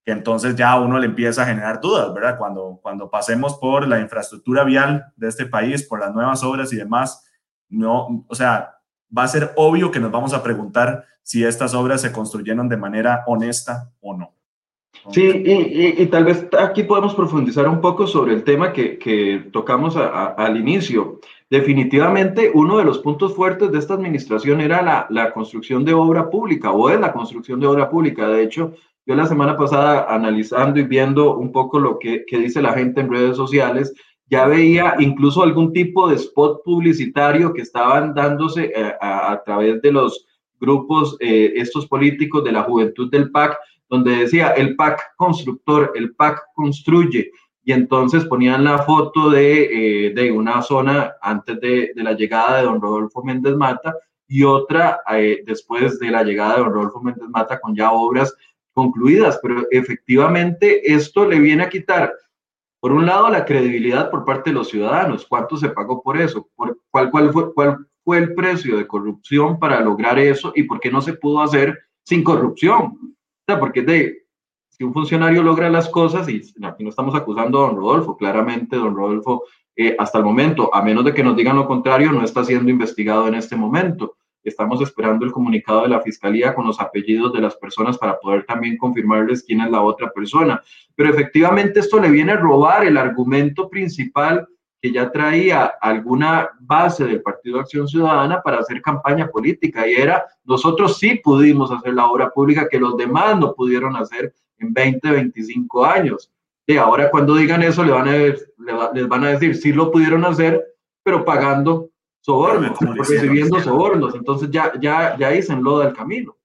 que 0.05 0.11
entonces 0.11 0.55
ya 0.55 0.79
uno 0.79 0.99
le 0.99 1.07
empieza 1.07 1.41
a 1.41 1.47
generar 1.47 1.81
dudas, 1.81 2.13
¿verdad? 2.13 2.37
Cuando, 2.37 2.79
cuando 2.83 3.09
pasemos 3.09 3.57
por 3.57 3.87
la 3.87 3.99
infraestructura 3.99 4.63
vial 4.63 5.11
de 5.15 5.27
este 5.27 5.47
país, 5.47 5.81
por 5.87 5.99
las 6.01 6.13
nuevas 6.13 6.43
obras 6.43 6.71
y 6.71 6.75
demás, 6.75 7.25
no, 7.67 8.25
o 8.27 8.35
sea, 8.35 8.75
va 9.15 9.23
a 9.23 9.27
ser 9.27 9.51
obvio 9.55 9.89
que 9.89 9.99
nos 9.99 10.11
vamos 10.11 10.33
a 10.33 10.43
preguntar 10.43 11.05
si 11.23 11.43
estas 11.43 11.73
obras 11.73 12.01
se 12.01 12.11
construyeron 12.11 12.69
de 12.69 12.77
manera 12.77 13.23
honesta 13.25 13.91
o 14.01 14.15
no. 14.15 14.35
Sí, 15.11 15.21
y, 15.21 16.01
y, 16.01 16.05
tal 16.07 16.25
vez 16.25 16.47
aquí 16.57 16.83
podemos 16.83 17.13
profundizar 17.13 17.67
un 17.67 17.81
poco 17.81 18.07
sobre 18.07 18.33
el 18.33 18.43
tema 18.43 18.71
que, 18.71 18.97
que 18.97 19.49
tocamos 19.51 19.97
al 19.97 20.57
inicio. 20.57 21.19
Definitivamente, 21.49 22.51
uno 22.53 22.77
de 22.77 22.85
los 22.85 22.99
puntos 22.99 23.35
fuertes 23.35 23.71
de 23.71 23.79
esta 23.79 23.95
administración 23.95 24.61
era 24.61 24.81
la, 24.81 25.05
la, 25.09 25.33
construcción 25.33 25.83
de 25.83 25.93
obra 25.93 26.29
pública, 26.29 26.71
o 26.71 26.89
es 26.89 26.99
la 26.99 27.11
construcción 27.11 27.59
de 27.59 27.67
obra 27.67 27.89
pública. 27.89 28.27
De 28.29 28.43
hecho, 28.43 28.73
yo 29.05 29.15
la 29.15 29.27
semana 29.27 29.57
pasada, 29.57 30.07
analizando 30.09 30.79
y 30.79 30.83
viendo 30.83 31.35
un 31.35 31.51
poco 31.51 31.79
lo 31.79 31.99
que, 31.99 32.23
que 32.25 32.37
dice 32.37 32.61
la 32.61 32.73
gente 32.73 33.01
en 33.01 33.11
redes 33.11 33.35
sociales, 33.35 33.93
ya 34.29 34.47
veía 34.47 34.95
incluso 34.99 35.43
algún 35.43 35.73
tipo 35.73 36.07
de 36.07 36.15
spot 36.15 36.63
publicitario 36.63 37.53
que 37.53 37.61
estaban 37.61 38.13
dándose 38.13 38.71
eh, 38.75 38.93
a, 39.01 39.41
través 39.45 39.81
de 39.81 39.91
los 39.91 40.25
grupos, 40.59 41.17
eh, 41.19 41.53
estos 41.55 41.85
políticos 41.87 42.43
de 42.43 42.53
la 42.53 42.63
juventud 42.63 43.11
del 43.11 43.29
PAC, 43.29 43.57
donde 43.93 44.17
decía 44.17 44.47
el 44.53 44.75
PAC 44.75 45.13
constructor, 45.17 45.91
el 45.93 46.15
PAC 46.15 46.41
construye, 46.55 47.31
y 47.63 47.73
entonces 47.73 48.25
ponían 48.25 48.63
la 48.63 48.79
foto 48.79 49.29
de, 49.29 50.07
eh, 50.07 50.13
de 50.15 50.31
una 50.31 50.63
zona 50.63 51.13
antes 51.21 51.61
de, 51.61 51.91
de, 51.95 52.03
la 52.03 52.13
llegada 52.13 52.57
de 52.57 52.63
don 52.63 52.81
Rodolfo 52.81 53.23
Méndez 53.23 53.55
Mata 53.55 53.95
y 54.27 54.43
otra 54.43 55.01
eh, 55.11 55.43
después 55.45 55.99
de 55.99 56.09
la 56.09 56.23
llegada 56.23 56.55
de 56.55 56.63
don 56.63 56.73
Rodolfo 56.73 57.01
Méndez 57.01 57.29
Mata 57.29 57.59
con 57.59 57.75
ya 57.75 57.91
obras 57.91 58.35
concluidas, 58.71 59.39
pero 59.43 59.67
efectivamente 59.69 60.91
esto 60.91 61.27
le 61.27 61.37
viene 61.37 61.61
a 61.61 61.69
quitar, 61.69 62.11
por 62.79 62.93
un 62.93 63.05
lado, 63.05 63.29
la 63.29 63.45
credibilidad 63.45 64.09
por 64.09 64.25
parte 64.25 64.49
de 64.49 64.55
los 64.55 64.69
ciudadanos, 64.69 65.27
cuánto 65.29 65.55
se 65.55 65.69
pagó 65.69 66.01
por 66.01 66.19
eso, 66.19 66.49
¿Por, 66.55 66.79
cuál, 66.89 67.11
cuál, 67.11 67.31
fue, 67.31 67.53
cuál 67.53 67.85
fue 68.03 68.17
el 68.17 68.33
precio 68.33 68.75
de 68.75 68.87
corrupción 68.87 69.59
para 69.59 69.79
lograr 69.81 70.17
eso 70.17 70.51
y 70.55 70.63
por 70.63 70.79
qué 70.79 70.89
no 70.89 70.99
se 70.99 71.13
pudo 71.13 71.43
hacer 71.43 71.77
sin 72.03 72.23
corrupción. 72.23 73.15
Sea, 73.45 73.59
porque 73.59 73.81
de, 73.81 74.25
si 74.69 74.83
un 74.83 74.93
funcionario 74.93 75.43
logra 75.43 75.69
las 75.69 75.89
cosas, 75.89 76.29
y 76.29 76.41
aquí 76.63 76.83
no 76.83 76.89
estamos 76.89 77.13
acusando 77.13 77.59
a 77.59 77.67
don 77.67 77.75
Rodolfo, 77.75 78.15
claramente 78.15 78.77
don 78.77 78.95
Rodolfo 78.95 79.43
eh, 79.75 79.95
hasta 79.99 80.19
el 80.19 80.23
momento, 80.23 80.73
a 80.73 80.81
menos 80.81 81.03
de 81.03 81.13
que 81.13 81.23
nos 81.23 81.35
digan 81.35 81.57
lo 81.57 81.67
contrario, 81.67 82.11
no 82.11 82.23
está 82.23 82.45
siendo 82.45 82.71
investigado 82.71 83.27
en 83.27 83.35
este 83.35 83.55
momento. 83.55 84.15
Estamos 84.43 84.81
esperando 84.81 85.25
el 85.25 85.31
comunicado 85.31 85.83
de 85.83 85.89
la 85.89 86.01
fiscalía 86.01 86.53
con 86.55 86.67
los 86.67 86.79
apellidos 86.79 87.33
de 87.33 87.41
las 87.41 87.55
personas 87.55 87.97
para 87.97 88.17
poder 88.19 88.45
también 88.45 88.77
confirmarles 88.77 89.43
quién 89.43 89.61
es 89.61 89.71
la 89.71 89.81
otra 89.81 90.11
persona. 90.11 90.61
Pero 90.95 91.09
efectivamente 91.09 91.79
esto 91.79 91.99
le 91.99 92.09
viene 92.09 92.33
a 92.33 92.37
robar 92.37 92.85
el 92.85 92.97
argumento 92.97 93.69
principal 93.69 94.47
que 94.83 94.91
ya 94.91 95.09
traía 95.09 95.75
alguna 95.79 96.49
base 96.59 97.05
del 97.05 97.21
Partido 97.21 97.55
de 97.55 97.61
Acción 97.61 97.87
Ciudadana 97.87 98.41
para 98.41 98.59
hacer 98.59 98.81
campaña 98.81 99.29
política 99.29 99.87
y 99.87 99.93
era, 99.93 100.25
nosotros 100.43 100.97
sí 100.97 101.21
pudimos 101.23 101.71
hacer 101.71 101.93
la 101.93 102.07
obra 102.07 102.29
pública 102.29 102.67
que 102.69 102.81
los 102.81 102.97
demás 102.97 103.39
no 103.39 103.53
pudieron 103.53 103.95
hacer 103.95 104.35
en 104.57 104.73
20, 104.73 105.09
25 105.09 105.85
años. 105.85 106.29
Y 106.67 106.75
ahora 106.75 107.09
cuando 107.09 107.33
digan 107.33 107.63
eso 107.63 107.81
le 107.81 107.93
van 107.93 108.09
a, 108.09 108.91
les 108.93 109.07
van 109.07 109.23
a 109.23 109.29
decir, 109.29 109.55
sí 109.55 109.71
lo 109.71 109.89
pudieron 109.89 110.25
hacer, 110.25 110.61
pero 111.01 111.23
pagando 111.23 111.89
sobornos, 112.19 112.77
recibiendo 113.07 113.61
sobornos. 113.61 114.15
Entonces 114.15 114.51
ya, 114.51 114.73
ya, 114.81 115.17
ya 115.17 115.33
hice 115.33 115.53
en 115.53 115.63
loda 115.63 115.87
el 115.87 115.93
camino. 115.93 116.35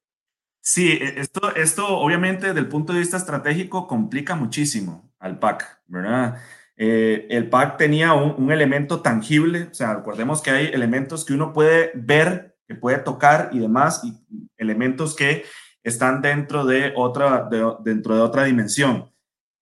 Sí, 0.61 0.93
e, 0.93 1.19
esto, 1.19 1.53
esto 1.57 1.89
obviamente 1.89 2.47
desde 2.47 2.61
el 2.61 2.69
punto 2.69 2.93
de 2.93 3.01
vista 3.01 3.17
estratégico 3.17 3.89
complica 3.89 4.37
muchísimo 4.37 5.11
al 5.19 5.41
PAC, 5.41 5.81
¿verdad? 5.89 6.39
Eh, 6.81 7.27
el 7.31 7.51
PAC 7.51 7.77
tenía 7.77 8.15
un, 8.15 8.53
elemento 8.53 9.01
tangible, 9.03 9.65
o 9.65 9.75
sea, 9.75 9.95
recordemos 9.95 10.41
que 10.41 10.53
hay 10.53 10.67
elementos 10.67 11.25
que 11.25 11.33
uno 11.33 11.53
puede 11.53 11.91
ver, 11.95 12.57
que 12.69 12.77
puede 12.77 12.99
tocar 12.99 13.51
y 13.53 13.59
demás, 13.59 14.05
y 14.05 14.15
elementos 14.57 15.17
que 15.17 15.45
están 15.83 16.23
dentro 16.23 16.65
de 16.65 16.93
otra, 16.95 17.49
de, 17.51 17.75
dentro 17.81 18.15
de 18.15 18.21
otra 18.21 18.45
dimensión. 18.45 19.11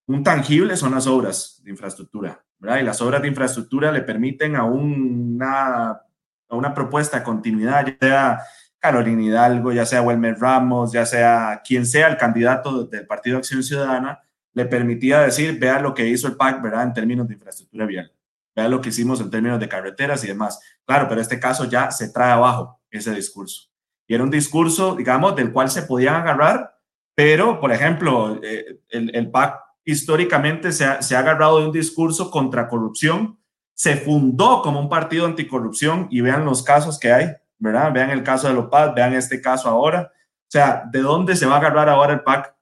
Un 0.06 0.22
tangible 0.22 0.76
son 0.76 0.92
las 0.92 1.06
obras 1.06 1.62
de 1.64 1.70
infraestructura, 1.70 2.44
¿verdad? 2.58 2.80
Y 2.80 2.82
las 2.82 3.00
obras 3.00 3.22
de 3.22 3.28
infraestructura 3.28 3.90
le 3.90 4.02
permiten 4.02 4.54
a 4.54 4.64
una, 4.64 5.92
a 5.92 6.54
una 6.54 6.74
propuesta 6.74 7.18
de 7.18 7.24
continuidad, 7.24 7.86
ya 7.86 7.96
sea 7.98 8.40
Carolina 8.78 9.22
Hidalgo, 9.22 9.72
ya 9.72 9.86
sea 9.86 10.02
Wilmer 10.02 10.38
Ramos, 10.38 10.92
ya 10.92 11.06
sea 11.06 11.62
quien 11.66 11.86
sea 11.86 12.08
el 12.08 12.18
candidato 12.18 12.84
del 12.84 13.06
Partido 13.06 13.38
Acción 13.38 13.62
Ciudadana, 13.62 14.20
le 14.56 14.64
permitía 14.64 15.20
decir, 15.20 15.58
vea 15.58 15.78
lo 15.80 15.92
que 15.92 16.08
hizo 16.08 16.26
el 16.26 16.36
PAC, 16.36 16.62
¿verdad? 16.62 16.84
En 16.84 16.94
términos 16.94 17.28
de 17.28 17.34
infraestructura 17.34 17.84
vial, 17.84 18.10
vea 18.54 18.68
lo 18.70 18.80
que 18.80 18.88
hicimos 18.88 19.20
en 19.20 19.30
términos 19.30 19.60
de 19.60 19.68
carreteras 19.68 20.24
y 20.24 20.28
demás. 20.28 20.58
Claro, 20.86 21.10
pero 21.10 21.20
este 21.20 21.38
caso 21.38 21.66
ya 21.66 21.90
se 21.90 22.08
trae 22.08 22.32
abajo 22.32 22.80
ese 22.90 23.14
discurso. 23.14 23.68
Y 24.06 24.14
era 24.14 24.24
un 24.24 24.30
discurso, 24.30 24.96
digamos, 24.96 25.36
del 25.36 25.52
cual 25.52 25.68
se 25.68 25.82
podían 25.82 26.14
agarrar, 26.14 26.74
pero, 27.14 27.60
por 27.60 27.70
ejemplo, 27.70 28.40
eh, 28.42 28.80
el, 28.88 29.14
el, 29.14 29.30
PAC 29.30 29.60
históricamente 29.84 30.72
se 30.72 30.86
ha, 30.86 31.02
se 31.02 31.14
ha 31.14 31.18
agarrado 31.18 31.60
de 31.60 31.66
un 31.66 31.72
discurso 31.72 32.30
contra 32.30 32.66
corrupción, 32.66 33.38
se 33.74 33.96
fundó 33.96 34.62
como 34.62 34.80
un 34.80 34.88
partido 34.88 35.26
anticorrupción 35.26 36.08
y 36.10 36.22
vean 36.22 36.46
los 36.46 36.62
casos 36.62 36.98
que 36.98 37.12
hay, 37.12 37.30
¿verdad? 37.58 37.92
Vean 37.92 38.08
el 38.08 38.22
caso 38.22 38.48
de 38.48 38.54
Lopaz, 38.54 38.94
vean 38.94 39.12
este 39.12 39.38
caso 39.42 39.68
ahora. 39.68 40.10
O 40.14 40.50
sea, 40.50 40.84
¿de 40.90 41.00
dónde 41.00 41.36
se 41.36 41.44
va 41.44 41.56
a 41.56 41.58
agarrar 41.58 41.90
ahora 41.90 42.14
el 42.14 42.22
PAC 42.22 42.55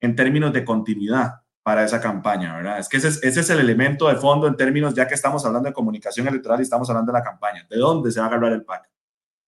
en 0.00 0.16
términos 0.16 0.52
de 0.52 0.64
continuidad 0.64 1.42
para 1.62 1.84
esa 1.84 2.00
campaña, 2.00 2.56
¿verdad? 2.56 2.78
Es 2.78 2.88
que 2.88 2.96
ese 2.96 3.08
es, 3.08 3.22
ese 3.22 3.40
es, 3.40 3.50
el 3.50 3.60
elemento 3.60 4.08
de 4.08 4.16
fondo 4.16 4.46
en 4.46 4.56
términos, 4.56 4.94
ya 4.94 5.06
que 5.06 5.14
estamos 5.14 5.44
hablando 5.44 5.68
de 5.68 5.74
comunicación 5.74 6.26
electoral 6.26 6.60
y 6.60 6.62
estamos 6.62 6.88
hablando 6.88 7.12
de 7.12 7.18
la 7.18 7.24
campaña. 7.24 7.66
¿De 7.68 7.76
dónde 7.76 8.10
se 8.10 8.20
va 8.20 8.26
a 8.26 8.28
agarrar 8.30 8.52
el 8.52 8.64
PAC? 8.64 8.88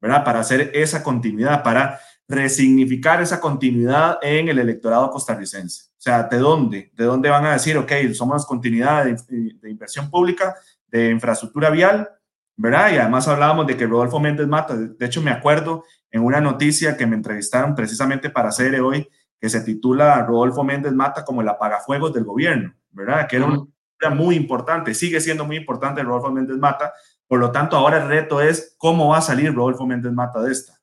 ¿Verdad? 0.01 0.25
Para 0.25 0.41
hacer 0.41 0.71
esa 0.75 1.03
continuidad, 1.03 1.63
para 1.63 1.99
resignificar 2.29 3.23
esa 3.23 3.41
continuidad 3.41 4.19
en 4.23 4.49
el 4.49 4.59
electorado 4.59 5.11
costarricense. 5.11 5.91
O 5.93 6.01
sea, 6.01 6.25
¿de 6.25 6.39
dónde? 6.39 6.93
¿De 6.95 7.05
dónde 7.05 7.29
van 7.31 7.47
a 7.47 7.53
decir, 7.53 7.77
ok, 7.79 7.93
somos 8.13 8.45
continuidad 8.47 9.05
de, 9.05 9.17
de 9.61 9.71
inversión 9.71 10.11
pública, 10.11 10.55
de 10.87 11.11
infraestructura 11.11 11.71
vial, 11.71 12.09
¿verdad? 12.57 12.93
Y 12.93 12.99
además 12.99 13.27
hablábamos 13.29 13.67
de 13.67 13.77
que 13.77 13.87
Rodolfo 13.87 14.21
Méndez 14.21 14.47
Mata, 14.47 14.77
de 14.77 15.07
hecho 15.07 15.23
me 15.23 15.31
acuerdo 15.31 15.85
en 16.11 16.23
una 16.23 16.41
noticia 16.41 16.97
que 16.97 17.07
me 17.07 17.17
entrevistaron 17.17 17.75
precisamente 17.75 18.29
para 18.29 18.51
hacer 18.51 18.79
hoy, 18.81 19.09
que 19.40 19.48
se 19.48 19.62
titula 19.62 20.22
Rodolfo 20.26 20.62
Méndez 20.62 20.92
Mata 20.92 21.24
como 21.24 21.40
el 21.40 21.48
apagafuegos 21.48 22.12
del 22.12 22.24
gobierno, 22.24 22.74
¿verdad? 22.90 23.26
Que 23.26 23.37
era 23.37 24.11
muy 24.11 24.37
importante, 24.37 24.94
sigue 24.94 25.20
siendo 25.20 25.44
muy 25.44 25.57
importante 25.57 26.03
Rodolfo 26.03 26.31
Méndez 26.31 26.59
Mata. 26.59 26.92
Por 27.26 27.38
lo 27.38 27.50
tanto, 27.50 27.76
ahora 27.76 28.03
el 28.03 28.09
reto 28.09 28.40
es 28.40 28.74
cómo 28.76 29.09
va 29.09 29.18
a 29.18 29.22
salir 29.22 29.55
Rodolfo 29.55 29.87
Méndez 29.87 30.12
Mata 30.12 30.42
de 30.42 30.53
esta. 30.53 30.74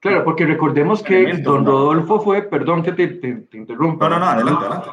Claro, 0.00 0.24
porque 0.24 0.44
recordemos 0.44 1.02
que 1.02 1.32
don 1.38 1.64
Rodolfo 1.64 2.20
fue, 2.20 2.42
perdón 2.42 2.82
que 2.82 2.92
te, 2.92 3.06
te, 3.08 3.56
interrumpa. 3.56 4.08
No, 4.08 4.18
no, 4.18 4.24
no, 4.24 4.30
adelante, 4.32 4.66
adelante. 4.66 4.90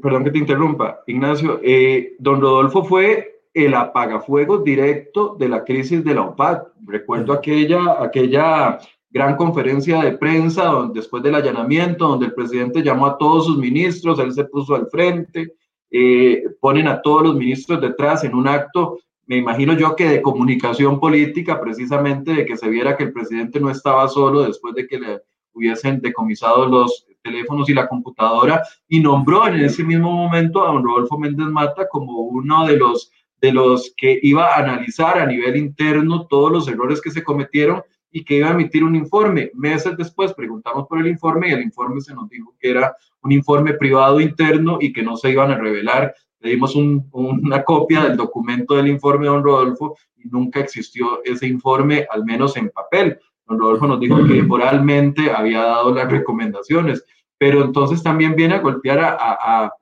Perdón 0.00 0.24
que 0.24 0.30
te 0.30 0.38
interrumpa, 0.38 1.00
Ignacio. 1.06 1.60
Eh, 1.62 2.14
don 2.18 2.40
Rodolfo 2.40 2.84
fue 2.84 3.42
el 3.54 3.74
apagafuegos 3.74 4.62
directo 4.62 5.34
de 5.38 5.48
la 5.48 5.64
crisis 5.64 6.04
de 6.04 6.14
la 6.14 6.22
OPAD. 6.22 6.62
Recuerdo 6.86 7.32
aquella, 7.32 8.02
aquella 8.02 8.78
gran 9.10 9.36
conferencia 9.36 10.02
de 10.02 10.18
prensa 10.18 10.64
donde, 10.64 11.00
después 11.00 11.22
del 11.22 11.34
allanamiento, 11.34 12.08
donde 12.08 12.26
el 12.26 12.34
presidente 12.34 12.82
llamó 12.82 13.06
a 13.06 13.18
todos 13.18 13.46
sus 13.46 13.58
ministros, 13.58 14.18
él 14.18 14.32
se 14.32 14.44
puso 14.44 14.74
al 14.74 14.88
frente, 14.88 15.54
eh, 15.90 16.44
ponen 16.60 16.88
a 16.88 17.00
todos 17.00 17.22
los 17.22 17.36
ministros 17.36 17.80
detrás 17.80 18.24
en 18.24 18.34
un 18.34 18.46
acto 18.46 18.98
me 19.28 19.36
imagino 19.36 19.74
yo 19.74 19.94
que 19.94 20.08
de 20.08 20.22
comunicación 20.22 20.98
política, 20.98 21.60
precisamente 21.60 22.32
de 22.32 22.46
que 22.46 22.56
se 22.56 22.66
viera 22.66 22.96
que 22.96 23.04
el 23.04 23.12
presidente 23.12 23.60
no 23.60 23.68
estaba 23.68 24.08
solo 24.08 24.42
después 24.42 24.74
de 24.74 24.86
que 24.86 24.98
le 24.98 25.20
hubiesen 25.52 26.00
decomisado 26.00 26.64
los 26.64 27.06
teléfonos 27.22 27.68
y 27.68 27.74
la 27.74 27.88
computadora, 27.88 28.62
y 28.88 29.00
nombró 29.00 29.46
en 29.46 29.56
ese 29.56 29.84
mismo 29.84 30.10
momento 30.10 30.64
a 30.64 30.72
don 30.72 30.82
Rodolfo 30.82 31.18
Méndez 31.18 31.46
Mata 31.48 31.86
como 31.90 32.20
uno 32.20 32.66
de 32.66 32.78
los, 32.78 33.12
de 33.42 33.52
los 33.52 33.92
que 33.98 34.18
iba 34.22 34.46
a 34.46 34.60
analizar 34.60 35.18
a 35.18 35.26
nivel 35.26 35.58
interno 35.58 36.26
todos 36.26 36.50
los 36.50 36.66
errores 36.66 37.02
que 37.02 37.10
se 37.10 37.22
cometieron 37.22 37.82
y 38.10 38.24
que 38.24 38.36
iba 38.36 38.48
a 38.48 38.52
emitir 38.52 38.84
un 38.84 38.96
informe. 38.96 39.50
Meses 39.54 39.96
después 39.96 40.32
preguntamos 40.32 40.86
por 40.88 40.98
el 40.98 41.06
informe 41.06 41.48
y 41.48 41.52
el 41.52 41.62
informe 41.62 42.00
se 42.00 42.14
nos 42.14 42.28
dijo 42.28 42.54
que 42.58 42.70
era 42.70 42.96
un 43.22 43.32
informe 43.32 43.74
privado 43.74 44.20
interno 44.20 44.78
y 44.80 44.92
que 44.92 45.02
no 45.02 45.16
se 45.16 45.30
iban 45.30 45.50
a 45.50 45.58
revelar 45.58 46.14
le 46.40 46.50
dimos 46.50 46.74
una 46.76 47.64
copia 47.64 48.04
del 48.04 48.16
documento 48.16 48.74
del 48.74 48.88
informe 48.88 49.26
de 49.26 49.32
don 49.32 49.42
Rodolfo 49.42 49.96
y 50.16 50.28
nunca 50.28 50.60
existió 50.60 51.22
ese 51.24 51.46
informe, 51.46 52.06
al 52.10 52.24
menos 52.24 52.56
en 52.56 52.70
papel. 52.70 53.18
Don 53.46 53.58
Rodolfo 53.58 53.86
nos 53.86 54.00
dijo 54.00 54.24
que 54.24 54.42
moralmente 54.42 55.32
había 55.32 55.62
dado 55.62 55.92
las 55.92 56.10
recomendaciones, 56.10 57.04
pero 57.38 57.64
entonces 57.64 58.02
también 58.02 58.36
viene 58.36 58.54
a 58.54 58.60
golpear 58.60 59.00
a, 59.18 59.72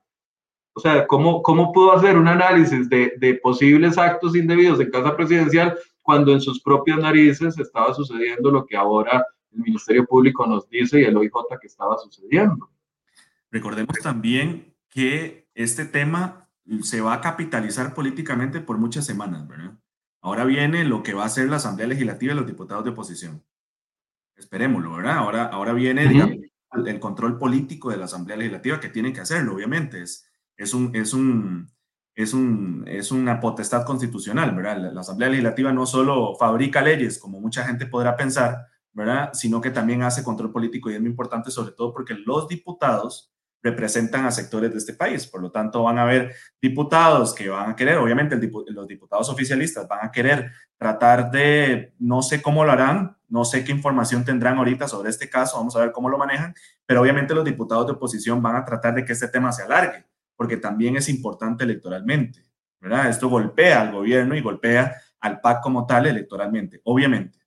o 0.73 0.79
sea, 0.79 1.05
¿cómo, 1.07 1.41
¿cómo 1.41 1.71
pudo 1.71 1.93
hacer 1.93 2.17
un 2.17 2.27
análisis 2.27 2.89
de, 2.89 3.13
de 3.17 3.35
posibles 3.35 3.97
actos 3.97 4.35
indebidos 4.35 4.79
en 4.79 4.91
casa 4.91 5.15
presidencial 5.15 5.77
cuando 6.07 6.31
en 6.31 6.39
sus 6.39 6.61
propias 6.61 6.99
narices 6.99 7.59
estaba 7.59 7.93
sucediendo 7.93 8.49
lo 8.49 8.65
que 8.65 8.77
ahora 8.77 9.25
el 9.51 9.59
Ministerio 9.59 10.05
Público 10.05 10.47
nos 10.47 10.69
dice 10.69 11.01
y 11.01 11.03
el 11.03 11.17
OIJ 11.17 11.33
que 11.59 11.67
estaba 11.67 11.97
sucediendo? 11.97 12.69
Recordemos 13.51 13.97
también 14.01 14.73
que 14.87 15.49
este 15.53 15.83
tema 15.83 16.47
se 16.81 17.01
va 17.01 17.15
a 17.15 17.19
capitalizar 17.19 17.93
políticamente 17.93 18.61
por 18.61 18.77
muchas 18.77 19.05
semanas, 19.05 19.45
¿verdad? 19.49 19.77
Ahora 20.21 20.45
viene 20.45 20.85
lo 20.85 21.03
que 21.03 21.13
va 21.13 21.25
a 21.25 21.29
ser 21.29 21.49
la 21.49 21.57
Asamblea 21.57 21.89
Legislativa 21.89 22.31
y 22.31 22.37
los 22.37 22.47
diputados 22.47 22.85
de 22.85 22.91
oposición. 22.91 23.43
Esperémoslo, 24.37 24.93
¿verdad? 24.93 25.17
Ahora, 25.17 25.47
ahora 25.47 25.73
viene 25.73 26.49
el 26.71 26.99
control 27.01 27.37
político 27.37 27.89
de 27.89 27.97
la 27.97 28.05
Asamblea 28.05 28.37
Legislativa, 28.37 28.79
que 28.79 28.87
tienen 28.87 29.11
que 29.11 29.19
hacerlo, 29.19 29.55
obviamente. 29.55 30.01
Es, 30.01 30.25
es, 30.55 30.73
un, 30.73 30.95
es, 30.95 31.13
un, 31.13 31.69
es, 32.17 32.33
un, 32.33 32.83
es 32.87 33.11
una 33.11 33.39
potestad 33.39 33.85
constitucional, 33.85 34.53
¿verdad? 34.55 34.91
La, 34.91 35.01
Asamblea 35.01 35.29
Legislativa 35.29 35.71
no 35.71 35.85
solo 35.85 36.35
fabrica 36.35 36.81
leyes, 36.81 37.19
como 37.19 37.39
mucha 37.39 37.63
gente 37.63 37.85
podrá 37.85 38.15
pensar, 38.15 38.65
¿verdad? 38.91 39.29
Sino 39.33 39.61
que 39.61 39.69
también 39.69 40.01
hace 40.01 40.23
control 40.23 40.51
político 40.51 40.89
y 40.89 40.95
es 40.95 40.99
muy 40.99 41.11
importante, 41.11 41.51
sobre 41.51 41.73
todo 41.73 41.93
porque 41.93 42.15
los 42.15 42.47
diputados 42.47 43.31
representan 43.61 44.25
a 44.25 44.31
sectores 44.31 44.71
de 44.71 44.79
este 44.79 44.93
país. 44.93 45.27
Por 45.27 45.43
lo 45.43 45.51
tanto, 45.51 45.83
van 45.83 45.99
a 45.99 46.03
haber 46.03 46.33
diputados 46.59 47.35
que 47.35 47.49
van 47.49 47.69
a 47.69 47.75
querer, 47.75 47.99
obviamente 47.99 48.35
los 48.67 48.87
diputados 48.87 49.29
oficialistas 49.29 49.87
van 49.87 50.03
a 50.03 50.11
querer 50.11 50.51
tratar 50.75 51.29
de, 51.29 51.93
no 51.99 52.23
sé 52.23 52.41
cómo 52.41 52.65
lo 52.65 52.71
harán, 52.71 53.15
no 53.29 53.45
sé 53.45 53.63
qué 53.63 53.71
información 53.71 54.25
tendrán 54.25 54.57
ahorita 54.57 54.87
sobre 54.87 55.11
este 55.11 55.29
caso, 55.29 55.57
vamos 55.57 55.75
a 55.75 55.81
ver 55.81 55.91
cómo 55.91 56.09
lo 56.09 56.17
manejan, 56.17 56.55
pero 56.83 57.01
obviamente 57.01 57.35
los 57.35 57.45
diputados 57.45 57.85
de 57.85 57.93
oposición 57.93 58.41
van 58.41 58.55
a 58.55 58.65
tratar 58.65 58.95
de 58.95 59.05
que 59.05 59.13
este 59.13 59.27
tema 59.27 59.51
se 59.51 59.61
alargue, 59.61 60.06
porque 60.37 60.55
también 60.55 60.95
es 60.95 61.09
importante 61.09 61.65
electoralmente, 61.65 62.45
¿verdad? 62.79 63.09
Esto 63.09 63.27
golpea 63.27 63.81
al 63.81 63.91
gobierno 63.91 64.35
y 64.35 64.41
golpea 64.41 64.95
al 65.19 65.41
PAC 65.41 65.61
como 65.61 65.85
tal 65.85 66.05
electoralmente, 66.05 66.79
obviamente. 66.85 67.39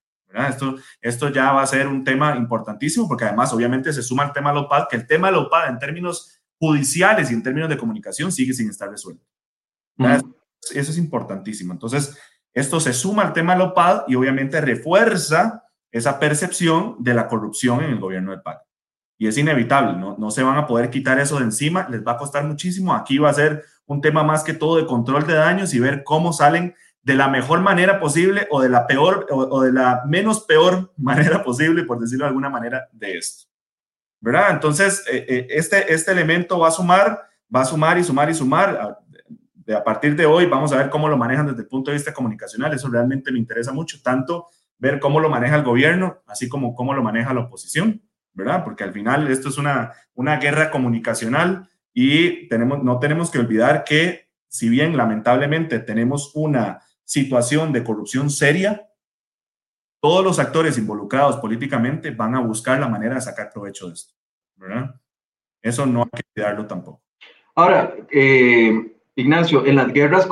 Esto, 0.49 0.77
esto 1.01 1.29
ya 1.31 1.53
va 1.53 1.63
a 1.63 1.67
ser 1.67 1.89
un 1.89 2.05
tema 2.05 2.37
importantísimo 2.37 3.09
porque 3.09 3.25
además 3.25 3.53
obviamente 3.53 3.93
se 3.93 4.03
suma 4.03 4.25
el 4.25 4.33
tema 4.33 4.53
LOPAD, 4.53 4.89
que 4.89 4.97
el 4.97 5.07
tema 5.07 5.31
LOPAD 5.31 5.71
en 5.71 5.79
términos 5.79 6.41
judiciales 6.59 7.31
y 7.31 7.35
en 7.35 7.43
términos 7.43 7.69
de 7.69 7.79
comunicación 7.79 8.31
sigue 8.31 8.53
sin 8.53 8.69
estar 8.69 8.91
resuelto. 8.91 9.25
Eso 9.99 10.91
es 10.91 10.99
importantísimo. 10.99 11.73
Entonces, 11.73 12.17
esto 12.53 12.79
se 12.81 12.93
suma 12.93 13.23
al 13.23 13.33
tema 13.33 13.57
LOPAD 13.57 14.05
y 14.09 14.15
obviamente 14.15 14.61
refuerza 14.61 15.65
esa 15.91 16.19
percepción 16.21 16.97
de 17.01 17.15
la 17.15 17.27
corrupción 17.27 17.83
en 17.83 17.91
el 17.91 17.99
gobierno 17.99 18.31
del 18.31 18.43
PAC. 18.43 18.63
Y 19.21 19.27
es 19.27 19.37
inevitable, 19.37 19.99
¿no? 19.99 20.17
no 20.19 20.31
se 20.31 20.43
van 20.43 20.57
a 20.57 20.67
poder 20.67 20.89
quitar 20.89 21.21
eso 21.21 21.37
de 21.37 21.45
encima, 21.45 21.87
les 21.91 22.03
va 22.03 22.13
a 22.13 22.17
costar 22.17 22.43
muchísimo. 22.43 22.95
Aquí 22.95 23.19
va 23.19 23.29
a 23.29 23.35
ser 23.35 23.63
un 23.85 24.01
tema 24.01 24.25
más 24.25 24.43
que 24.43 24.55
todo 24.55 24.79
de 24.79 24.87
control 24.87 25.27
de 25.27 25.35
daños 25.35 25.75
y 25.75 25.79
ver 25.79 26.05
cómo 26.05 26.33
salen 26.33 26.75
de 27.03 27.15
la 27.17 27.29
mejor 27.29 27.61
manera 27.61 28.01
posible 28.01 28.49
o 28.51 28.63
de 28.63 28.71
la 28.71 28.87
peor 28.87 29.27
o, 29.29 29.61
de 29.61 29.75
la 29.75 30.05
menos 30.07 30.41
peor 30.47 30.91
manera 30.97 31.45
posible, 31.45 31.85
por 31.85 32.01
decirlo 32.01 32.25
de 32.25 32.29
alguna 32.29 32.49
manera, 32.49 32.89
de 32.93 33.19
esto. 33.19 33.47
¿Verdad? 34.23 34.53
Entonces, 34.53 35.05
eh, 35.07 35.27
eh, 35.29 35.47
este, 35.51 35.93
este 35.93 36.13
elemento 36.13 36.59
va 36.59 36.69
a 36.69 36.71
sumar, 36.71 37.21
va 37.55 37.61
a 37.61 37.67
sumar 37.67 37.99
y 37.99 38.05
sumar 38.05 38.31
y 38.31 38.35
sumar. 38.35 38.71
A, 38.71 38.99
de, 39.55 39.75
a 39.75 39.85
partir 39.85 40.17
de 40.17 40.25
hoy 40.25 40.47
vamos 40.47 40.73
a 40.73 40.79
ver 40.79 40.89
cómo 40.89 41.11
lo 41.11 41.19
manejan 41.19 41.47
desde 41.47 41.61
el 41.61 41.69
punto 41.69 41.91
de 41.91 41.99
vista 41.99 42.15
comunicacional. 42.15 42.73
Eso 42.73 42.89
realmente 42.89 43.31
me 43.31 43.39
interesa 43.39 43.71
mucho, 43.71 44.01
tanto 44.03 44.47
ver 44.79 44.99
cómo 44.99 45.21
lo 45.21 45.29
maneja 45.29 45.57
el 45.57 45.63
gobierno, 45.63 46.23
así 46.27 46.49
como 46.49 46.75
cómo 46.75 46.95
lo 46.95 47.03
maneja 47.03 47.35
la 47.35 47.41
oposición, 47.41 48.01
¿verdad? 48.33 48.65
Porque 48.65 48.85
al 48.85 48.93
final 48.93 49.31
esto 49.31 49.49
es 49.49 49.59
una, 49.59 49.93
una 50.15 50.37
guerra 50.37 50.71
comunicacional 50.71 51.69
y 51.93 52.49
tenemos, 52.49 52.83
no 52.83 52.99
tenemos 52.99 53.31
que 53.31 53.39
olvidar 53.39 53.85
que 53.85 54.31
si 54.49 54.69
bien 54.69 54.97
lamentablemente 54.97 55.79
tenemos 55.79 56.33
una 56.35 56.81
situación 57.05 57.73
de 57.73 57.85
corrupción 57.85 58.31
seria, 58.31 58.89
todos 60.01 60.25
los 60.25 60.39
actores 60.39 60.79
involucrados 60.79 61.37
políticamente 61.37 62.11
van 62.11 62.35
a 62.35 62.41
buscar 62.41 62.81
la 62.81 62.89
manera 62.89 63.17
de 63.17 63.21
sacar 63.21 63.51
provecho 63.53 63.89
de 63.89 63.95
esto. 63.95 64.15
¿verdad? 64.57 64.95
Eso 65.63 65.87
no 65.87 66.03
hay 66.03 66.11
que 66.11 66.41
olvidarlo 66.41 66.67
tampoco. 66.67 67.03
Ahora, 67.55 67.95
eh, 68.11 68.97
Ignacio, 69.15 69.67
en 69.67 69.77
las 69.77 69.93
guerras 69.93 70.27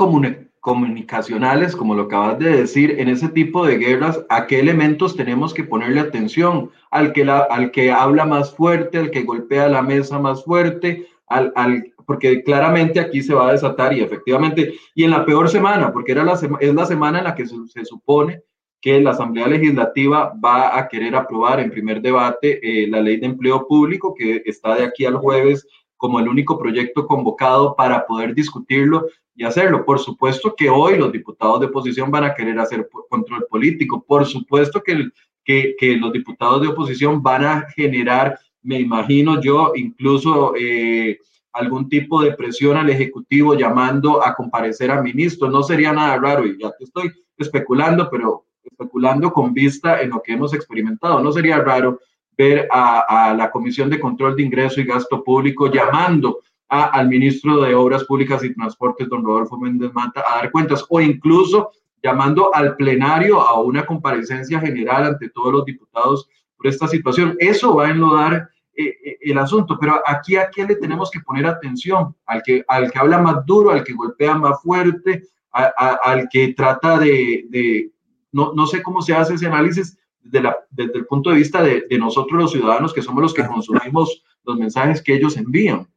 comunicacionales, 0.68 1.74
como 1.74 1.94
lo 1.94 2.02
acabas 2.02 2.38
de 2.38 2.50
decir, 2.50 3.00
en 3.00 3.08
ese 3.08 3.30
tipo 3.30 3.64
de 3.64 3.78
guerras, 3.78 4.22
¿a 4.28 4.46
qué 4.46 4.60
elementos 4.60 5.16
tenemos 5.16 5.54
que 5.54 5.64
ponerle 5.64 5.98
atención? 5.98 6.70
Al 6.90 7.14
que, 7.14 7.22
al 7.22 7.70
que 7.70 7.90
habla 7.90 8.26
más 8.26 8.54
fuerte, 8.54 8.98
al 8.98 9.10
que 9.10 9.22
golpea 9.22 9.70
la 9.70 9.80
mesa 9.80 10.18
más 10.18 10.44
fuerte, 10.44 11.06
al, 11.26 11.54
al, 11.56 11.94
porque 12.04 12.42
claramente 12.42 13.00
aquí 13.00 13.22
se 13.22 13.32
va 13.32 13.48
a 13.48 13.52
desatar 13.52 13.94
y 13.94 14.02
efectivamente, 14.02 14.74
y 14.94 15.04
en 15.04 15.10
la 15.12 15.24
peor 15.24 15.48
semana, 15.48 15.90
porque 15.90 16.12
era 16.12 16.22
la 16.22 16.34
es 16.60 16.74
la 16.74 16.84
semana 16.84 17.20
en 17.20 17.24
la 17.24 17.34
que 17.34 17.46
se, 17.46 17.86
supone 17.86 18.42
que 18.78 19.00
la 19.00 19.12
Asamblea 19.12 19.48
Legislativa 19.48 20.34
va 20.44 20.78
a 20.78 20.86
querer 20.86 21.16
aprobar 21.16 21.60
en 21.60 21.70
primer 21.70 22.02
debate 22.02 22.60
eh, 22.62 22.86
la 22.88 23.00
ley 23.00 23.16
de 23.16 23.24
empleo 23.24 23.66
público, 23.66 24.14
que 24.14 24.42
está 24.44 24.74
de 24.74 24.84
aquí 24.84 25.06
al 25.06 25.16
jueves 25.16 25.66
como 25.96 26.20
el 26.20 26.28
único 26.28 26.58
proyecto 26.58 27.06
convocado 27.06 27.74
para 27.74 28.06
poder 28.06 28.34
discutirlo 28.34 29.06
y 29.38 29.44
hacerlo. 29.44 29.84
Por 29.84 29.98
supuesto 29.98 30.54
que 30.54 30.68
hoy 30.68 30.98
los 30.98 31.12
diputados 31.12 31.60
de 31.60 31.66
oposición 31.66 32.10
van 32.10 32.24
a 32.24 32.34
querer 32.34 32.58
hacer 32.58 32.88
control 33.08 33.46
político. 33.48 34.04
Por 34.06 34.26
supuesto 34.26 34.82
que, 34.82 35.08
que, 35.44 35.76
que 35.78 35.96
los 35.96 36.12
diputados 36.12 36.60
de 36.60 36.68
oposición 36.68 37.22
van 37.22 37.44
a 37.44 37.70
generar, 37.70 38.38
me 38.62 38.78
imagino 38.78 39.40
yo, 39.40 39.72
incluso... 39.74 40.52
Eh, 40.58 41.18
algún 41.58 41.88
tipo 41.88 42.22
de 42.22 42.34
presión 42.34 42.76
al 42.76 42.90
Ejecutivo 42.90 43.54
llamando 43.54 44.24
a 44.24 44.34
comparecer 44.34 44.90
a 44.90 45.02
ministros. 45.02 45.50
No 45.50 45.62
sería 45.62 45.92
nada 45.92 46.16
raro, 46.16 46.46
y 46.46 46.56
ya 46.58 46.70
te 46.70 46.84
estoy 46.84 47.10
especulando, 47.36 48.08
pero 48.10 48.44
especulando 48.62 49.32
con 49.32 49.52
vista 49.52 50.00
en 50.00 50.10
lo 50.10 50.22
que 50.22 50.32
hemos 50.34 50.54
experimentado. 50.54 51.20
No 51.20 51.32
sería 51.32 51.58
raro 51.58 52.00
ver 52.36 52.68
a, 52.70 53.34
la 53.36 53.50
Comisión 53.50 53.90
de 53.90 53.98
Control 53.98 54.36
de 54.36 54.42
Ingreso 54.42 54.80
y 54.80 54.84
Gasto 54.84 55.24
Público 55.24 55.70
llamando 55.70 56.40
al 56.68 57.08
ministro 57.08 57.62
de 57.62 57.74
Obras 57.74 58.04
Públicas 58.04 58.44
y 58.44 58.54
Transportes, 58.54 59.08
don 59.08 59.24
Rodolfo 59.24 59.58
Méndez 59.58 59.92
Mata, 59.94 60.22
a 60.26 60.36
dar 60.36 60.50
cuentas, 60.50 60.84
o 60.88 61.00
incluso 61.00 61.70
llamando 62.02 62.54
al 62.54 62.76
plenario 62.76 63.40
a 63.40 63.60
una 63.60 63.86
comparecencia 63.86 64.60
general 64.60 65.04
ante 65.04 65.30
todos 65.30 65.52
los 65.52 65.64
diputados 65.64 66.28
por 66.56 66.66
esta 66.66 66.86
situación. 66.86 67.36
Eso 67.38 67.74
va 67.74 67.86
a 67.86 67.90
enlodar 67.90 68.50
eh, 68.74 68.96
eh, 69.04 69.18
el 69.22 69.38
asunto, 69.38 69.76
pero 69.80 70.00
aquí 70.06 70.36
a 70.36 70.50
quién 70.50 70.68
le 70.68 70.76
tenemos 70.76 71.10
que 71.10 71.20
poner 71.20 71.46
atención, 71.46 72.14
al 72.26 72.42
que, 72.42 72.64
al 72.68 72.90
que 72.92 72.98
habla 72.98 73.18
más 73.18 73.44
duro, 73.44 73.70
al 73.70 73.82
que 73.82 73.92
golpea 73.92 74.34
más 74.34 74.62
fuerte, 74.62 75.24
al 75.50 76.28
que 76.30 76.54
trata 76.54 76.98
de, 76.98 77.90
no, 78.30 78.52
no, 78.54 78.66
sé 78.66 78.82
cómo 78.82 79.02
se 79.02 79.14
hace 79.14 79.34
ese 79.34 79.46
análisis 79.46 79.98
desde, 80.20 80.42
la, 80.42 80.56
desde 80.70 80.98
el 80.98 81.06
punto 81.06 81.30
de 81.30 81.36
vista 81.36 81.62
de, 81.62 81.86
nosotros 81.98 82.40
los 82.40 82.52
ciudadanos, 82.52 82.92
que 82.92 83.02
somos 83.02 83.22
los 83.22 83.34
que 83.34 83.46
consumimos 83.46 84.22
los 84.44 84.56
mensajes 84.56 85.02
que 85.02 85.14
ellos 85.14 85.36
envían. 85.36 85.88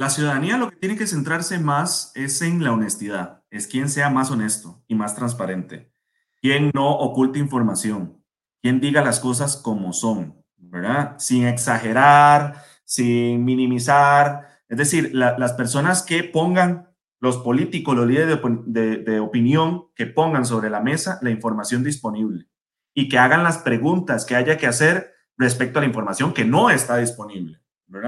La 0.00 0.08
ciudadanía 0.08 0.56
lo 0.56 0.70
que 0.70 0.76
tiene 0.76 0.96
que 0.96 1.06
centrarse 1.06 1.58
más 1.58 2.10
es 2.14 2.40
en 2.40 2.64
la 2.64 2.72
honestidad, 2.72 3.44
es 3.50 3.66
quien 3.66 3.90
sea 3.90 4.08
más 4.08 4.30
honesto 4.30 4.82
y 4.88 4.94
más 4.94 5.14
transparente, 5.14 5.92
quien 6.40 6.70
no 6.72 6.90
oculte 6.90 7.38
información, 7.38 8.24
quien 8.62 8.80
diga 8.80 9.04
las 9.04 9.20
cosas 9.20 9.58
como 9.58 9.92
son, 9.92 10.42
¿verdad? 10.56 11.16
Sin 11.18 11.44
exagerar, 11.46 12.64
sin 12.86 13.44
minimizar. 13.44 14.48
Es 14.70 14.78
decir, 14.78 15.10
las 15.12 15.52
personas 15.52 16.02
que 16.02 16.24
pongan, 16.24 16.88
los 17.20 17.36
políticos, 17.36 17.94
los 17.94 18.06
líderes 18.06 18.38
de 18.64 19.20
opinión, 19.20 19.88
que 19.94 20.06
pongan 20.06 20.46
sobre 20.46 20.70
la 20.70 20.80
mesa 20.80 21.18
la 21.20 21.28
información 21.28 21.84
disponible 21.84 22.48
y 22.94 23.10
que 23.10 23.18
hagan 23.18 23.44
las 23.44 23.58
preguntas 23.58 24.24
que 24.24 24.34
haya 24.34 24.56
que 24.56 24.66
hacer 24.66 25.12
respecto 25.36 25.78
a 25.78 25.82
la 25.82 25.88
información 25.88 26.32
que 26.32 26.46
no 26.46 26.70
está 26.70 26.96
disponible. 26.96 27.59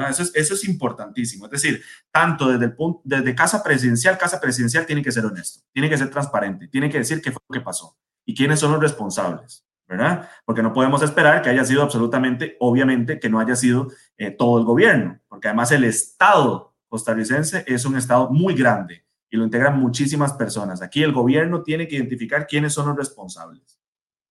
Eso 0.08 0.22
es, 0.22 0.32
eso 0.34 0.54
es 0.54 0.64
importantísimo. 0.64 1.46
Es 1.46 1.50
decir, 1.50 1.82
tanto 2.10 2.48
desde, 2.48 2.66
el 2.66 2.74
punto, 2.74 3.00
desde 3.04 3.34
casa 3.34 3.62
presidencial, 3.62 4.16
casa 4.16 4.40
presidencial 4.40 4.86
tiene 4.86 5.02
que 5.02 5.10
ser 5.10 5.24
honesto, 5.24 5.60
tiene 5.72 5.88
que 5.88 5.98
ser 5.98 6.10
transparente, 6.10 6.68
tiene 6.68 6.88
que 6.88 6.98
decir 6.98 7.20
qué 7.20 7.32
fue 7.32 7.40
lo 7.48 7.52
que 7.54 7.60
pasó 7.60 7.96
y 8.24 8.34
quiénes 8.34 8.60
son 8.60 8.72
los 8.72 8.80
responsables, 8.80 9.66
¿verdad? 9.88 10.28
Porque 10.44 10.62
no 10.62 10.72
podemos 10.72 11.02
esperar 11.02 11.42
que 11.42 11.50
haya 11.50 11.64
sido 11.64 11.82
absolutamente, 11.82 12.56
obviamente, 12.60 13.18
que 13.18 13.28
no 13.28 13.40
haya 13.40 13.56
sido 13.56 13.88
eh, 14.16 14.30
todo 14.30 14.58
el 14.58 14.64
gobierno, 14.64 15.20
porque 15.28 15.48
además 15.48 15.72
el 15.72 15.84
Estado 15.84 16.74
costarricense 16.88 17.64
es 17.66 17.84
un 17.84 17.96
Estado 17.96 18.30
muy 18.30 18.54
grande 18.54 19.04
y 19.30 19.36
lo 19.36 19.44
integran 19.44 19.80
muchísimas 19.80 20.34
personas. 20.34 20.82
Aquí 20.82 21.02
el 21.02 21.12
gobierno 21.12 21.62
tiene 21.62 21.88
que 21.88 21.96
identificar 21.96 22.46
quiénes 22.46 22.74
son 22.74 22.86
los 22.88 22.96
responsables 22.96 23.80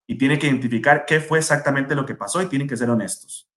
y 0.07 0.17
tiene 0.17 0.37
que 0.37 0.47
identificar 0.47 1.05
qué 1.05 1.19
fue 1.19 1.39
exactamente 1.39 1.95
lo 1.95 2.05
que 2.05 2.15
pasó 2.15 2.41
y 2.41 2.45
tienen 2.45 2.67
que 2.67 2.77
ser 2.77 2.89
honestos. 2.89 3.50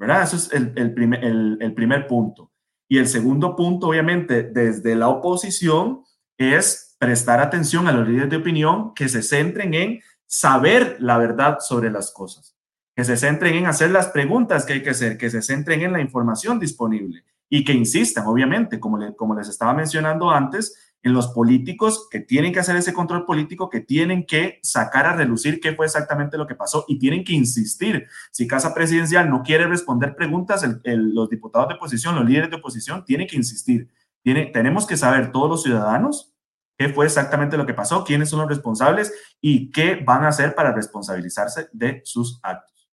¿Verdad? 0.00 0.22
Eso 0.22 0.36
es 0.36 0.50
el, 0.52 0.94
primer, 0.94 2.06
punto. 2.06 2.50
Y 2.88 2.96
el 2.96 3.06
segundo 3.06 3.54
punto, 3.54 3.88
obviamente, 3.88 4.44
desde 4.44 4.96
la 4.96 5.08
oposición, 5.08 6.02
es 6.38 6.96
prestar 6.98 7.38
atención 7.38 7.86
a 7.86 7.92
los 7.92 8.08
líderes 8.08 8.30
de 8.30 8.38
opinión 8.38 8.94
que 8.94 9.10
se 9.10 9.22
centren 9.22 9.74
en 9.74 10.00
saber 10.26 10.96
la 11.00 11.18
verdad 11.18 11.58
sobre 11.60 11.90
las 11.90 12.12
cosas, 12.12 12.56
que 12.96 13.04
se 13.04 13.18
centren 13.18 13.54
en 13.56 13.66
hacer 13.66 13.90
las 13.90 14.08
preguntas 14.08 14.64
que 14.64 14.72
hay 14.72 14.82
que 14.82 14.90
hacer, 14.90 15.18
que 15.18 15.28
se 15.28 15.42
centren 15.42 15.82
en 15.82 15.92
la 15.92 16.00
información 16.00 16.58
disponible 16.58 17.22
y 17.50 17.62
que 17.62 17.74
insistan, 17.74 18.26
obviamente, 18.26 18.80
como 18.80 19.34
les 19.36 19.48
estaba 19.48 19.74
mencionando 19.74 20.30
antes, 20.30 20.89
en 21.02 21.14
los 21.14 21.28
políticos 21.28 22.08
que 22.10 22.20
tienen 22.20 22.52
que 22.52 22.60
hacer 22.60 22.76
ese 22.76 22.92
control 22.92 23.24
político, 23.24 23.70
que 23.70 23.80
tienen 23.80 24.26
que 24.26 24.60
sacar 24.62 25.06
a 25.06 25.14
relucir 25.14 25.60
qué 25.60 25.74
fue 25.74 25.86
exactamente 25.86 26.36
lo 26.36 26.46
que 26.46 26.54
pasó 26.54 26.84
y 26.88 26.98
tienen 26.98 27.24
que 27.24 27.32
insistir. 27.32 28.06
Si 28.30 28.46
Casa 28.46 28.74
Presidencial 28.74 29.30
no 29.30 29.42
quiere 29.42 29.66
responder 29.66 30.14
preguntas, 30.14 30.62
los 30.84 31.30
diputados 31.30 31.68
de 31.68 31.74
oposición, 31.74 32.16
los 32.16 32.26
líderes 32.26 32.50
de 32.50 32.56
oposición, 32.56 33.04
tienen 33.04 33.26
que 33.26 33.36
insistir. 33.36 33.88
Tenemos 34.22 34.86
que 34.86 34.98
saber 34.98 35.32
todos 35.32 35.48
los 35.48 35.62
ciudadanos 35.62 36.34
qué 36.76 36.88
fue 36.88 37.06
exactamente 37.06 37.56
lo 37.56 37.66
que 37.66 37.74
pasó, 37.74 38.04
quiénes 38.04 38.30
son 38.30 38.40
los 38.40 38.48
responsables 38.48 39.12
y 39.40 39.70
qué 39.70 39.96
van 39.96 40.24
a 40.24 40.28
hacer 40.28 40.54
para 40.54 40.72
responsabilizarse 40.72 41.68
de 41.72 42.00
sus 42.04 42.40
actos. 42.42 42.90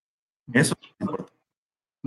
Eso 0.52 0.74
es 0.80 0.88
importante. 1.00 1.37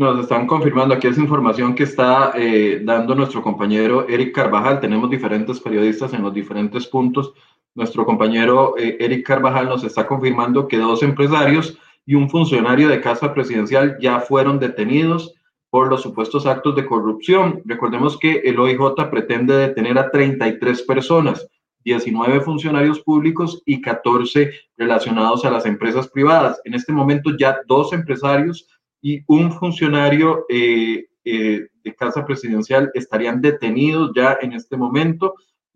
Nos 0.01 0.19
están 0.19 0.47
confirmando 0.47 0.95
aquí 0.95 1.05
esa 1.05 1.21
información 1.21 1.75
que 1.75 1.83
está 1.83 2.31
eh, 2.33 2.81
dando 2.83 3.13
nuestro 3.13 3.43
compañero 3.43 4.07
Eric 4.09 4.33
Carvajal. 4.33 4.79
Tenemos 4.79 5.11
diferentes 5.11 5.59
periodistas 5.59 6.11
en 6.13 6.23
los 6.23 6.33
diferentes 6.33 6.87
puntos. 6.87 7.33
Nuestro 7.75 8.03
compañero 8.03 8.73
eh, 8.79 8.97
Eric 8.99 9.23
Carvajal 9.27 9.69
nos 9.69 9.83
está 9.83 10.07
confirmando 10.07 10.67
que 10.67 10.79
dos 10.79 11.03
empresarios 11.03 11.77
y 12.03 12.15
un 12.15 12.31
funcionario 12.31 12.89
de 12.89 12.99
Casa 12.99 13.31
Presidencial 13.31 13.99
ya 14.01 14.21
fueron 14.21 14.57
detenidos 14.57 15.35
por 15.69 15.87
los 15.87 16.01
supuestos 16.01 16.47
actos 16.47 16.75
de 16.75 16.87
corrupción. 16.87 17.61
Recordemos 17.65 18.17
que 18.17 18.41
el 18.43 18.59
OIJ 18.59 19.07
pretende 19.11 19.53
detener 19.53 19.99
a 19.99 20.09
33 20.09 20.81
personas, 20.81 21.47
19 21.83 22.41
funcionarios 22.41 23.01
públicos 23.01 23.61
y 23.67 23.79
14 23.81 24.51
relacionados 24.77 25.45
a 25.45 25.51
las 25.51 25.67
empresas 25.67 26.07
privadas. 26.07 26.59
En 26.65 26.73
este 26.73 26.91
momento 26.91 27.37
ya 27.37 27.59
dos 27.67 27.93
empresarios 27.93 28.67
y 29.01 29.23
un 29.27 29.51
funcionario 29.51 30.45
eh, 30.49 31.05
eh, 31.23 31.67
de 31.83 31.95
Casa 31.95 32.25
Presidencial 32.25 32.91
estarían 32.93 33.41
detenidos 33.41 34.11
ya 34.15 34.37
en 34.41 34.53
este 34.53 34.77
momento. 34.77 35.35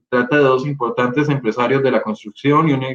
trata 0.09 0.37
de 0.37 0.43
dos 0.43 0.65
importantes 0.65 1.29
empresarios 1.29 1.83
de 1.83 1.91
la 1.91 2.01
construcción 2.01 2.69
y 2.69 2.73
un, 2.73 2.85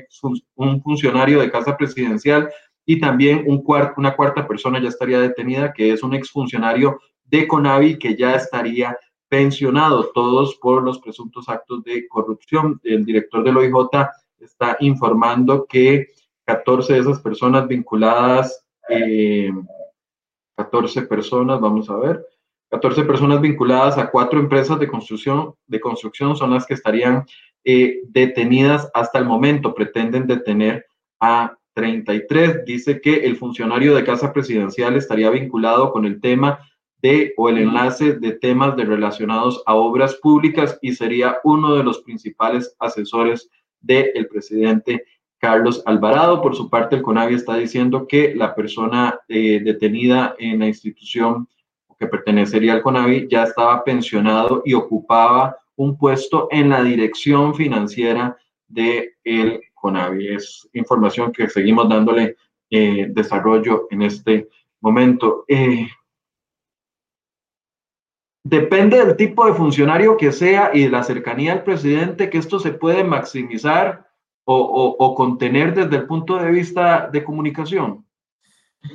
un 0.54 0.82
funcionario 0.82 1.40
de 1.40 1.50
Casa 1.50 1.76
Presidencial 1.76 2.48
y 2.86 2.98
también 2.98 3.44
un 3.46 3.62
una 3.96 4.16
cuarta 4.16 4.46
persona 4.46 4.80
ya 4.80 4.88
estaría 4.88 5.20
detenida, 5.20 5.72
que 5.72 5.92
es 5.92 6.02
un 6.02 6.14
exfuncionario 6.14 6.98
de 7.24 7.46
CONAVI 7.46 7.98
que 7.98 8.16
ya 8.16 8.34
estaría 8.34 8.96
pensionado, 9.28 10.10
todos 10.12 10.56
por 10.56 10.82
los 10.82 10.98
presuntos 10.98 11.48
actos 11.48 11.84
de 11.84 12.08
corrupción. 12.08 12.80
El 12.82 13.04
director 13.04 13.44
del 13.44 13.58
OIJ 13.58 14.08
está 14.40 14.76
informando 14.80 15.66
que 15.68 16.08
14 16.44 16.94
de 16.94 16.98
esas 16.98 17.20
personas 17.20 17.68
vinculadas 17.68 18.66
eh, 18.88 19.52
14 20.64 21.02
personas, 21.02 21.60
vamos 21.60 21.88
a 21.88 21.96
ver, 21.96 22.26
14 22.70 23.04
personas 23.04 23.40
vinculadas 23.40 23.98
a 23.98 24.10
cuatro 24.10 24.38
empresas 24.38 24.78
de 24.78 24.88
construcción, 24.88 25.54
de 25.66 25.80
construcción 25.80 26.36
son 26.36 26.50
las 26.50 26.66
que 26.66 26.74
estarían 26.74 27.24
eh, 27.64 28.00
detenidas 28.08 28.88
hasta 28.94 29.18
el 29.18 29.24
momento. 29.24 29.74
Pretenden 29.74 30.26
detener 30.26 30.86
a 31.18 31.56
33. 31.74 32.64
Dice 32.64 33.00
que 33.00 33.24
el 33.24 33.36
funcionario 33.36 33.94
de 33.94 34.04
Casa 34.04 34.32
Presidencial 34.32 34.96
estaría 34.96 35.30
vinculado 35.30 35.92
con 35.92 36.04
el 36.04 36.20
tema 36.20 36.60
de 37.02 37.32
o 37.38 37.48
el 37.48 37.58
enlace 37.58 38.14
de 38.14 38.32
temas 38.32 38.76
de 38.76 38.84
relacionados 38.84 39.62
a 39.66 39.74
obras 39.74 40.16
públicas 40.16 40.78
y 40.82 40.92
sería 40.92 41.38
uno 41.42 41.74
de 41.74 41.82
los 41.82 42.00
principales 42.02 42.76
asesores 42.78 43.48
del 43.80 44.28
presidente 44.28 45.06
Carlos 45.40 45.82
Alvarado. 45.86 46.42
Por 46.42 46.54
su 46.54 46.68
parte, 46.68 46.96
el 46.96 47.02
CONAVI 47.02 47.34
está 47.34 47.56
diciendo 47.56 48.06
que 48.06 48.34
la 48.34 48.54
persona 48.54 49.18
eh, 49.26 49.60
detenida 49.64 50.36
en 50.38 50.60
la 50.60 50.66
institución 50.66 51.48
que 51.98 52.06
pertenecería 52.06 52.74
al 52.74 52.82
CONAVI 52.82 53.28
ya 53.28 53.44
estaba 53.44 53.82
pensionado 53.82 54.62
y 54.64 54.74
ocupaba 54.74 55.56
un 55.76 55.96
puesto 55.96 56.48
en 56.50 56.68
la 56.68 56.82
dirección 56.82 57.54
financiera 57.54 58.36
del 58.68 59.10
el 59.24 59.60
CONAVI. 59.74 60.34
Es 60.34 60.68
información 60.74 61.32
que 61.32 61.48
seguimos 61.48 61.88
dándole 61.88 62.36
eh, 62.70 63.06
desarrollo 63.10 63.86
en 63.90 64.02
este 64.02 64.48
momento. 64.80 65.44
Eh, 65.48 65.88
depende 68.44 69.04
del 69.04 69.16
tipo 69.16 69.46
de 69.46 69.54
funcionario 69.54 70.16
que 70.16 70.32
sea 70.32 70.70
y 70.72 70.84
de 70.84 70.90
la 70.90 71.02
cercanía 71.02 71.52
al 71.52 71.64
presidente 71.64 72.30
que 72.30 72.38
esto 72.38 72.60
se 72.60 72.72
puede 72.72 73.04
maximizar 73.04 74.09
o, 74.52 75.14
contener 75.14 75.74
desde 75.74 75.96
el 75.96 76.06
punto 76.06 76.36
de 76.36 76.50
vista 76.50 77.08
de 77.12 77.22
comunicación? 77.22 78.04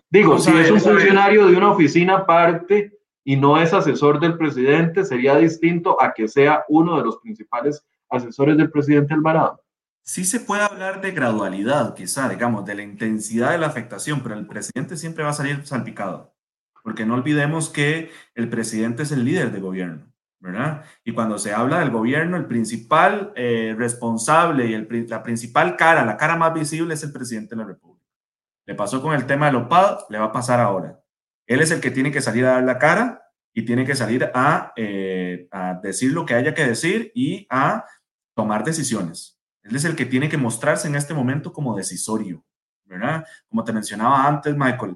Digo, 0.09 0.39
si 0.39 0.51
es 0.51 0.71
un 0.71 0.81
funcionario 0.81 1.47
de 1.47 1.55
una 1.55 1.71
oficina 1.71 2.17
aparte 2.17 2.97
y 3.23 3.35
no 3.35 3.61
es 3.61 3.73
asesor 3.73 4.19
del 4.19 4.37
presidente, 4.37 5.05
sería 5.05 5.35
distinto 5.37 6.01
a 6.01 6.13
que 6.13 6.27
sea 6.27 6.65
uno 6.67 6.97
de 6.97 7.03
los 7.03 7.17
principales 7.17 7.85
asesores 8.09 8.57
del 8.57 8.71
presidente 8.71 9.13
Alvarado. 9.13 9.61
Sí 10.03 10.25
se 10.25 10.39
puede 10.39 10.61
hablar 10.61 11.01
de 11.01 11.11
gradualidad, 11.11 11.95
quizá, 11.95 12.29
digamos, 12.29 12.65
de 12.65 12.75
la 12.75 12.83
intensidad 12.83 13.51
de 13.51 13.57
la 13.57 13.67
afectación, 13.67 14.21
pero 14.21 14.35
el 14.35 14.45
presidente 14.45 14.97
siempre 14.97 15.23
va 15.23 15.31
a 15.31 15.33
salir 15.33 15.65
salpicado, 15.65 16.35
porque 16.83 17.05
no 17.05 17.15
olvidemos 17.15 17.69
que 17.69 18.11
el 18.35 18.49
presidente 18.49 19.03
es 19.03 19.11
el 19.11 19.25
líder 19.25 19.51
de 19.51 19.59
gobierno. 19.59 20.05
¿Verdad? 20.45 20.83
Y 21.03 21.11
cuando 21.11 21.39
se 21.39 21.53
habla 21.53 21.79
del 21.79 21.89
gobierno, 21.89 22.37
el 22.37 22.45
principal 22.45 23.33
eh, 23.35 23.73
responsable 23.75 24.67
y 24.67 24.75
el, 24.75 25.07
la 25.09 25.23
principal 25.23 25.75
cara, 25.75 26.05
la 26.05 26.17
cara 26.17 26.35
más 26.35 26.53
visible 26.53 26.93
es 26.93 27.03
el 27.03 27.11
presidente 27.11 27.55
de 27.55 27.61
la 27.61 27.67
República. 27.67 28.05
Le 28.67 28.75
pasó 28.75 29.01
con 29.01 29.15
el 29.15 29.25
tema 29.25 29.47
del 29.47 29.55
OPAD, 29.55 30.01
le 30.09 30.19
va 30.19 30.25
a 30.25 30.31
pasar 30.31 30.59
ahora. 30.59 30.99
Él 31.47 31.61
es 31.61 31.71
el 31.71 31.81
que 31.81 31.89
tiene 31.89 32.11
que 32.11 32.21
salir 32.21 32.45
a 32.45 32.51
dar 32.51 32.63
la 32.63 32.77
cara 32.77 33.23
y 33.55 33.63
tiene 33.65 33.85
que 33.85 33.95
salir 33.95 34.29
a, 34.35 34.71
eh, 34.75 35.47
a 35.49 35.79
decir 35.81 36.13
lo 36.13 36.27
que 36.27 36.35
haya 36.35 36.53
que 36.53 36.67
decir 36.67 37.11
y 37.15 37.47
a 37.49 37.83
tomar 38.35 38.63
decisiones. 38.63 39.41
Él 39.63 39.75
es 39.75 39.85
el 39.85 39.95
que 39.95 40.05
tiene 40.05 40.29
que 40.29 40.37
mostrarse 40.37 40.87
en 40.87 40.95
este 40.95 41.15
momento 41.15 41.51
como 41.51 41.75
decisorio, 41.75 42.45
¿verdad? 42.83 43.25
Como 43.49 43.63
te 43.63 43.73
mencionaba 43.73 44.27
antes, 44.27 44.55
Michael, 44.55 44.95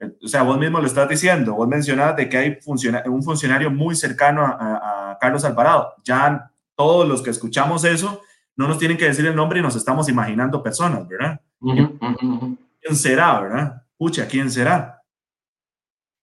o 0.00 0.28
sea, 0.28 0.42
vos 0.42 0.58
mismo 0.58 0.80
lo 0.80 0.86
estás 0.86 1.08
diciendo, 1.08 1.54
vos 1.54 1.68
mencionabas 1.68 2.16
de 2.16 2.28
que 2.28 2.38
hay 2.38 2.58
un 3.06 3.22
funcionario 3.22 3.70
muy 3.70 3.94
cercano 3.94 4.44
a, 4.44 5.18
Carlos 5.20 5.44
Alvarado. 5.44 5.94
Ya 6.02 6.50
todos 6.74 7.06
los 7.06 7.20
que 7.20 7.28
escuchamos 7.28 7.84
eso 7.84 8.22
no 8.56 8.66
nos 8.66 8.78
tienen 8.78 8.96
que 8.96 9.04
decir 9.04 9.26
el 9.26 9.36
nombre 9.36 9.60
y 9.60 9.62
nos 9.62 9.76
estamos 9.76 10.08
imaginando 10.08 10.62
personas, 10.62 11.06
¿verdad? 11.06 11.40
¿Quién 11.60 12.96
será, 12.96 13.38
verdad? 13.40 13.82
Pucha, 13.98 14.26
¿quién 14.26 14.50
será? 14.50 15.02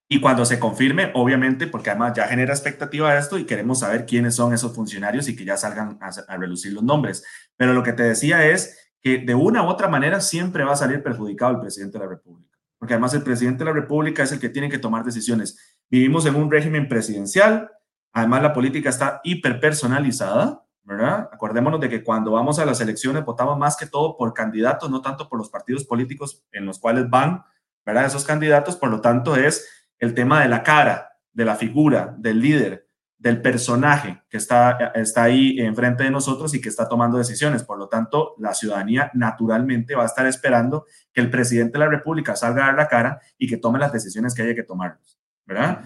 Y 0.10 0.20
cuando 0.20 0.46
se 0.46 0.58
confirme, 0.58 1.12
obviamente, 1.14 1.68
porque 1.68 1.92
además 1.92 2.14
ya 2.16 2.28
genera 2.28 2.54
expectativa 2.54 3.16
esto 3.16 3.38
y 3.38 3.46
queremos 3.46 3.82
saber 3.82 4.08
quiénes 4.08 4.34
son 4.34 4.54
esos 4.54 4.74
funcionarios 4.74 5.28
y 5.28 5.36
que 5.36 5.46
ya 5.46 5.58
salgan 5.58 6.00
a, 6.02 6.08
a 6.08 6.38
relucir 6.38 6.74
los 6.74 6.82
nombres. 6.82 7.24
Pero 7.56 7.74
lo 7.74 7.84
que 7.84 7.94
te 7.94 8.04
decía 8.04 8.48
es 8.48 8.94
que 9.02 9.20
de 9.20 9.36
una 9.36 9.62
u 9.62 9.68
otra 9.68 9.88
manera 9.88 10.22
siempre 10.22 10.64
va 10.64 10.74
a 10.74 10.78
salir 10.78 11.04
perjudicado 11.04 11.52
el 11.52 11.60
presidente 11.60 12.00
de 12.00 12.06
la 12.06 12.10
República 12.10 12.57
porque 12.78 12.94
además 12.94 13.14
el 13.14 13.24
presidente 13.24 13.64
de 13.64 13.72
la 13.72 13.76
República 13.76 14.24
es 14.24 14.32
el 14.32 14.40
que 14.40 14.50
tiene 14.50 14.70
que 14.70 14.80
tomar 14.80 15.04
decisiones. 15.04 15.78
Vivimos 15.90 16.26
en 16.26 16.36
un 16.36 16.52
régimen 16.52 16.88
presidencial, 16.88 17.72
Además, 18.18 18.42
la 18.42 18.52
política 18.52 18.90
está 18.90 19.22
hiperpersonalizada, 19.24 20.66
¿verdad? 20.84 21.30
Acordémonos 21.32 21.80
de 21.80 21.88
que 21.88 22.04
cuando 22.04 22.32
vamos 22.32 22.58
a 22.58 22.66
las 22.66 22.82
elecciones 22.82 23.24
votamos 23.24 23.60
más 23.60 23.78
que 23.78 23.86
todo 23.86 24.18
por 24.18 24.34
candidatos, 24.34 24.90
no 24.90 25.04
tanto 25.04 25.30
por 25.30 25.38
los 25.38 25.50
partidos 25.50 25.84
políticos 25.84 26.44
en 26.52 26.66
los 26.66 26.80
cuales 26.80 27.08
van, 27.12 27.44
¿verdad? 27.86 28.08
Esos 28.08 28.26
candidatos, 28.26 28.76
por 28.76 28.90
lo 28.90 29.02
tanto, 29.02 29.36
es 29.36 29.88
el 30.00 30.16
tema 30.16 30.42
de 30.42 30.48
la 30.48 30.64
cara, 30.64 31.20
de 31.32 31.46
la 31.46 31.56
figura, 31.56 32.16
del 32.18 32.42
líder, 32.42 32.87
del 33.18 33.42
personaje 33.42 34.22
que 34.30 34.38
está, 34.38 34.92
está 34.94 35.24
ahí 35.24 35.60
enfrente 35.60 36.04
de 36.04 36.12
nosotros 36.12 36.54
y 36.54 36.62
que 36.62 36.70
está 36.70 36.88
tomando 36.88 37.18
decisiones. 37.18 37.64
Por 37.64 37.80
lo 37.80 37.88
tanto, 37.88 38.36
la 38.38 38.54
ciudadanía 38.54 39.10
naturalmente 39.14 39.96
va 39.96 40.04
a 40.04 40.08
estar 40.08 40.28
esperando 40.28 40.86
que 41.12 41.22
el 41.22 41.30
presidente 41.30 41.74
de 41.74 41.86
la 41.86 41.90
República 41.90 42.36
salga 42.36 42.64
a 42.64 42.68
dar 42.68 42.76
la 42.76 42.88
cara 42.88 43.20
y 43.38 43.48
que 43.48 43.58
tome 43.58 43.80
las 43.80 43.92
decisiones 43.92 44.36
que 44.36 44.44
haya 44.44 44.56
que 44.56 44.64
tomar. 44.64 45.00
¿verdad? 45.48 45.86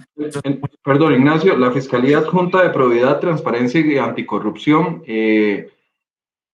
Perdón, 0.84 1.13
Ignacio, 1.13 1.55
la 1.55 1.71
Fiscalía 1.71 2.17
Adjunta 2.17 2.63
de 2.63 2.71
Probidad, 2.71 3.19
Transparencia 3.19 3.79
y 3.79 3.95
Anticorrupción 3.95 5.03
eh, 5.05 5.69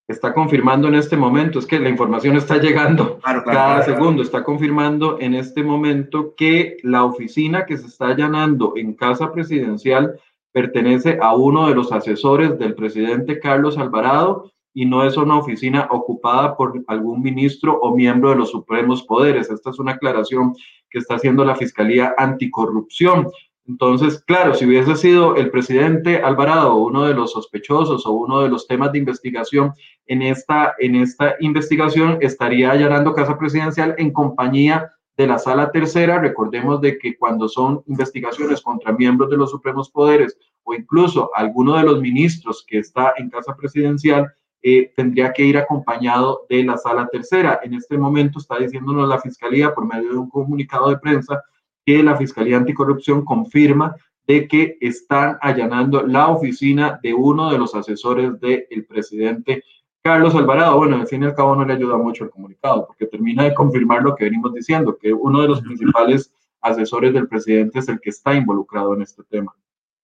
está 0.08 0.34
confirmando 0.34 0.90
en 0.90 0.96
este 0.96 1.16
momento, 1.16 1.60
es 1.60 1.66
que 1.66 1.80
la 1.80 1.88
información 1.88 2.36
está 2.36 2.58
llegando 2.58 3.20
cada 3.46 3.84
segundo, 3.84 4.22
está 4.24 4.44
confirmando 4.44 5.18
en 5.22 5.36
este 5.36 5.64
momento 5.64 6.34
que 6.36 6.78
la 6.84 7.06
oficina 7.06 7.66
que 7.66 7.78
se 7.78 7.88
está 7.88 8.08
allanando 8.08 8.74
en 8.76 8.94
Casa 8.94 9.32
Presidencial 9.32 10.20
pertenece 10.58 11.20
a 11.22 11.36
uno 11.36 11.68
de 11.68 11.76
los 11.76 11.92
asesores 11.92 12.58
del 12.58 12.74
presidente 12.74 13.40
Carlos 13.40 13.78
Alvarado 13.78 14.52
y 14.74 14.88
no 14.88 15.06
es 15.06 15.16
una 15.16 15.38
oficina 15.38 15.88
ocupada 15.92 16.58
por 16.58 16.84
algún 16.88 17.22
ministro 17.22 17.80
o 17.80 17.96
miembro 17.96 18.32
de 18.32 18.38
los 18.38 18.50
supremos 18.50 19.04
poderes. 19.04 19.52
Esta 19.52 19.70
es 19.70 19.78
una 19.78 19.92
aclaración 19.92 20.56
que 20.90 20.98
está 20.98 21.14
haciendo 21.14 21.46
la 21.46 21.56
Fiscalía 21.56 22.16
Anticorrupción. 22.18 23.28
Entonces, 23.68 24.24
claro, 24.26 24.56
si 24.56 24.66
hubiese 24.66 24.96
sido 24.96 25.36
el 25.36 25.52
presidente 25.52 26.24
Alvarado 26.24 26.74
uno 26.78 27.04
de 27.04 27.14
los 27.14 27.34
sospechosos 27.34 28.08
o 28.08 28.14
uno 28.14 28.42
de 28.42 28.50
los 28.50 28.66
temas 28.66 28.92
de 28.92 28.98
investigación 28.98 29.74
en 30.08 30.24
esta, 30.24 30.74
en 30.80 30.96
esta 30.96 31.36
investigación, 31.40 32.18
estaría 32.22 32.72
allanando 32.72 33.14
Casa 33.14 33.38
Presidencial 33.38 33.94
en 34.00 34.12
compañía 34.12 34.92
de 35.18 35.28
la 35.28 35.40
Sala 35.40 35.72
Tercera. 35.72 36.20
Recordemos 36.20 36.80
de 36.80 36.98
que 36.98 37.18
cuando 37.18 37.50
son 37.50 37.84
investigaciones 37.88 38.62
contra 38.62 38.94
miembros 38.94 39.30
de 39.30 39.38
los 39.38 39.52
supremos 39.52 39.90
poderes 39.90 40.38
o 40.64 40.74
incluso 40.74 41.32
alguno 41.34 41.76
de 41.76 41.84
los 41.84 42.00
ministros 42.00 42.64
que 42.66 42.78
está 42.80 43.14
en 43.18 43.30
Casa 43.30 43.56
Presidencial, 43.56 44.32
eh, 44.62 44.92
tendría 44.96 45.34
que 45.34 45.44
ir 45.44 45.58
acompañado 45.58 46.46
de 46.50 46.64
la 46.64 46.78
sala 46.78 47.08
tercera. 47.12 47.60
En 47.64 47.74
este 47.74 47.98
momento 47.98 48.40
está 48.40 48.58
diciéndonos 48.58 49.08
la 49.08 49.20
Fiscalía 49.20 49.74
por 49.74 49.86
medio 49.86 50.12
de 50.12 50.18
un 50.18 50.30
comunicado 50.30 50.90
de 50.90 50.98
prensa 50.98 51.42
que 51.86 52.04
la 52.04 52.18
Fiscalía 52.18 52.58
Anticorrupción 52.58 53.24
confirma 53.24 53.96
de 54.28 54.48
que 54.48 54.78
están 54.82 55.38
allanando 55.42 56.06
la 56.06 56.28
oficina 56.28 57.00
de 57.02 57.14
uno 57.14 57.50
de 57.50 57.58
los 57.58 57.74
asesores 57.74 58.40
del 58.42 58.86
presidente 58.86 59.64
Carlos 60.08 60.36
Alvarado. 60.36 60.78
Bueno, 60.78 60.96
al 60.96 61.08
fin 61.08 61.24
y 61.24 61.26
al 61.26 61.36
cabo 61.36 61.54
no 61.54 61.66
le 61.66 61.74
ayuda 61.74 61.98
mucho 61.98 62.24
el 62.24 62.30
comunicado 62.30 62.88
porque 62.88 63.08
termina 63.08 63.44
de 63.44 63.54
confirmar 63.54 64.04
lo 64.04 64.16
que 64.16 64.24
venimos 64.24 64.54
diciendo, 64.54 64.98
que 64.98 65.12
uno 65.12 65.42
de 65.42 65.50
los 65.50 65.62
principales 65.62 66.34
asesores 66.62 67.14
del 67.14 67.28
presidente 67.28 67.80
es 67.80 67.90
el 67.90 68.00
que 68.00 68.12
está 68.12 68.34
involucrado 68.34 68.94
en 68.94 69.02
este 69.02 69.24
tema. 69.24 69.54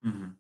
Uh 0.04 0.34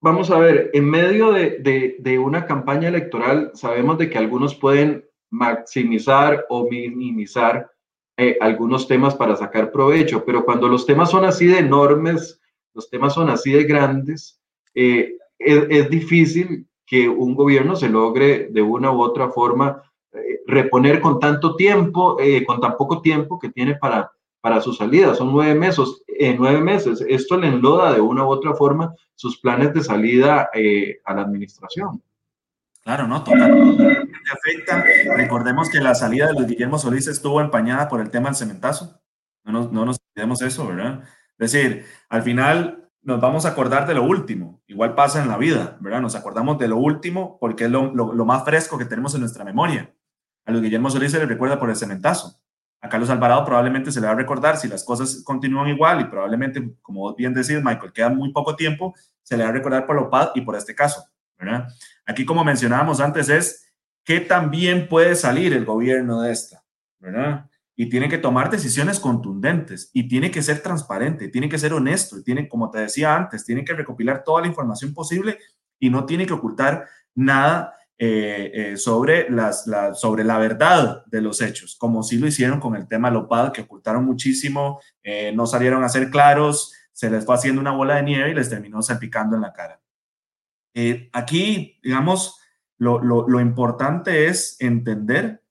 vamos 0.00 0.30
a 0.30 0.38
ver, 0.38 0.70
en 0.74 0.84
medio 0.84 1.32
de, 1.32 2.18
una 2.22 2.44
campaña 2.44 2.88
electoral 2.88 3.50
sabemos 3.54 3.98
de 3.98 4.10
que 4.10 4.18
algunos 4.18 4.54
pueden 4.54 5.04
maximizar 5.30 6.44
o 6.50 6.68
minimizar 6.68 7.70
eh, 8.16 8.36
algunos 8.40 8.86
temas 8.86 9.14
para 9.14 9.36
sacar 9.36 9.72
provecho, 9.72 10.24
pero 10.24 10.44
cuando 10.44 10.68
los 10.68 10.84
temas 10.86 11.10
son 11.10 11.24
así 11.24 11.46
de 11.46 11.58
enormes, 11.58 12.40
los 12.74 12.90
temas 12.90 13.14
son 13.14 13.30
así 13.30 13.52
de 13.52 13.64
grandes, 13.64 14.40
eh, 14.74 15.16
es, 15.38 15.90
difícil 15.90 16.66
que 16.86 17.08
un 17.08 17.34
gobierno 17.34 17.76
se 17.76 17.88
logre 17.88 18.48
de 18.50 18.62
una 18.62 18.90
u 18.90 19.00
otra 19.00 19.30
forma 19.30 19.82
eh, 20.12 20.40
reponer 20.46 21.00
con 21.00 21.20
tanto 21.20 21.56
tiempo, 21.56 22.16
con 22.46 22.60
tan 22.60 22.76
poco 22.76 23.02
tiempo 23.02 23.38
que 23.38 23.50
tiene 23.50 23.76
para, 23.76 24.10
para 24.40 24.60
su 24.60 24.72
salida. 24.72 25.14
Son 25.14 25.32
nueve 25.32 25.54
meses, 25.54 26.02
en 26.06 26.36
nueve 26.36 26.60
meses. 26.60 27.04
Esto 27.08 27.36
le 27.36 27.48
enloda 27.48 27.92
de 27.92 28.00
una 28.00 28.24
u 28.24 28.28
otra 28.28 28.54
forma 28.54 28.94
sus 29.14 29.40
planes 29.40 29.74
de 29.74 29.82
salida 29.82 30.48
eh, 30.54 31.00
a 31.04 31.14
la 31.14 31.22
administración. 31.22 32.02
Claro, 32.82 33.06
¿no? 33.06 33.22
Totalmente 33.22 34.04
afecta. 34.32 34.84
Recordemos 35.16 35.68
que 35.68 35.80
la 35.80 35.94
salida 35.94 36.28
de 36.28 36.34
Luis 36.34 36.46
Guillermo 36.46 36.78
Solís 36.78 37.06
estuvo 37.06 37.40
empañada 37.40 37.88
por 37.88 38.00
el 38.00 38.10
tema 38.10 38.28
del 38.28 38.36
cementazo. 38.36 39.00
No 39.44 39.52
nos, 39.52 39.72
no 39.72 39.84
nos 39.84 39.98
olvidemos 40.14 40.40
eso, 40.42 40.66
¿verdad? 40.66 41.02
Es 41.38 41.52
decir, 41.52 41.84
al 42.08 42.22
final 42.22 42.87
nos 43.02 43.20
vamos 43.20 43.46
a 43.46 43.50
acordar 43.50 43.86
de 43.86 43.94
lo 43.94 44.04
último. 44.04 44.62
Igual 44.66 44.94
pasa 44.94 45.22
en 45.22 45.28
la 45.28 45.38
vida, 45.38 45.76
¿verdad? 45.80 46.00
Nos 46.00 46.14
acordamos 46.14 46.58
de 46.58 46.68
lo 46.68 46.76
último 46.76 47.38
porque 47.40 47.64
es 47.64 47.70
lo, 47.70 47.90
más 48.24 48.44
fresco 48.44 48.78
que 48.78 48.84
tenemos 48.84 49.14
en 49.14 49.20
nuestra 49.20 49.44
memoria. 49.44 49.92
A 50.44 50.52
Luis 50.52 50.62
Guillermo 50.62 50.90
Solís 50.90 51.12
se 51.12 51.18
le 51.18 51.26
recuerda 51.26 51.58
por 51.58 51.70
el 51.70 51.76
cementazo. 51.76 52.40
A 52.80 52.88
Carlos 52.88 53.10
Alvarado 53.10 53.44
probablemente 53.44 53.90
se 53.90 54.00
le 54.00 54.06
va 54.06 54.12
a 54.12 54.16
recordar 54.16 54.56
si 54.56 54.68
las 54.68 54.84
cosas 54.84 55.22
continúan 55.24 55.68
igual 55.68 56.00
y 56.00 56.04
probablemente, 56.04 56.74
como 56.80 57.14
bien 57.14 57.34
decís, 57.34 57.60
Michael, 57.62 57.92
queda 57.92 58.08
muy 58.08 58.32
poco 58.32 58.54
tiempo, 58.54 58.94
se 59.22 59.36
le 59.36 59.42
va 59.42 59.50
a 59.50 59.52
recordar 59.52 59.84
por 59.84 59.96
lo 59.96 60.08
PAD 60.08 60.30
y 60.36 60.42
por 60.42 60.54
este 60.54 60.74
caso, 60.74 61.04
¿verdad? 61.36 61.66
Aquí, 62.06 62.24
como 62.24 62.44
mencionábamos 62.44 63.00
antes, 63.00 63.28
es 63.28 63.72
qué 64.04 64.20
también 64.20 64.88
puede 64.88 65.16
salir 65.16 65.52
el 65.54 65.64
gobierno 65.64 66.22
de 66.22 66.32
esta, 66.32 66.62
¿verdad? 67.00 67.47
Y 67.80 67.88
tiene 67.88 68.08
que 68.08 68.18
tomar 68.18 68.50
decisiones 68.50 68.98
contundentes 68.98 69.90
y 69.92 70.08
tiene 70.08 70.32
que 70.32 70.42
ser 70.42 70.60
transparente, 70.62 71.28
tiene 71.28 71.48
que 71.48 71.60
ser 71.60 71.72
honesto, 71.72 72.18
y 72.18 72.24
tiene, 72.24 72.48
como 72.48 72.70
te 72.70 72.80
decía 72.80 73.14
antes, 73.14 73.44
tiene 73.44 73.64
que 73.64 73.72
recopilar 73.72 74.24
toda 74.24 74.40
la 74.40 74.48
información 74.48 74.92
posible 74.92 75.38
y 75.78 75.88
no 75.88 76.04
tiene 76.04 76.26
que 76.26 76.32
ocultar 76.32 76.88
nada 77.14 77.74
eh, 78.00 78.50
eh, 78.54 78.76
sobre, 78.76 79.28
las, 79.28 79.66
la, 79.66 79.92
sobre 79.92 80.22
la 80.22 80.38
verdad 80.38 81.04
de 81.06 81.20
los 81.20 81.40
hechos, 81.40 81.74
como 81.76 82.04
sí 82.04 82.16
lo 82.16 82.28
hicieron 82.28 82.60
con 82.60 82.76
el 82.76 82.86
tema 82.86 83.10
Lopad, 83.10 83.50
que 83.50 83.62
ocultaron 83.62 84.04
muchísimo, 84.04 84.80
eh, 85.02 85.32
no 85.34 85.46
salieron 85.46 85.82
a 85.82 85.88
ser 85.88 86.08
claros, 86.08 86.72
se 86.92 87.10
les 87.10 87.24
fue 87.24 87.34
haciendo 87.34 87.60
una 87.60 87.72
bola 87.72 87.96
de 87.96 88.04
nieve 88.04 88.30
y 88.30 88.34
les 88.34 88.50
terminó 88.50 88.82
salpicando 88.82 89.34
en 89.34 89.42
la 89.42 89.52
cara. 89.52 89.80
aquí, 91.12 91.80
digamos, 91.82 92.38
lo, 92.76 93.00
lo, 93.02 93.28
lo, 93.28 93.40
importante 93.40 94.26
es 94.26 94.56
entender 94.60 95.42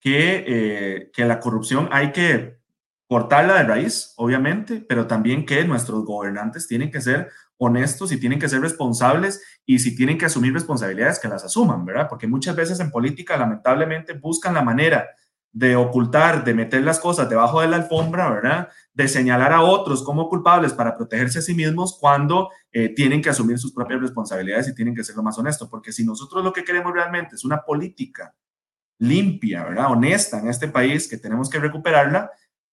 que, 0.00 1.10
que 1.12 1.24
la 1.24 1.40
corrupción 1.40 1.88
hay 1.92 2.12
que 2.12 2.60
cortarla 3.06 3.56
de 3.56 3.64
raíz, 3.64 4.14
obviamente, 4.16 4.84
pero 4.88 5.06
también 5.06 5.44
que 5.44 5.64
nuestros 5.64 6.04
gobernantes 6.04 6.68
tienen 6.68 6.90
que 6.90 7.00
ser 7.00 7.28
honestos 7.58 8.10
y 8.10 8.18
tienen 8.18 8.38
que 8.38 8.48
ser 8.48 8.60
responsables 8.62 9.42
y 9.66 9.80
si 9.80 9.94
tienen 9.94 10.16
que 10.16 10.26
asumir 10.26 10.52
responsabilidades, 10.54 11.18
que 11.18 11.28
las 11.28 11.44
asuman, 11.44 11.84
¿verdad? 11.84 12.08
Porque 12.08 12.26
muchas 12.26 12.56
veces 12.56 12.80
en 12.80 12.90
política, 12.90 13.36
lamentablemente, 13.36 14.14
buscan 14.14 14.54
la 14.54 14.62
manera 14.62 15.08
de 15.52 15.76
ocultar, 15.76 16.44
de 16.44 16.54
meter 16.54 16.82
las 16.82 17.00
cosas 17.00 17.28
debajo 17.28 17.60
de 17.60 17.68
la 17.68 17.76
alfombra, 17.76 18.30
¿verdad? 18.30 18.68
De 18.94 19.08
señalar 19.08 19.52
a 19.52 19.62
otros 19.62 20.02
como 20.02 20.28
culpables 20.28 20.72
para 20.72 20.96
protegerse 20.96 21.40
a 21.40 21.42
sí 21.42 21.54
mismos 21.54 21.98
cuando 22.00 22.48
eh, 22.72 22.94
tienen 22.94 23.20
que 23.20 23.30
asumir 23.30 23.58
sus 23.58 23.72
propias 23.72 24.00
responsabilidades 24.00 24.68
y 24.68 24.74
tienen 24.74 24.94
que 24.94 25.04
ser 25.04 25.16
lo 25.16 25.22
más 25.22 25.36
honestos. 25.36 25.68
Porque 25.68 25.92
si 25.92 26.04
nosotros 26.04 26.42
lo 26.42 26.52
que 26.52 26.64
queremos 26.64 26.94
realmente 26.94 27.34
es 27.34 27.44
una 27.44 27.62
política 27.62 28.34
limpia, 29.00 29.64
¿verdad? 29.64 29.90
Honesta 29.90 30.38
en 30.38 30.48
este 30.48 30.68
país, 30.68 31.08
que 31.08 31.16
tenemos 31.16 31.50
que 31.50 31.58
recuperarla, 31.58 32.30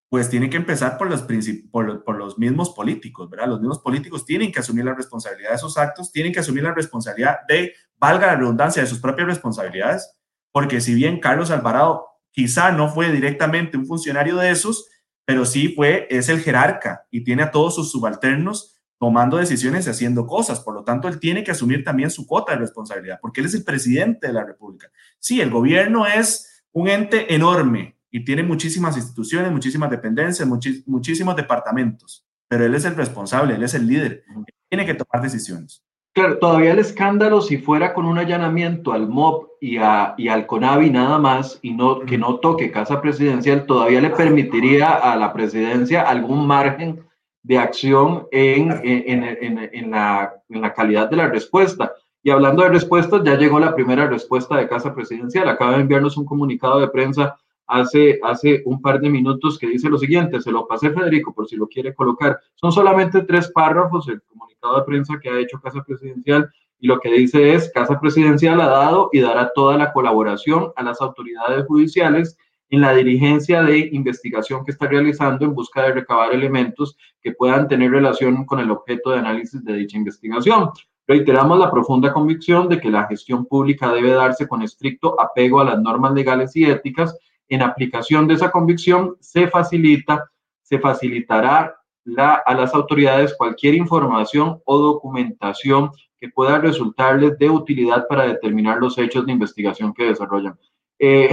pues 0.10 0.30
tiene 0.30 0.50
que 0.50 0.58
empezar 0.58 0.98
por 0.98 1.10
los, 1.10 1.26
por, 1.72 2.04
por, 2.04 2.18
los 2.18 2.38
mismos 2.38 2.70
políticos, 2.70 3.30
¿verdad? 3.30 3.48
Los 3.48 3.60
mismos 3.60 3.80
políticos 3.80 4.26
tienen 4.26 4.52
que 4.52 4.60
asumir 4.60 4.86
la 4.86 4.94
responsabilidad 4.94 5.52
de 5.52 5.58
sus 5.58 5.78
actos, 5.78 6.12
tienen 6.12 6.32
que 6.32 6.40
asumir 6.40 6.64
la 6.64 6.74
responsabilidad 6.74 7.40
de, 7.48 7.74
valga 7.98 8.28
la 8.28 8.36
redundancia, 8.36 8.82
de 8.82 8.88
sus 8.88 9.00
propias 9.00 9.28
responsabilidades, 9.28 10.14
porque 10.52 10.82
si 10.82 10.94
bien 10.94 11.20
Carlos 11.20 11.50
Alvarado 11.50 12.06
quizá 12.32 12.72
no 12.72 12.90
fue 12.90 13.12
directamente 13.12 13.78
un 13.78 13.86
funcionario 13.86 14.38
de 14.38 14.52
esos, 14.52 14.88
pero 15.26 15.46
sí 15.46 15.70
fue, 15.70 16.08
es 16.10 16.30
el 16.30 16.42
jerarca 16.42 17.06
y 17.10 17.24
tiene 17.24 17.44
a 17.44 17.52
todos 17.52 17.76
sus 17.76 17.92
subalternos 17.92 18.77
tomando 19.00 19.38
decisiones 19.38 19.88
y 19.88 19.90
haciendo 19.90 20.26
cosas. 20.26 20.60
Por 20.60 20.74
lo 20.74 20.84
tanto, 20.84 21.08
él 21.08 21.20
tiene 21.20 21.44
que 21.44 21.52
asumir 21.52 21.84
también 21.84 22.10
su 22.10 22.26
cuota 22.26 22.54
de 22.54 22.60
responsabilidad, 22.60 23.20
porque 23.22 23.42
él 23.42 23.48
es 23.48 23.54
el 23.54 23.64
presidente 23.64 24.28
de 24.28 24.34
la 24.34 24.44
República. 24.44 24.90
Sí, 25.20 25.42
el 25.42 25.50
gobierno 25.50 26.06
es 26.06 26.64
un 26.72 26.88
ente 26.88 27.34
enorme, 27.34 27.98
y 28.12 28.24
tiene 28.24 28.44
muchísimas 28.44 28.96
instituciones, 28.98 29.52
muchísimas 29.52 29.90
dependencias, 29.90 30.48
muchísimos 30.86 31.36
departamentos, 31.36 32.26
pero 32.48 32.66
él 32.66 32.76
es 32.76 32.86
el 32.86 32.96
responsable, 32.96 33.56
él 33.56 33.64
es 33.64 33.74
el 33.74 33.88
líder, 33.88 34.24
tiene 34.70 34.86
que 34.86 34.94
tomar 34.94 35.22
decisiones. 35.22 35.84
Claro, 36.14 36.40
todavía 36.40 36.72
el 36.72 36.80
escándalo, 36.80 37.42
si 37.42 37.60
fuera 37.60 37.94
con 37.94 38.06
un 38.06 38.18
allanamiento 38.18 38.92
al 38.92 39.08
MOB 39.08 39.50
y, 39.62 39.78
a, 39.78 40.16
y 40.18 40.30
al 40.30 40.48
CONAVI 40.48 40.90
nada 40.90 41.20
más, 41.20 41.60
y 41.62 41.74
no, 41.74 42.00
que 42.00 42.18
no 42.18 42.40
toque 42.40 42.72
casa 42.72 43.02
presidencial, 43.02 43.68
todavía 43.68 44.02
le 44.02 44.10
permitiría 44.10 44.94
a 44.96 45.16
la 45.16 45.32
presidencia 45.32 46.02
algún 46.02 46.48
margen 46.48 47.07
de 47.48 47.58
acción 47.58 48.28
en, 48.30 48.72
en, 48.84 49.24
en, 49.72 49.92
la, 49.92 50.34
en 50.50 50.62
la 50.62 50.74
calidad 50.74 51.10
de 51.10 51.16
la 51.16 51.30
respuesta. 51.30 51.94
Y 52.22 52.30
hablando 52.30 52.62
de 52.64 52.70
respuestas, 52.70 53.22
ya 53.24 53.38
llegó 53.38 53.58
la 53.58 53.74
primera 53.74 54.06
respuesta 54.06 54.58
de 54.58 54.68
Casa 54.68 54.94
Presidencial. 54.94 55.48
Acaba 55.48 55.76
de 55.76 55.82
enviarnos 55.82 56.18
un 56.18 56.26
comunicado 56.26 56.82
de 56.82 56.90
prensa 56.90 57.38
hace, 57.66 58.20
hace 58.22 58.64
un 58.66 58.82
par 58.82 59.00
de 59.00 59.10
minutos 59.10 59.58
que 59.58 59.68
dice 59.68 59.88
lo 59.88 59.98
siguiente, 59.98 60.42
se 60.42 60.52
lo 60.52 60.68
pasé 60.68 60.90
Federico 60.92 61.34
por 61.34 61.48
si 61.48 61.56
lo 61.56 61.68
quiere 61.68 61.94
colocar. 61.94 62.38
Son 62.56 62.74
solamente 62.74 63.22
tres 63.22 63.50
párrafos 63.54 64.10
el 64.10 64.22
comunicado 64.24 64.80
de 64.80 64.84
prensa 64.84 65.18
que 65.18 65.30
ha 65.30 65.40
hecho 65.40 65.62
Casa 65.62 65.82
Presidencial 65.88 66.50
y 66.80 66.88
lo 66.88 67.00
que 67.00 67.14
dice 67.14 67.54
es, 67.54 67.72
Casa 67.72 67.98
Presidencial 67.98 68.60
ha 68.60 68.68
dado 68.68 69.10
y 69.14 69.22
dará 69.22 69.54
toda 69.56 69.78
la 69.78 69.94
colaboración 69.94 70.74
a 70.76 70.84
las 70.84 71.00
autoridades 71.00 71.66
judiciales 71.66 72.38
en 72.70 72.82
la 72.82 72.94
diligencia 72.94 73.64
de 73.64 73.90
investigación 73.92 74.66
que 74.66 74.72
está 74.72 74.88
realizando 74.88 75.46
en 75.46 75.54
busca 75.54 75.84
de 75.84 75.94
recabar 75.94 76.34
elementos 76.34 76.98
que 77.22 77.32
puedan 77.32 77.68
tener 77.68 77.92
relación 77.92 78.46
con 78.46 78.60
el 78.60 78.72
objeto 78.72 79.12
de 79.12 79.20
análisis 79.20 79.64
de 79.64 79.74
dicha 79.74 79.98
investigación. 79.98 80.72
Reiteramos 81.08 81.58
la 81.58 81.72
profunda 81.72 82.12
convicción 82.12 82.68
de 82.68 82.82
que 82.82 82.90
la 82.90 83.08
gestión 83.08 83.46
pública 83.46 83.92
debe 83.94 84.12
darse 84.12 84.48
con 84.48 84.62
estricto 84.62 85.20
apego 85.20 85.62
a 85.62 85.66
las 85.66 85.80
normas 85.80 86.14
legales 86.14 86.56
y 86.56 86.66
éticas. 86.66 87.18
En 87.48 87.62
aplicación 87.62 88.28
de 88.28 88.34
esa 88.34 88.52
convicción 88.52 89.16
se 89.22 89.48
facilita, 89.48 90.30
se 90.62 90.80
facilitará 90.80 91.78
la, 92.04 92.36
a 92.46 92.54
las 92.54 92.74
autoridades 92.74 93.36
cualquier 93.38 93.76
información 93.76 94.62
o 94.66 94.78
documentación 94.78 95.92
que 96.20 96.30
pueda 96.30 96.58
resultarles 96.58 97.38
de 97.38 97.50
utilidad 97.50 98.06
para 98.08 98.28
determinar 98.28 98.80
los 98.80 98.98
hechos 98.98 99.26
de 99.26 99.32
investigación 99.32 99.94
que 99.94 100.06
desarrollan. 100.06 100.58
Eh, 101.00 101.30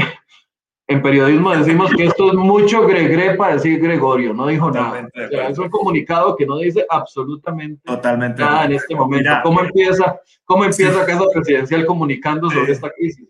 en 0.87 1.01
periodismo 1.01 1.57
decimos 1.57 1.91
que 1.97 2.05
esto 2.07 2.29
es 2.29 2.35
mucho 2.35 2.87
gregre 2.87 3.35
para 3.37 3.55
decir 3.55 3.81
Gregorio, 3.81 4.35
no 4.35 4.47
dijo 4.47 4.71
nada. 4.71 5.09
es 5.15 5.59
un 5.59 5.71
comunicado 5.71 6.37
que 6.37 6.45
no 6.47 6.59
dice 6.59 6.85
absolutamente 6.89 7.81
nada 7.87 8.65
en 8.67 8.73
este 8.73 8.95
momento. 8.95 9.31
¿Cómo 9.43 9.61
empieza, 9.61 10.21
cómo 10.45 10.65
empieza 10.65 11.07
Casa 11.07 11.25
Presidencial 11.33 11.87
comunicando 11.87 12.51
sobre 12.51 12.73
esta 12.73 12.91
crisis, 12.91 13.27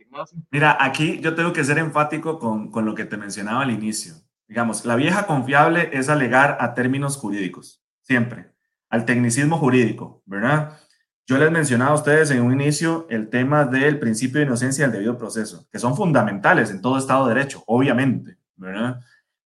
Mira, 0.50 0.76
aquí 0.80 1.20
yo 1.20 1.34
tengo 1.34 1.52
que 1.52 1.64
ser 1.64 1.78
enfático 1.78 2.38
con, 2.38 2.70
con 2.70 2.84
lo 2.84 2.94
que 2.94 3.04
te 3.04 3.16
mencionaba 3.16 3.62
al 3.62 3.70
inicio. 3.70 4.14
Digamos, 4.48 4.84
la 4.84 4.96
vieja 4.96 5.26
confiable 5.26 5.90
es 5.92 6.08
alegar 6.08 6.58
a 6.60 6.74
términos 6.74 7.16
jurídicos, 7.16 7.82
siempre, 8.02 8.50
al 8.90 9.04
tecnicismo 9.04 9.58
jurídico, 9.58 10.22
¿verdad? 10.26 10.78
Yo 11.26 11.38
les 11.38 11.50
mencionaba 11.50 11.92
a 11.92 11.94
ustedes 11.94 12.30
en 12.30 12.42
un 12.42 12.52
inicio 12.52 13.06
el 13.08 13.30
tema 13.30 13.64
del 13.64 13.98
principio 13.98 14.40
de 14.40 14.46
inocencia 14.46 14.82
y 14.82 14.86
el 14.86 14.92
debido 14.92 15.16
proceso, 15.16 15.66
que 15.72 15.78
son 15.78 15.96
fundamentales 15.96 16.70
en 16.70 16.82
todo 16.82 16.98
Estado 16.98 17.26
de 17.26 17.34
Derecho, 17.34 17.64
obviamente, 17.66 18.36
¿verdad? 18.56 19.00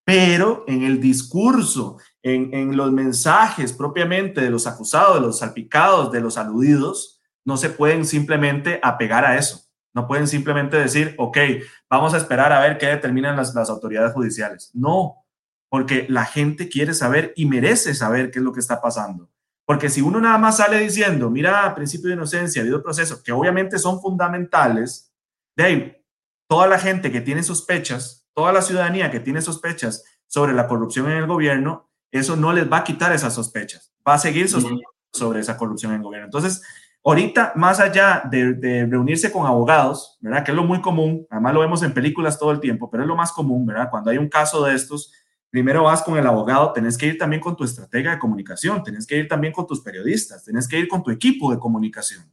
Pero 0.05 0.65
en 0.67 0.83
el 0.83 1.01
discurso, 1.01 1.99
en, 2.23 2.53
en 2.53 2.77
los 2.77 2.91
mensajes 2.91 3.73
propiamente 3.73 4.41
de 4.41 4.51
los 4.51 4.67
acusados, 4.67 5.15
de 5.15 5.27
los 5.27 5.39
salpicados, 5.39 6.11
de 6.11 6.21
los 6.21 6.37
aludidos, 6.37 7.21
no 7.45 7.57
se 7.57 7.71
pueden 7.71 8.05
simplemente 8.05 8.81
apegar 8.83 9.25
a 9.25 9.39
eso. 9.39 9.69
No 9.95 10.07
pueden 10.07 10.27
simplemente 10.27 10.77
decir, 10.77 11.15
ok, 11.17 11.39
vamos 11.89 12.13
a 12.15 12.19
esperar 12.19 12.53
a 12.53 12.61
ver 12.61 12.79
qué 12.79 12.87
determinan 12.87 13.37
las, 13.37 13.55
las 13.55 13.71
autoridades 13.71 14.13
judiciales. 14.13 14.71
No, 14.75 15.25
porque 15.69 16.07
la 16.09 16.25
gente 16.25 16.69
quiere 16.69 16.95
saber 16.95 17.33
y 17.37 17.47
merece 17.47 17.95
saber 17.95 18.31
qué 18.31 18.39
es 18.39 18.45
lo 18.45 18.53
que 18.53 18.61
está 18.61 18.81
pasando. 18.81 19.31
Porque 19.69 19.91
si 19.91 20.01
uno 20.01 20.19
nada 20.19 20.39
más 20.39 20.57
sale 20.57 20.81
diciendo, 20.81 21.29
mira, 21.29 21.75
principio 21.75 22.09
de 22.09 22.15
inocencia, 22.15 22.63
habido 22.63 22.83
proceso, 22.83 23.23
que 23.23 23.33
obviamente 23.33 23.79
son 23.79 24.01
fundamentales, 24.01 25.13
de 25.55 25.63
ahí, 25.63 25.97
toda 26.49 26.67
la 26.67 26.79
gente 26.79 27.13
que 27.13 27.21
tiene 27.21 27.43
sospechas, 27.43 28.27
toda 28.33 28.51
la 28.51 28.63
ciudadanía 28.63 29.11
que 29.11 29.21
tiene 29.21 29.43
sospechas 29.43 30.05
sobre 30.27 30.55
la 30.55 30.67
corrupción 30.67 31.11
en 31.11 31.19
el 31.19 31.27
gobierno, 31.27 31.91
eso 32.11 32.35
no 32.35 32.55
les 32.55 32.73
va 32.73 32.79
a 32.79 32.85
quitar 32.85 33.13
esas 33.13 33.35
sospechas, 33.35 33.93
va 34.09 34.15
a 34.15 34.19
seguir 34.19 34.49
sospechando 34.49 34.89
sobre 35.13 35.41
esa 35.41 35.59
corrupción 35.59 35.93
en 35.93 35.99
el 35.99 36.03
gobierno. 36.03 36.29
Entonces, 36.29 36.63
ahorita, 37.05 37.53
más 37.55 37.79
allá 37.79 38.23
de, 38.25 38.55
de, 38.55 38.87
reunirse 38.87 39.31
con 39.31 39.47
abogados, 39.47 40.17
¿verdad? 40.23 40.47
Que 40.47 40.53
es 40.53 40.57
lo 40.57 40.65
muy 40.65 40.81
común, 40.81 41.27
además 41.29 41.53
lo 41.53 41.61
vemos 41.61 41.83
en 41.83 41.93
películas 41.93 42.39
todo 42.39 42.53
el 42.53 42.61
tiempo, 42.61 42.91
pero 42.91 43.03
es 43.03 43.07
lo 43.07 43.17
más 43.17 43.33
común, 43.33 43.67
¿verdad? 43.67 43.91
Cuando 43.91 44.11
hay 44.11 44.17
un 44.17 44.31
caso 44.31 44.65
de 44.65 44.75
estos, 44.75 45.13
primero 45.51 45.85
vas 45.85 46.03
con 46.03 46.19
el 46.19 46.27
abogado, 46.27 46.73
tenés 46.73 46.99
que 46.99 47.07
ir 47.07 47.19
también 47.19 47.41
con 47.41 47.57
tu 47.57 47.65
estratega 47.65 48.13
de 48.13 48.19
comunicación, 48.19 48.83
tenés 48.83 49.07
que 49.07 49.17
ir 49.17 49.29
también 49.29 49.53
con 49.53 49.67
tus 49.67 49.81
periodistas, 49.81 50.45
tenés 50.45 50.69
que 50.69 50.79
ir 50.79 50.89
con 50.89 51.03
tu 51.03 51.11
equipo 51.11 51.51
de 51.51 51.59
comunicación. 51.59 52.31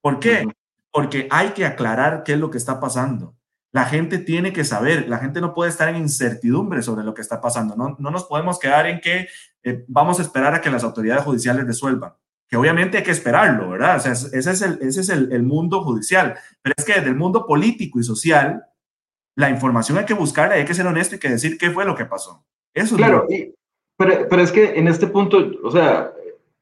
¿Por 0.00 0.18
qué? 0.18 0.46
Porque 0.90 1.26
hay 1.30 1.50
que 1.50 1.64
aclarar 1.64 2.22
qué 2.24 2.34
es 2.34 2.38
lo 2.38 2.50
que 2.50 2.58
está 2.58 2.80
pasando. 2.80 3.36
La 3.72 3.84
gente 3.84 4.18
tiene 4.18 4.52
que 4.52 4.64
saber, 4.64 5.08
la 5.08 5.18
gente 5.18 5.40
no 5.40 5.54
puede 5.54 5.70
estar 5.70 5.88
en 5.88 5.96
incertidumbre 5.96 6.82
sobre 6.82 7.04
lo 7.04 7.14
que 7.14 7.22
está 7.22 7.40
pasando. 7.40 7.76
No, 7.76 7.96
no 7.98 8.10
nos 8.10 8.24
podemos 8.24 8.58
quedar 8.58 8.86
en 8.86 9.00
que 9.00 9.28
eh, 9.62 9.84
vamos 9.86 10.18
a 10.18 10.22
esperar 10.22 10.54
a 10.54 10.60
que 10.60 10.70
las 10.70 10.82
autoridades 10.82 11.24
judiciales 11.24 11.66
resuelvan, 11.66 12.12
que 12.48 12.56
obviamente 12.56 12.98
hay 12.98 13.04
que 13.04 13.12
esperarlo, 13.12 13.70
¿verdad? 13.70 13.96
O 13.96 14.00
sea, 14.00 14.12
ese 14.12 14.50
es, 14.50 14.62
el, 14.62 14.78
ese 14.82 15.02
es 15.02 15.08
el, 15.08 15.32
el 15.32 15.44
mundo 15.44 15.84
judicial, 15.84 16.36
pero 16.62 16.74
es 16.76 16.84
que 16.84 16.94
desde 16.94 17.08
el 17.08 17.16
mundo 17.16 17.46
político 17.46 18.00
y 18.00 18.02
social, 18.02 18.64
la 19.36 19.50
información 19.50 19.98
hay 19.98 20.04
que 20.04 20.14
buscarla, 20.14 20.56
hay 20.56 20.64
que 20.64 20.74
ser 20.74 20.86
honesto 20.86 21.16
y 21.16 21.18
que 21.18 21.28
decir 21.28 21.58
qué 21.58 21.70
fue 21.70 21.84
lo 21.84 21.94
que 21.94 22.04
pasó. 22.04 22.44
Eso 22.74 22.96
claro, 22.96 23.26
pero, 23.96 24.26
pero, 24.28 24.42
es 24.42 24.52
que 24.52 24.78
en 24.78 24.88
este 24.88 25.06
punto, 25.06 25.50
o 25.62 25.70
sea, 25.70 26.12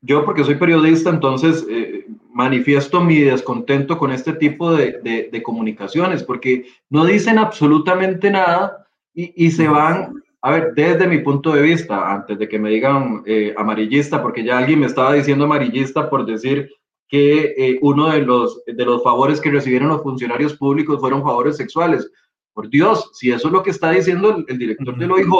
yo 0.00 0.24
porque 0.24 0.44
soy 0.44 0.56
periodista, 0.56 1.10
entonces 1.10 1.66
eh, 1.68 2.06
manifiesto 2.32 3.00
mi 3.00 3.20
descontento 3.20 3.98
con 3.98 4.12
este 4.12 4.32
tipo 4.32 4.72
de, 4.72 5.28
de, 5.30 5.42
comunicaciones, 5.42 6.22
porque 6.22 6.66
no 6.88 7.04
dicen 7.04 7.38
absolutamente 7.38 8.30
nada 8.30 8.86
y, 9.14 9.46
y, 9.46 9.50
se 9.50 9.68
van, 9.68 10.22
a 10.42 10.50
ver, 10.52 10.72
desde 10.74 11.08
mi 11.08 11.18
punto 11.18 11.52
de 11.52 11.62
vista, 11.62 12.12
antes 12.12 12.38
de 12.38 12.48
que 12.48 12.58
me 12.58 12.70
digan 12.70 13.22
eh, 13.26 13.54
amarillista, 13.56 14.22
porque 14.22 14.44
ya 14.44 14.58
alguien 14.58 14.80
me 14.80 14.86
estaba 14.86 15.14
diciendo 15.14 15.44
amarillista 15.44 16.08
por 16.08 16.24
decir 16.26 16.70
que 17.08 17.54
eh, 17.56 17.78
uno 17.82 18.10
de 18.10 18.20
los, 18.20 18.62
de 18.66 18.84
los 18.84 19.02
favores 19.02 19.40
que 19.40 19.50
recibieron 19.50 19.88
los 19.88 20.02
funcionarios 20.02 20.54
públicos 20.54 21.00
fueron 21.00 21.22
favores 21.22 21.56
sexuales. 21.56 22.10
Por 22.58 22.70
Dios, 22.70 23.10
si 23.12 23.30
eso 23.30 23.46
es 23.46 23.52
lo 23.52 23.62
que 23.62 23.70
está 23.70 23.92
diciendo 23.92 24.34
el, 24.34 24.44
el 24.48 24.58
director 24.58 24.98
del 24.98 25.12
OIJ, 25.12 25.30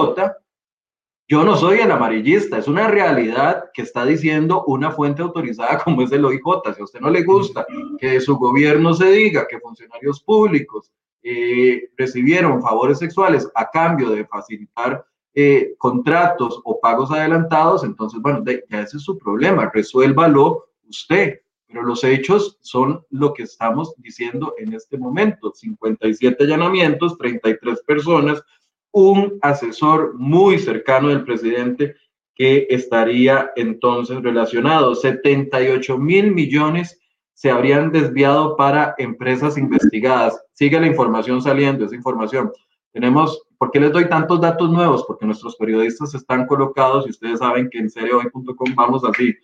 yo 1.27 1.43
no 1.43 1.57
soy 1.57 1.81
el 1.81 1.91
amarillista, 1.91 2.59
es 2.59 2.69
una 2.69 2.87
realidad 2.87 3.65
que 3.75 3.83
está 3.83 4.05
diciendo 4.05 4.63
una 4.69 4.93
fuente 4.93 5.23
autorizada 5.23 5.79
como 5.85 6.03
es 6.03 6.13
el 6.13 6.25
OIJ. 6.25 6.45
Si 6.77 6.81
a 6.81 6.85
usted 6.85 7.01
no 7.01 7.11
le 7.11 7.25
gusta 7.25 7.67
que 7.99 8.11
de 8.11 8.21
su 8.21 8.37
gobierno 8.37 8.95
se 8.95 9.11
diga 9.11 9.49
que 9.49 9.59
funcionarios 9.59 10.23
públicos 10.23 10.93
eh, 11.25 11.91
recibieron 11.97 12.63
favores 12.63 13.01
sexuales 13.01 13.51
a 13.57 13.69
cambio 13.69 14.11
de 14.11 14.25
facilitar 14.25 15.05
eh, 15.35 15.75
contratos 15.77 16.61
o 16.63 16.79
pagos 16.79 17.11
adelantados, 17.11 17.83
entonces, 17.83 18.23
bueno, 18.23 18.45
ya 18.47 18.83
ese 18.83 18.99
es 18.99 19.03
su 19.03 19.19
problema, 19.19 19.69
resuélvalo 19.75 20.67
usted. 20.89 21.41
Pero 21.69 21.83
los 21.83 22.03
hechos 22.03 22.59
son 22.61 23.05
lo 23.11 23.35
que 23.35 23.43
estamos 23.45 23.95
diciendo 23.99 24.55
en 24.59 24.73
este 24.73 24.97
momento. 24.97 25.53
57 25.55 26.43
allanamientos, 26.45 27.19
33 27.19 27.83
personas, 27.83 28.43
un 28.91 29.39
asesor 29.43 30.15
muy 30.15 30.59
cercano 30.59 31.09
del 31.09 31.25
presidente 31.25 31.95
que 32.35 32.67
estaría 32.71 33.51
entonces 33.55 34.23
relacionado. 34.23 34.95
78 34.95 35.99
mil 35.99 36.33
millones 36.33 36.99
se 37.35 37.51
habrían 37.51 37.93
desviado 37.93 38.57
para 38.57 38.95
empresas 38.99 39.59
investigadas. 39.59 40.43
Sigue 40.55 40.81
la 40.81 40.87
información 40.87 41.43
saliendo, 41.43 41.85
esa 41.85 41.95
información. 41.95 42.51
Tenemos, 42.93 43.43
¿por 43.59 43.71
qué 43.71 43.79
les 43.79 43.93
doy 43.93 44.09
tantos 44.09 44.41
datos 44.41 44.71
nuevos? 44.71 45.05
Porque 45.07 45.27
nuestros 45.27 45.55
periodistas 45.57 46.15
están 46.15 46.47
colocados 46.47 47.07
y 47.07 47.11
ustedes 47.11 47.39
saben 47.39 47.69
que 47.71 47.79
en 47.79 47.91
seriohoy.com 47.91 48.75
vamos 48.75 49.05
así, 49.05 49.35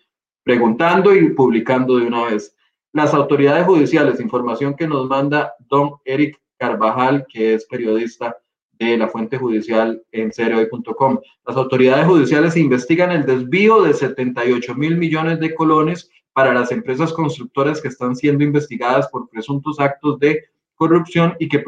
preguntando 0.44 1.14
y 1.14 1.30
publicando 1.30 1.96
de 1.96 2.06
una 2.06 2.26
vez. 2.26 2.54
Las 2.92 3.12
autoridades 3.12 3.66
judiciales, 3.66 4.20
información 4.20 4.76
que 4.76 4.86
nos 4.86 5.08
manda 5.08 5.54
don 5.68 5.94
Eric 6.04 6.40
Carvajal, 6.58 7.26
que 7.28 7.54
es 7.54 7.64
periodista 7.64 8.36
de 8.78 8.96
la 8.96 9.08
fuente 9.08 9.38
judicial 9.38 10.02
en 10.12 10.32
seriohoy.com. 10.32 11.18
Las 11.46 11.56
autoridades 11.56 12.06
judiciales 12.06 12.56
investigan 12.56 13.10
el 13.10 13.26
desvío 13.26 13.82
de 13.82 13.94
78 13.94 14.74
mil 14.74 14.96
millones 14.96 15.40
de 15.40 15.54
colones 15.54 16.10
para 16.32 16.52
las 16.52 16.70
empresas 16.72 17.12
constructoras 17.12 17.80
que 17.80 17.88
están 17.88 18.14
siendo 18.14 18.44
investigadas 18.44 19.08
por 19.08 19.28
presuntos 19.28 19.80
actos 19.80 20.18
de 20.18 20.44
corrupción 20.74 21.34
y 21.38 21.48
que, 21.48 21.64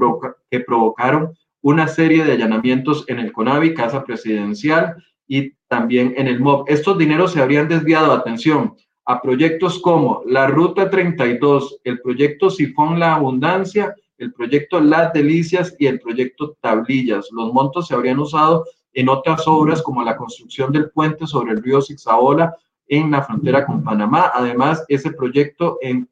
que 0.50 0.60
provocaron 0.60 1.32
una 1.62 1.88
serie 1.88 2.24
de 2.24 2.32
allanamientos 2.32 3.04
en 3.08 3.18
el 3.18 3.32
CONAVI, 3.32 3.74
Casa 3.74 4.04
Presidencial 4.04 4.96
y 5.26 5.52
también 5.68 6.14
en 6.16 6.28
el 6.28 6.40
MOB. 6.40 6.64
Estos 6.68 6.98
dineros 6.98 7.32
se 7.32 7.40
habrían 7.40 7.68
desviado, 7.68 8.12
atención, 8.12 8.74
a 9.04 9.20
proyectos 9.20 9.78
como 9.78 10.22
la 10.26 10.46
Ruta 10.46 10.90
32, 10.90 11.80
el 11.84 12.00
proyecto 12.00 12.50
Sifón 12.50 12.98
La 12.98 13.14
Abundancia 13.14 13.94
el 14.18 14.32
proyecto 14.32 14.80
Las 14.80 15.12
Delicias 15.12 15.74
y 15.78 15.86
el 15.86 16.00
proyecto 16.00 16.56
Tablillas. 16.60 17.28
Los 17.32 17.52
montos 17.52 17.88
se 17.88 17.94
habrían 17.94 18.18
usado 18.18 18.64
en 18.92 19.08
otras 19.08 19.46
obras 19.46 19.82
como 19.82 20.02
la 20.02 20.16
construcción 20.16 20.72
del 20.72 20.90
puente 20.90 21.26
sobre 21.26 21.52
el 21.52 21.62
río 21.62 21.82
Zixaola 21.82 22.56
en 22.88 23.10
la 23.10 23.22
frontera 23.22 23.66
con 23.66 23.84
Panamá. 23.84 24.30
Además, 24.34 24.84
ese 24.88 25.10
proyecto 25.10 25.78
en, 25.82 26.08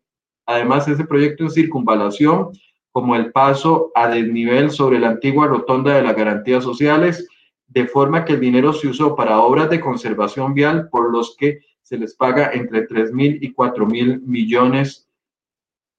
además, 0.47 0.87
ese 0.89 1.05
proyecto 1.05 1.45
en 1.45 1.51
circunvalación, 1.51 2.51
como 2.93 3.17
el 3.17 3.33
paso 3.33 3.91
a 3.95 4.09
desnivel 4.09 4.71
sobre 4.71 5.01
la 5.01 5.09
antigua 5.09 5.47
rotonda 5.47 5.95
de 5.95 6.03
las 6.03 6.15
garantías 6.15 6.63
sociales, 6.63 7.27
de 7.67 7.87
forma 7.87 8.25
que 8.25 8.35
el 8.35 8.41
dinero 8.41 8.73
se 8.73 8.89
usó 8.89 9.17
para 9.17 9.41
obras 9.41 9.71
de 9.71 9.81
conservación 9.81 10.55
vial 10.55 10.89
por 10.91 11.11
los 11.11 11.37
que 11.37 11.61
se 11.83 11.99
les 11.99 12.15
paga 12.15 12.53
entre 12.53 12.87
3 12.87 13.13
mil 13.13 13.39
y 13.43 13.53
4 13.53 13.87
mil 13.87 14.21
millones 14.23 15.09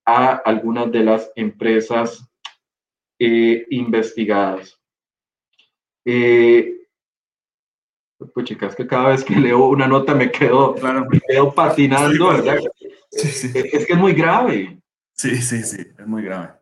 a 0.06 0.36
algunas 0.36 0.92
de 0.92 1.04
las 1.04 1.32
empresas 1.36 2.28
eh, 3.20 3.66
investigadas. 3.70 4.80
Eh, 6.06 6.76
pues 8.34 8.46
chicas, 8.46 8.76
que 8.76 8.88
cada 8.88 9.10
vez 9.10 9.24
que 9.24 9.36
leo 9.36 9.68
una 9.68 9.88
nota 9.88 10.14
me 10.16 10.32
quedo, 10.32 10.76
claro. 10.76 11.08
me 11.10 11.20
quedo 11.20 11.54
patinando, 11.54 12.30
¿verdad? 12.30 12.60
Es 13.12 13.52
que 13.52 13.94
es 13.94 13.98
muy 13.98 14.14
grave. 14.14 14.80
Sí, 15.14 15.36
sí, 15.38 15.64
sí, 15.64 15.82
es 15.98 16.08
muy 16.08 16.24
grave. 16.24 16.54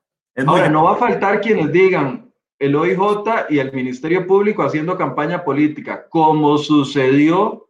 Ahora, 0.46 0.70
no 0.70 0.84
va 0.84 0.94
a 0.94 0.98
faltar 0.98 1.42
quienes 1.42 1.72
digan 1.72 2.23
el 2.64 2.78
OIJ 2.78 2.98
y 3.50 3.60
el 3.60 3.74
Ministerio 3.74 4.26
Público 4.26 4.64
haciendo 4.64 4.96
campaña 4.96 5.44
política, 5.44 6.08
como 6.10 6.58
sucedió 6.58 7.68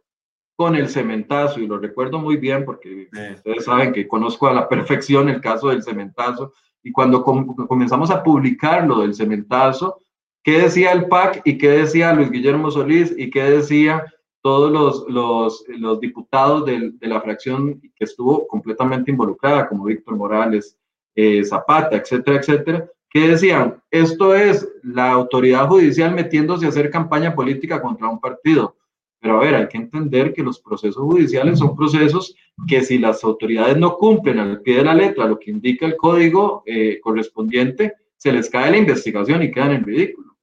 con 0.56 0.76
el 0.76 0.88
cementazo, 0.88 1.58
y 1.58 1.66
lo 1.66 1.78
recuerdo 1.78 2.20
muy 2.20 2.36
bien 2.36 2.64
porque 2.64 3.08
ustedes 3.34 3.64
saben 3.64 3.92
que 3.92 4.06
conozco 4.06 4.46
a 4.46 4.52
la 4.52 4.68
perfección 4.68 5.28
el 5.28 5.40
caso 5.40 5.70
del 5.70 5.82
cementazo, 5.82 6.52
y 6.80 6.92
cuando 6.92 7.24
comenzamos 7.24 8.12
a 8.12 8.22
publicar 8.22 8.86
lo 8.86 9.00
del 9.00 9.14
cementazo, 9.14 9.98
¿qué 10.44 10.60
decía 10.60 10.92
el 10.92 11.08
PAC 11.08 11.42
y 11.44 11.58
qué 11.58 11.70
decía 11.70 12.12
Luis 12.12 12.30
Guillermo 12.30 12.70
Solís 12.70 13.12
y 13.18 13.30
qué 13.30 13.42
decía 13.42 14.04
todos 14.42 14.70
los, 14.70 15.08
los, 15.08 15.64
los 15.76 15.98
diputados 15.98 16.66
de, 16.66 16.92
de, 16.92 17.06
la 17.08 17.20
fracción 17.20 17.80
que 17.80 18.04
estuvo 18.04 18.46
completamente 18.46 19.10
involucrada, 19.10 19.68
como 19.68 19.86
Víctor 19.86 20.14
Morales, 20.14 20.78
eh, 21.16 21.42
Zapata, 21.44 21.96
etcétera, 21.96 22.38
etcétera, 22.38 22.88
que 23.14 23.28
decían, 23.28 23.80
esto 23.92 24.34
es 24.34 24.68
la 24.82 25.12
autoridad 25.12 25.68
judicial 25.68 26.12
metiéndose 26.12 26.66
a 26.66 26.70
hacer 26.70 26.90
campaña 26.90 27.32
política 27.32 27.80
contra 27.80 28.08
un 28.08 28.18
partido. 28.18 28.76
Pero 29.20 29.36
a 29.36 29.40
ver, 29.40 29.54
hay 29.54 29.68
que 29.68 29.76
entender 29.76 30.32
que 30.32 30.42
los 30.42 30.58
procesos 30.58 31.00
judiciales 31.00 31.60
son 31.60 31.76
procesos 31.76 32.34
que 32.66 32.82
si 32.82 32.98
las 32.98 33.22
autoridades 33.22 33.76
no 33.76 33.96
cumplen 33.98 34.40
al 34.40 34.60
pie 34.62 34.78
de 34.78 34.84
la 34.84 34.94
letra 34.94 35.28
lo 35.28 35.38
que 35.38 35.52
indica 35.52 35.86
el 35.86 35.96
código 35.96 36.64
eh, 36.66 36.98
correspondiente, 37.00 37.94
se 38.16 38.32
les 38.32 38.50
cae 38.50 38.72
la 38.72 38.78
investigación 38.78 39.44
y 39.44 39.52
quedan 39.52 39.70
en 39.70 39.84
ridículo. 39.84 40.36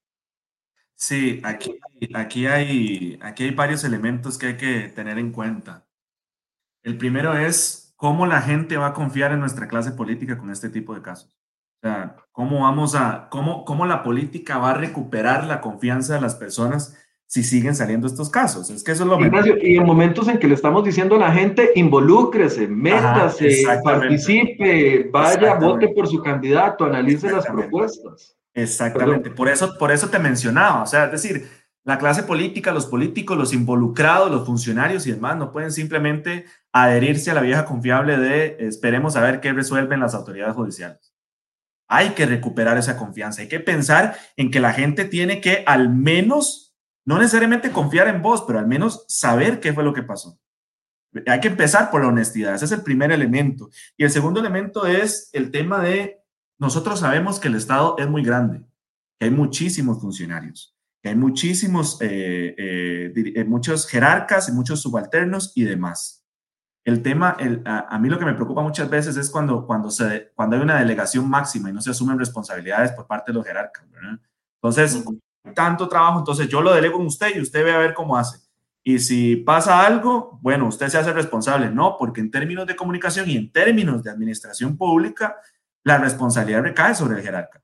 Sí, 0.95 1.41
aquí, 1.43 1.77
aquí, 2.13 2.45
hay, 2.45 3.19
aquí 3.21 3.43
hay 3.43 3.51
varios 3.51 3.83
elementos 3.83 4.37
que 4.37 4.45
hay 4.45 4.55
que 4.55 4.87
tener 4.95 5.19
en 5.19 5.33
cuenta. 5.33 5.85
El 6.83 6.97
primero 6.97 7.37
es 7.37 7.93
cómo 7.97 8.25
la 8.25 8.41
gente 8.41 8.77
va 8.77 8.87
a 8.87 8.93
confiar 8.93 9.33
en 9.33 9.41
nuestra 9.41 9.67
clase 9.67 9.91
política 9.91 10.37
con 10.37 10.51
este 10.51 10.69
tipo 10.69 10.95
de 10.95 11.01
casos. 11.01 11.40
O 11.83 11.87
sea, 11.87 12.15
cómo 12.31 12.61
vamos 12.61 12.93
a, 12.95 13.27
cómo, 13.31 13.65
cómo 13.65 13.85
la 13.85 14.03
política 14.03 14.59
va 14.59 14.71
a 14.71 14.75
recuperar 14.75 15.45
la 15.45 15.61
confianza 15.61 16.13
de 16.13 16.21
las 16.21 16.35
personas 16.35 16.95
si 17.25 17.43
siguen 17.43 17.73
saliendo 17.73 18.07
estos 18.07 18.29
casos. 18.29 18.69
Es 18.69 18.83
que 18.83 18.91
eso 18.91 19.03
es 19.03 19.09
lo 19.09 19.19
Ignacio, 19.19 19.55
Y 19.61 19.77
en 19.77 19.85
momentos 19.85 20.27
en 20.27 20.37
que 20.37 20.49
le 20.49 20.53
estamos 20.53 20.83
diciendo 20.83 21.15
a 21.15 21.19
la 21.19 21.31
gente, 21.31 21.71
involúcrese, 21.75 22.67
métase, 22.67 23.63
participe, 23.83 25.09
vaya, 25.11 25.55
vote 25.55 25.87
por 25.95 26.07
su 26.07 26.21
candidato, 26.21 26.83
analice 26.83 27.31
las 27.31 27.45
propuestas. 27.45 28.37
Exactamente, 28.53 29.31
por 29.31 29.47
eso, 29.47 29.77
por 29.79 29.91
eso 29.91 30.09
te 30.09 30.19
mencionaba, 30.19 30.83
o 30.83 30.85
sea, 30.85 31.05
es 31.05 31.11
decir, 31.13 31.47
la 31.85 31.97
clase 31.97 32.23
política, 32.23 32.73
los 32.73 32.85
políticos, 32.85 33.37
los 33.37 33.53
involucrados, 33.53 34.29
los 34.29 34.45
funcionarios 34.45 35.07
y 35.07 35.13
demás 35.13 35.37
no 35.37 35.53
pueden 35.53 35.71
simplemente 35.71 36.45
adherirse 36.73 37.31
a 37.31 37.33
la 37.33 37.41
vieja 37.41 37.65
confiable 37.65 38.17
de 38.17 38.57
esperemos 38.59 39.15
a 39.15 39.21
ver 39.21 39.39
qué 39.39 39.53
resuelven 39.53 40.01
las 40.01 40.13
autoridades 40.13 40.53
judiciales. 40.53 41.10
Hay 41.93 42.11
que 42.11 42.25
recuperar 42.25 42.77
esa 42.77 42.95
confianza, 42.95 43.41
hay 43.41 43.49
que 43.49 43.59
pensar 43.59 44.15
en 44.37 44.49
que 44.49 44.61
la 44.61 44.71
gente 44.71 45.03
tiene 45.03 45.41
que 45.41 45.65
al 45.67 45.89
menos 45.89 46.73
no 47.05 47.17
necesariamente 47.17 47.71
confiar 47.71 48.07
en 48.07 48.21
vos, 48.21 48.45
pero 48.47 48.59
al 48.59 48.67
menos 48.67 49.03
saber 49.09 49.59
qué 49.59 49.73
fue 49.73 49.83
lo 49.83 49.93
que 49.93 50.01
pasó. 50.01 50.39
Hay 51.27 51.41
que 51.41 51.49
empezar 51.49 51.91
por 51.91 52.01
la 52.01 52.07
honestidad, 52.07 52.55
ese 52.55 52.63
es 52.63 52.71
el 52.71 52.83
primer 52.83 53.11
elemento. 53.11 53.69
Y 53.97 54.05
el 54.05 54.09
segundo 54.09 54.39
elemento 54.39 54.85
es 54.85 55.29
el 55.33 55.51
tema 55.51 55.81
de, 55.81 56.21
nosotros 56.57 57.01
sabemos 57.01 57.41
que 57.41 57.49
el 57.49 57.55
Estado 57.55 57.97
es 57.97 58.07
muy 58.07 58.23
grande, 58.23 58.61
hay 59.19 59.29
muchísimos 59.29 59.99
funcionarios, 59.99 60.77
hay 61.03 61.15
muchísimos, 61.15 61.97
eh, 62.01 62.55
eh, 62.57 63.33
eh, 63.35 63.43
muchos 63.43 63.85
jerarcas 63.85 64.47
y 64.47 64.53
muchos 64.53 64.81
subalternos 64.81 65.51
y 65.55 65.63
demás. 65.63 66.20
El 66.83 67.03
tema, 67.03 67.37
a, 67.65 67.99
mí 67.99 68.09
lo 68.09 68.17
que 68.17 68.25
me 68.25 68.33
preocupa 68.33 68.63
muchas 68.63 68.89
veces 68.89 69.15
es 69.15 69.29
cuando, 69.29 69.67
cuando, 69.67 69.91
se, 69.91 70.31
cuando 70.33 70.55
hay 70.55 70.63
una 70.63 70.79
delegación 70.79 71.29
máxima 71.29 71.69
y 71.69 71.73
no 71.73 71.81
se 71.81 71.91
asumen 71.91 72.17
responsabilidades 72.17 72.91
por 72.93 73.05
parte 73.05 73.31
de 73.31 73.37
los 73.37 73.45
jerarcas. 73.45 73.85
Entonces, 74.55 75.03
tanto 75.53 75.87
trabajo, 75.87 76.19
entonces 76.19 76.47
yo 76.47 76.61
lo 76.61 76.73
delego 76.73 76.99
en 76.99 77.05
usted 77.05 77.35
y 77.35 77.41
usted 77.41 77.63
ve 77.63 77.73
a 77.73 77.77
ver 77.77 77.93
cómo 77.93 78.17
hace. 78.17 78.39
Y 78.83 78.97
si 78.97 79.35
pasa 79.35 79.85
algo, 79.85 80.39
bueno, 80.41 80.67
usted 80.67 80.87
se 80.87 80.97
hace 80.97 81.13
responsable. 81.13 81.69
No, 81.69 81.97
porque 81.97 82.19
en 82.19 82.31
términos 82.31 82.65
de 82.65 82.75
comunicación 82.75 83.29
y 83.29 83.37
en 83.37 83.51
términos 83.51 84.01
de 84.01 84.09
administración 84.09 84.75
pública, 84.75 85.37
la 85.83 85.97
responsabilidad 85.97 86.63
recae 86.63 86.95
sobre 86.95 87.17
el 87.17 87.23
jerarca. 87.23 87.61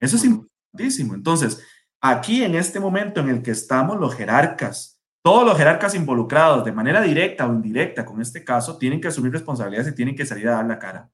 Eso 0.00 0.16
es 0.16 0.24
importantísimo. 0.24 1.14
Entonces, 1.14 1.64
aquí 2.00 2.42
en 2.42 2.56
este 2.56 2.80
momento 2.80 3.20
en 3.20 3.28
el 3.28 3.42
que 3.42 3.52
estamos, 3.52 3.98
los 4.00 4.14
jerarcas, 4.14 4.91
todos 5.22 5.46
los 5.46 5.56
jerarcas 5.56 5.94
involucrados 5.94 6.64
de 6.64 6.72
manera 6.72 7.00
directa 7.00 7.46
o 7.46 7.52
indirecta 7.52 8.04
con 8.04 8.20
este 8.20 8.44
caso, 8.44 8.76
tienen 8.76 9.00
que 9.00 9.08
asumir 9.08 9.32
responsabilidades 9.32 9.92
y 9.92 9.94
tienen 9.94 10.16
que 10.16 10.26
salir 10.26 10.48
a 10.48 10.56
dar 10.56 10.66
la 10.66 10.78
cara. 10.78 11.10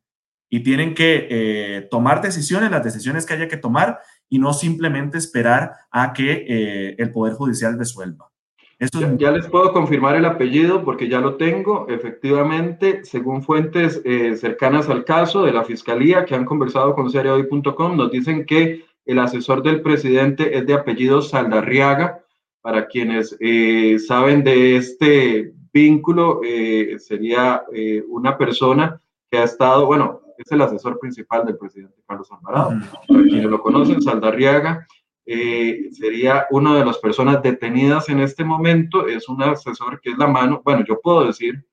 Y 0.51 0.61
tienen 0.61 0.95
que 0.95 1.29
eh, 1.31 1.89
tomar 1.91 2.23
decisiones, 2.23 2.71
las 2.71 2.83
decisiones 2.83 3.27
que 3.27 3.35
haya 3.35 3.49
que 3.49 3.59
tomar, 3.59 4.01
y 4.31 4.39
no 4.39 4.55
simplemente 4.55 5.19
esperar 5.19 5.73
a 5.91 6.15
que 6.15 6.47
eh, 6.49 6.97
el 6.99 7.13
Poder 7.13 7.35
Judicial 7.35 7.79
resuelva. 7.79 8.31
ya, 9.19 9.31
les 9.31 9.47
puedo 9.47 9.75
confirmar 9.75 10.17
el 10.17 10.25
apellido 10.25 10.85
porque 10.85 11.11
ya 11.11 11.21
lo 11.21 11.37
tengo. 11.37 11.87
Efectivamente, 11.91 13.05
según 13.05 13.43
fuentes 13.43 14.01
eh, 14.07 14.37
cercanas 14.37 14.89
al 14.89 15.05
caso 15.05 15.43
de 15.43 15.53
la 15.53 15.65
Fiscalía 15.65 16.25
que 16.25 16.35
han 16.35 16.47
conversado 16.47 16.95
con 16.95 17.11
seriahoy.com, 17.11 17.97
nos 17.97 18.11
dicen 18.11 18.47
que 18.47 18.87
el 19.05 19.19
asesor 19.19 19.63
del 19.63 19.83
presidente 19.83 20.57
es 20.57 20.67
de 20.67 20.73
apellido 20.73 21.21
Saldarriaga. 21.21 22.25
Para 22.69 22.87
quienes 22.87 23.35
eh, 23.41 23.99
saben 23.99 24.45
de 24.45 24.77
este 24.77 25.55
vínculo, 25.73 26.43
sería 26.99 27.63
una 28.09 28.37
persona 28.37 29.01
que 29.31 29.39
ha 29.39 29.45
estado, 29.45 29.87
bueno, 29.87 30.21
es 30.37 30.53
el 30.53 30.61
asesor 30.61 31.01
principal 31.01 31.47
del 31.47 31.57
presidente 31.57 31.97
Carlos 32.07 32.31
Alvarado. 32.31 32.73
Para 33.09 33.23
quienes 33.23 33.47
lo 33.47 33.63
conocen, 33.63 34.03
Saldarriaga 34.03 34.87
eh, 35.25 35.89
sería 35.93 36.47
una 36.51 36.79
de 36.79 36.85
las 36.85 36.99
personas 36.99 37.43
detenidas 37.43 38.11
en 38.11 38.21
este 38.21 38.45
momento, 38.45 39.07
es 39.07 39.31
un 39.31 39.43
asesor 39.43 39.99
que 40.03 40.11
es 40.11 40.19
la 40.19 40.27
mano, 40.27 40.61
bueno, 40.63 40.85
yo 40.87 41.01
puedo 41.01 41.25
decir 41.25 41.65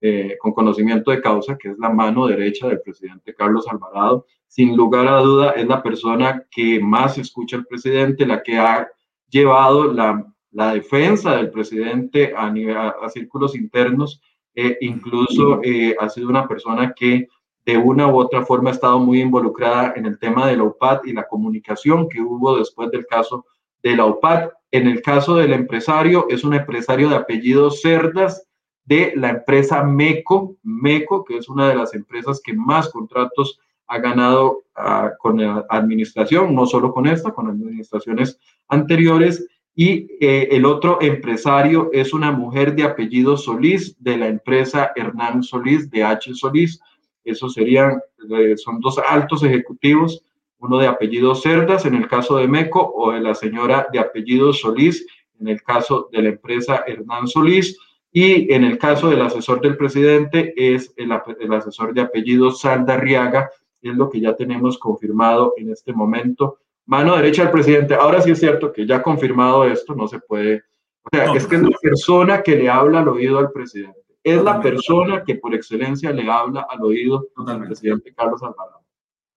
eh, 0.00 0.38
con 0.40 0.52
conocimiento 0.52 1.10
de 1.10 1.20
causa 1.20 1.58
que 1.58 1.68
es 1.68 1.78
la 1.78 1.90
mano 1.90 2.26
derecha 2.26 2.68
del 2.68 2.80
presidente 2.80 3.34
Carlos 3.34 3.68
Alvarado. 3.68 4.24
Sin 4.46 4.74
lugar 4.74 5.08
a 5.08 5.20
duda, 5.20 5.50
es 5.50 5.66
la 5.66 5.82
persona 5.82 6.42
que 6.50 6.80
más 6.80 7.18
escucha 7.18 7.56
al 7.56 7.66
presidente, 7.66 8.24
la 8.24 8.42
que 8.42 8.56
ha 8.56 8.88
llevado 9.28 9.92
la, 9.92 10.24
la 10.52 10.74
defensa 10.74 11.36
del 11.36 11.50
presidente 11.50 12.32
a, 12.36 12.50
nivel, 12.50 12.76
a, 12.76 13.08
círculos 13.08 13.54
internos, 13.54 14.20
eh, 14.54 14.76
incluso 14.80 15.60
ha 16.00 16.08
sido 16.08 16.28
una 16.28 16.48
persona 16.48 16.92
que 16.94 17.28
de 17.64 17.76
una 17.76 18.06
u 18.06 18.16
otra 18.18 18.46
forma 18.46 18.70
ha 18.70 18.72
estado 18.72 18.98
muy 18.98 19.20
involucrada 19.20 19.92
en 19.94 20.06
el 20.06 20.18
tema 20.18 20.46
de 20.46 20.56
la 20.56 20.64
UPAD 20.64 21.04
y 21.04 21.12
la 21.12 21.28
comunicación 21.28 22.08
que 22.08 22.20
hubo 22.20 22.56
después 22.56 22.90
del 22.90 23.06
caso 23.06 23.44
de 23.82 23.94
la 23.94 24.06
UPAD. 24.06 24.48
En 24.70 24.86
el 24.86 25.02
caso 25.02 25.34
del 25.34 25.52
empresario, 25.52 26.26
es 26.30 26.44
un 26.44 26.54
empresario 26.54 27.10
de 27.10 27.16
apellido 27.16 27.70
Cerdas 27.70 28.48
de 28.86 29.12
la 29.16 29.28
empresa 29.28 29.84
MECO, 29.84 30.56
MECO, 30.62 31.24
que 31.24 31.36
es 31.36 31.50
una 31.50 31.68
de 31.68 31.74
las 31.74 31.92
empresas 31.92 32.40
que 32.42 32.54
más 32.54 32.88
contratos 32.88 33.60
ha 33.86 33.98
ganado 33.98 34.62
uh, 34.78 35.10
con 35.18 35.38
la 35.38 35.66
administración, 35.68 36.54
no 36.54 36.64
solo 36.64 36.90
con 36.90 37.06
esta, 37.06 37.32
con 37.32 37.48
administraciones 37.48 38.38
anteriores. 38.68 39.46
Y 39.80 40.08
eh, 40.18 40.48
el 40.50 40.64
otro 40.64 40.98
empresario 41.00 41.90
es 41.92 42.12
una 42.12 42.32
mujer 42.32 42.74
de 42.74 42.82
apellido 42.82 43.36
Solís, 43.36 43.94
de 44.02 44.16
la 44.16 44.26
empresa 44.26 44.90
Hernán 44.96 45.44
Solís, 45.44 45.88
de 45.88 46.02
H. 46.02 46.34
Solís, 46.34 46.80
esos 47.22 47.54
serían, 47.54 48.00
eh, 48.28 48.56
son 48.56 48.80
dos 48.80 48.98
altos 48.98 49.44
ejecutivos, 49.44 50.24
uno 50.58 50.78
de 50.78 50.88
apellido 50.88 51.32
Cerdas 51.36 51.86
en 51.86 51.94
el 51.94 52.08
caso 52.08 52.38
de 52.38 52.48
MECO 52.48 52.92
o 52.92 53.12
de 53.12 53.20
la 53.20 53.36
señora 53.36 53.86
de 53.92 54.00
apellido 54.00 54.52
Solís 54.52 55.06
en 55.38 55.46
el 55.46 55.62
caso 55.62 56.08
de 56.10 56.22
la 56.22 56.30
empresa 56.30 56.82
Hernán 56.84 57.28
Solís. 57.28 57.78
Y 58.10 58.52
en 58.52 58.64
el 58.64 58.78
caso 58.78 59.08
del 59.08 59.22
asesor 59.22 59.60
del 59.60 59.76
presidente 59.76 60.54
es 60.56 60.92
el, 60.96 61.12
el 61.38 61.52
asesor 61.52 61.94
de 61.94 62.00
apellido 62.00 62.50
Saldarriaga, 62.50 63.48
es 63.80 63.94
lo 63.94 64.10
que 64.10 64.20
ya 64.20 64.34
tenemos 64.34 64.76
confirmado 64.76 65.54
en 65.56 65.70
este 65.70 65.92
momento. 65.92 66.58
Mano 66.88 67.14
derecha 67.14 67.42
del 67.42 67.52
presidente. 67.52 67.94
Ahora 67.94 68.20
sí 68.20 68.32
es 68.32 68.40
cierto 68.40 68.72
que 68.72 68.84
ya 68.84 69.02
confirmado 69.02 69.64
esto, 69.64 69.94
no 69.94 70.08
se 70.08 70.18
puede. 70.18 70.64
O 71.04 71.08
sea, 71.16 71.32
es 71.34 71.46
que 71.46 71.56
es 71.56 71.62
la 71.62 71.78
persona 71.80 72.42
que 72.42 72.56
le 72.56 72.68
habla 72.68 73.00
al 73.00 73.08
oído 73.08 73.38
al 73.38 73.52
presidente 73.52 74.08
es 74.34 74.42
la 74.42 74.60
persona 74.60 75.22
que 75.24 75.36
por 75.36 75.54
excelencia 75.54 76.12
le 76.12 76.30
habla 76.30 76.66
al 76.68 76.82
oído 76.82 77.28
del 77.46 77.60
presidente 77.66 78.12
Carlos 78.14 78.42
Alvarado. 78.42 78.84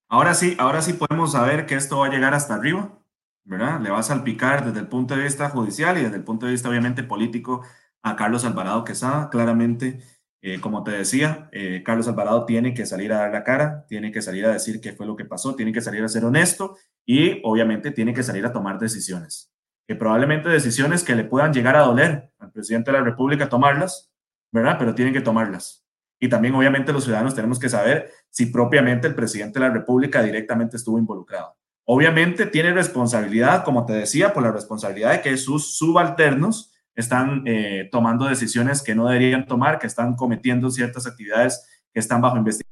Ahora 0.10 0.34
sí, 0.34 0.56
ahora 0.60 0.82
sí 0.82 0.94
podemos 0.94 1.32
saber 1.32 1.66
que 1.66 1.76
esto 1.76 2.00
va 2.00 2.08
a 2.08 2.10
llegar 2.10 2.34
hasta 2.34 2.56
arriba, 2.56 3.00
¿verdad? 3.44 3.80
Le 3.80 3.90
va 3.90 4.00
a 4.00 4.04
salpicar 4.04 4.66
desde 4.66 4.80
el 4.80 4.88
punto 4.88 5.16
de 5.16 5.24
vista 5.24 5.50
judicial 5.50 5.98
y 5.98 6.02
desde 6.02 6.18
el 6.18 6.24
punto 6.24 6.46
de 6.46 6.52
vista 6.52 6.70
obviamente 6.70 7.04
político 7.04 7.64
a 8.04 8.16
Carlos 8.16 8.44
Alvarado 8.44 8.84
Quesada. 8.84 9.30
Claramente, 9.30 10.02
eh, 10.44 10.60
como 10.60 10.84
te 10.84 10.92
decía, 10.92 11.50
eh, 11.52 11.84
Carlos 11.86 12.08
Alvarado 12.08 12.46
tiene 12.46 12.74
que 12.74 12.88
salir 12.88 13.14
a 13.14 13.18
dar 13.18 13.32
la 13.32 13.44
cara, 13.44 13.86
tiene 13.88 14.12
que 14.12 14.24
salir 14.24 14.46
a 14.46 14.54
decir 14.54 14.82
qué 14.82 14.94
fue 14.94 15.06
lo 15.06 15.16
que 15.16 15.26
pasó, 15.26 15.56
tiene 15.56 15.72
que 15.72 15.82
salir 15.82 16.04
a 16.04 16.08
ser 16.08 16.26
honesto 16.26 16.78
y 17.06 17.40
obviamente 17.44 17.92
tiene 17.92 18.14
que 18.14 18.24
salir 18.24 18.46
a 18.46 18.52
tomar 18.52 18.80
decisiones. 18.80 19.52
probablemente 20.00 20.48
decisiones 20.48 21.04
que 21.04 21.16
le 21.16 21.26
puedan 21.26 21.52
llegar 21.52 21.76
a 21.76 21.82
doler 21.82 22.32
al 22.40 22.52
presidente 22.54 22.92
de 22.92 22.98
la 22.98 23.04
República 23.04 23.50
tomarlas, 23.50 24.10
¿verdad? 24.50 24.78
Pero 24.80 24.96
tienen 24.96 25.14
que 25.14 25.20
tomarlas. 25.20 25.86
Y 26.18 26.30
también, 26.30 26.56
obviamente, 26.56 26.94
los 26.94 27.04
ciudadanos 27.04 27.36
tenemos 27.36 27.60
que 27.60 27.68
saber 27.68 28.10
si 28.30 28.46
propiamente 28.46 29.08
el 29.08 29.16
presidente 29.16 29.60
de 29.60 29.68
la 29.68 29.74
República 29.74 30.24
directamente 30.24 30.78
estuvo 30.78 30.98
involucrado. 30.98 31.58
Obviamente 31.84 32.46
tiene 32.46 32.72
responsabilidad, 32.72 33.66
como 33.66 33.86
te 33.86 33.94
decía, 33.94 34.32
por 34.32 34.44
la 34.44 34.52
responsabilidad 34.52 35.12
de 35.12 35.22
que 35.22 35.36
sus 35.36 35.78
subalternos 35.78 36.71
están 36.96 37.44
eh, 37.46 37.90
tomando 37.92 38.26
decisiones 38.26 38.82
que 38.82 38.96
no 38.96 39.08
deberían 39.08 39.46
tomar, 39.46 39.80
que 39.80 39.88
están 39.88 40.16
cometiendo 40.16 40.70
ciertas 40.70 41.08
actividades 41.08 41.68
que 41.94 42.00
están 42.00 42.22
bajo 42.22 42.38
investigación 42.38 42.72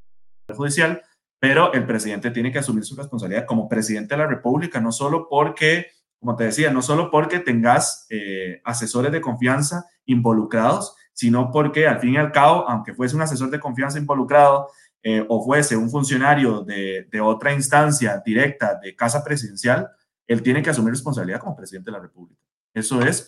judicial, 0.56 1.02
pero 1.40 1.74
el 1.74 1.86
presidente 1.86 2.32
tiene 2.32 2.52
que 2.52 2.60
asumir 2.60 2.84
su 2.84 2.96
responsabilidad 2.96 3.46
como 3.46 3.70
presidente 3.70 4.16
de 4.16 4.22
la 4.22 4.28
República, 4.28 4.82
no 4.82 4.92
solo 4.92 5.28
porque, 5.30 5.88
como 6.20 6.36
te 6.36 6.46
decía, 6.46 6.72
no 6.72 6.82
solo 6.82 7.10
porque 7.12 7.40
tengas 7.40 8.06
eh, 8.10 8.62
asesores 8.66 9.12
de 9.12 9.22
confianza 9.22 9.86
involucrados, 10.06 10.96
sino 11.14 11.52
porque 11.52 11.88
al 11.88 12.00
fin 12.00 12.14
y 12.14 12.18
al 12.18 12.32
cabo, 12.32 12.68
aunque 12.70 12.94
fuese 12.94 13.16
un 13.16 13.22
asesor 13.22 13.50
de 13.50 13.60
confianza 13.60 14.00
involucrado 14.00 14.70
eh, 15.02 15.26
o 15.28 15.44
fuese 15.44 15.78
un 15.78 15.90
funcionario 15.90 16.62
de, 16.62 17.08
otra 17.22 17.54
instancia 17.54 18.22
directa 18.26 18.80
de 18.82 18.96
casa 18.96 19.24
presidencial, 19.24 19.90
él 20.28 20.44
tiene 20.44 20.62
que 20.62 20.70
asumir 20.70 20.92
responsabilidad 20.92 21.40
como 21.40 21.56
presidente 21.56 21.90
de 21.90 21.98
la 21.98 22.04
República. 22.04 22.42
Eso 22.74 23.02
es. 23.02 23.26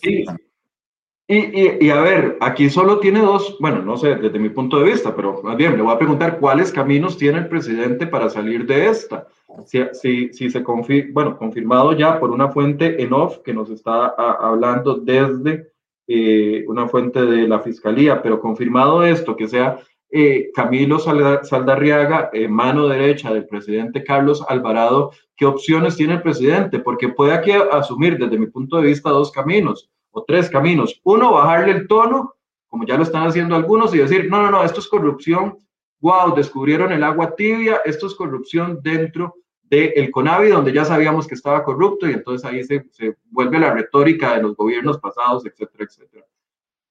Y, 1.32 1.38
y, 1.38 1.78
y, 1.86 1.88
a 1.88 2.02
ver, 2.02 2.36
aquí 2.42 2.68
solo 2.68 2.98
tiene 2.98 3.20
dos, 3.20 3.56
bueno, 3.58 3.80
no 3.80 3.96
sé, 3.96 4.16
desde 4.16 4.38
mi 4.38 4.50
punto 4.50 4.78
de 4.78 4.90
vista, 4.90 5.16
pero 5.16 5.40
más 5.42 5.56
bien 5.56 5.78
le 5.78 5.82
voy 5.82 5.94
a 5.94 5.98
preguntar 5.98 6.38
cuáles 6.38 6.70
caminos 6.70 7.16
tiene 7.16 7.38
el 7.38 7.48
presidente 7.48 8.06
para 8.06 8.28
salir 8.28 8.66
de 8.66 8.88
esta. 8.88 9.26
Si, 9.64 9.80
si, 9.94 10.30
si 10.34 10.50
se 10.50 10.62
confirma, 10.62 11.10
bueno, 11.14 11.38
confirmado 11.38 11.94
ya 11.94 12.20
por 12.20 12.32
una 12.32 12.50
fuente 12.50 13.02
en 13.02 13.14
off 13.14 13.38
que 13.38 13.54
nos 13.54 13.70
está 13.70 14.08
hablando 14.08 14.96
desde 14.96 15.72
eh, 16.06 16.66
una 16.68 16.86
fuente 16.86 17.24
de 17.24 17.48
la 17.48 17.60
fiscalía, 17.60 18.20
pero 18.20 18.38
confirmado 18.38 19.02
esto, 19.02 19.34
que 19.34 19.48
sea 19.48 19.78
eh, 20.10 20.50
Camilo 20.54 20.98
Saldarriaga, 20.98 22.28
eh, 22.34 22.46
mano 22.46 22.88
derecha 22.88 23.32
del 23.32 23.46
presidente 23.46 24.04
Carlos 24.04 24.44
Alvarado, 24.46 25.12
¿qué 25.34 25.46
opciones 25.46 25.96
tiene 25.96 26.12
el 26.12 26.22
presidente? 26.22 26.78
Porque 26.78 27.08
puede 27.08 27.32
aquí 27.32 27.52
asumir 27.52 28.18
desde 28.18 28.36
mi 28.38 28.48
punto 28.48 28.76
de 28.76 28.88
vista 28.88 29.08
dos 29.08 29.32
caminos 29.32 29.88
o 30.12 30.24
tres 30.24 30.48
caminos. 30.48 31.00
Uno, 31.04 31.32
bajarle 31.32 31.72
el 31.72 31.88
tono, 31.88 32.34
como 32.68 32.86
ya 32.86 32.96
lo 32.96 33.02
están 33.02 33.26
haciendo 33.26 33.56
algunos, 33.56 33.94
y 33.94 33.98
decir, 33.98 34.30
no, 34.30 34.42
no, 34.42 34.50
no, 34.50 34.64
esto 34.64 34.80
es 34.80 34.88
corrupción, 34.88 35.58
wow, 36.00 36.34
descubrieron 36.34 36.92
el 36.92 37.02
agua 37.02 37.34
tibia, 37.34 37.80
esto 37.84 38.06
es 38.06 38.14
corrupción 38.14 38.80
dentro 38.82 39.34
del 39.62 40.10
CONAVI, 40.10 40.50
donde 40.50 40.72
ya 40.72 40.84
sabíamos 40.84 41.26
que 41.26 41.34
estaba 41.34 41.64
corrupto 41.64 42.06
y 42.06 42.12
entonces 42.12 42.48
ahí 42.48 42.62
se, 42.62 42.84
se 42.90 43.16
vuelve 43.30 43.58
la 43.58 43.72
retórica 43.72 44.36
de 44.36 44.42
los 44.42 44.54
gobiernos 44.54 44.98
pasados, 44.98 45.46
etcétera, 45.46 45.84
etcétera. 45.84 46.26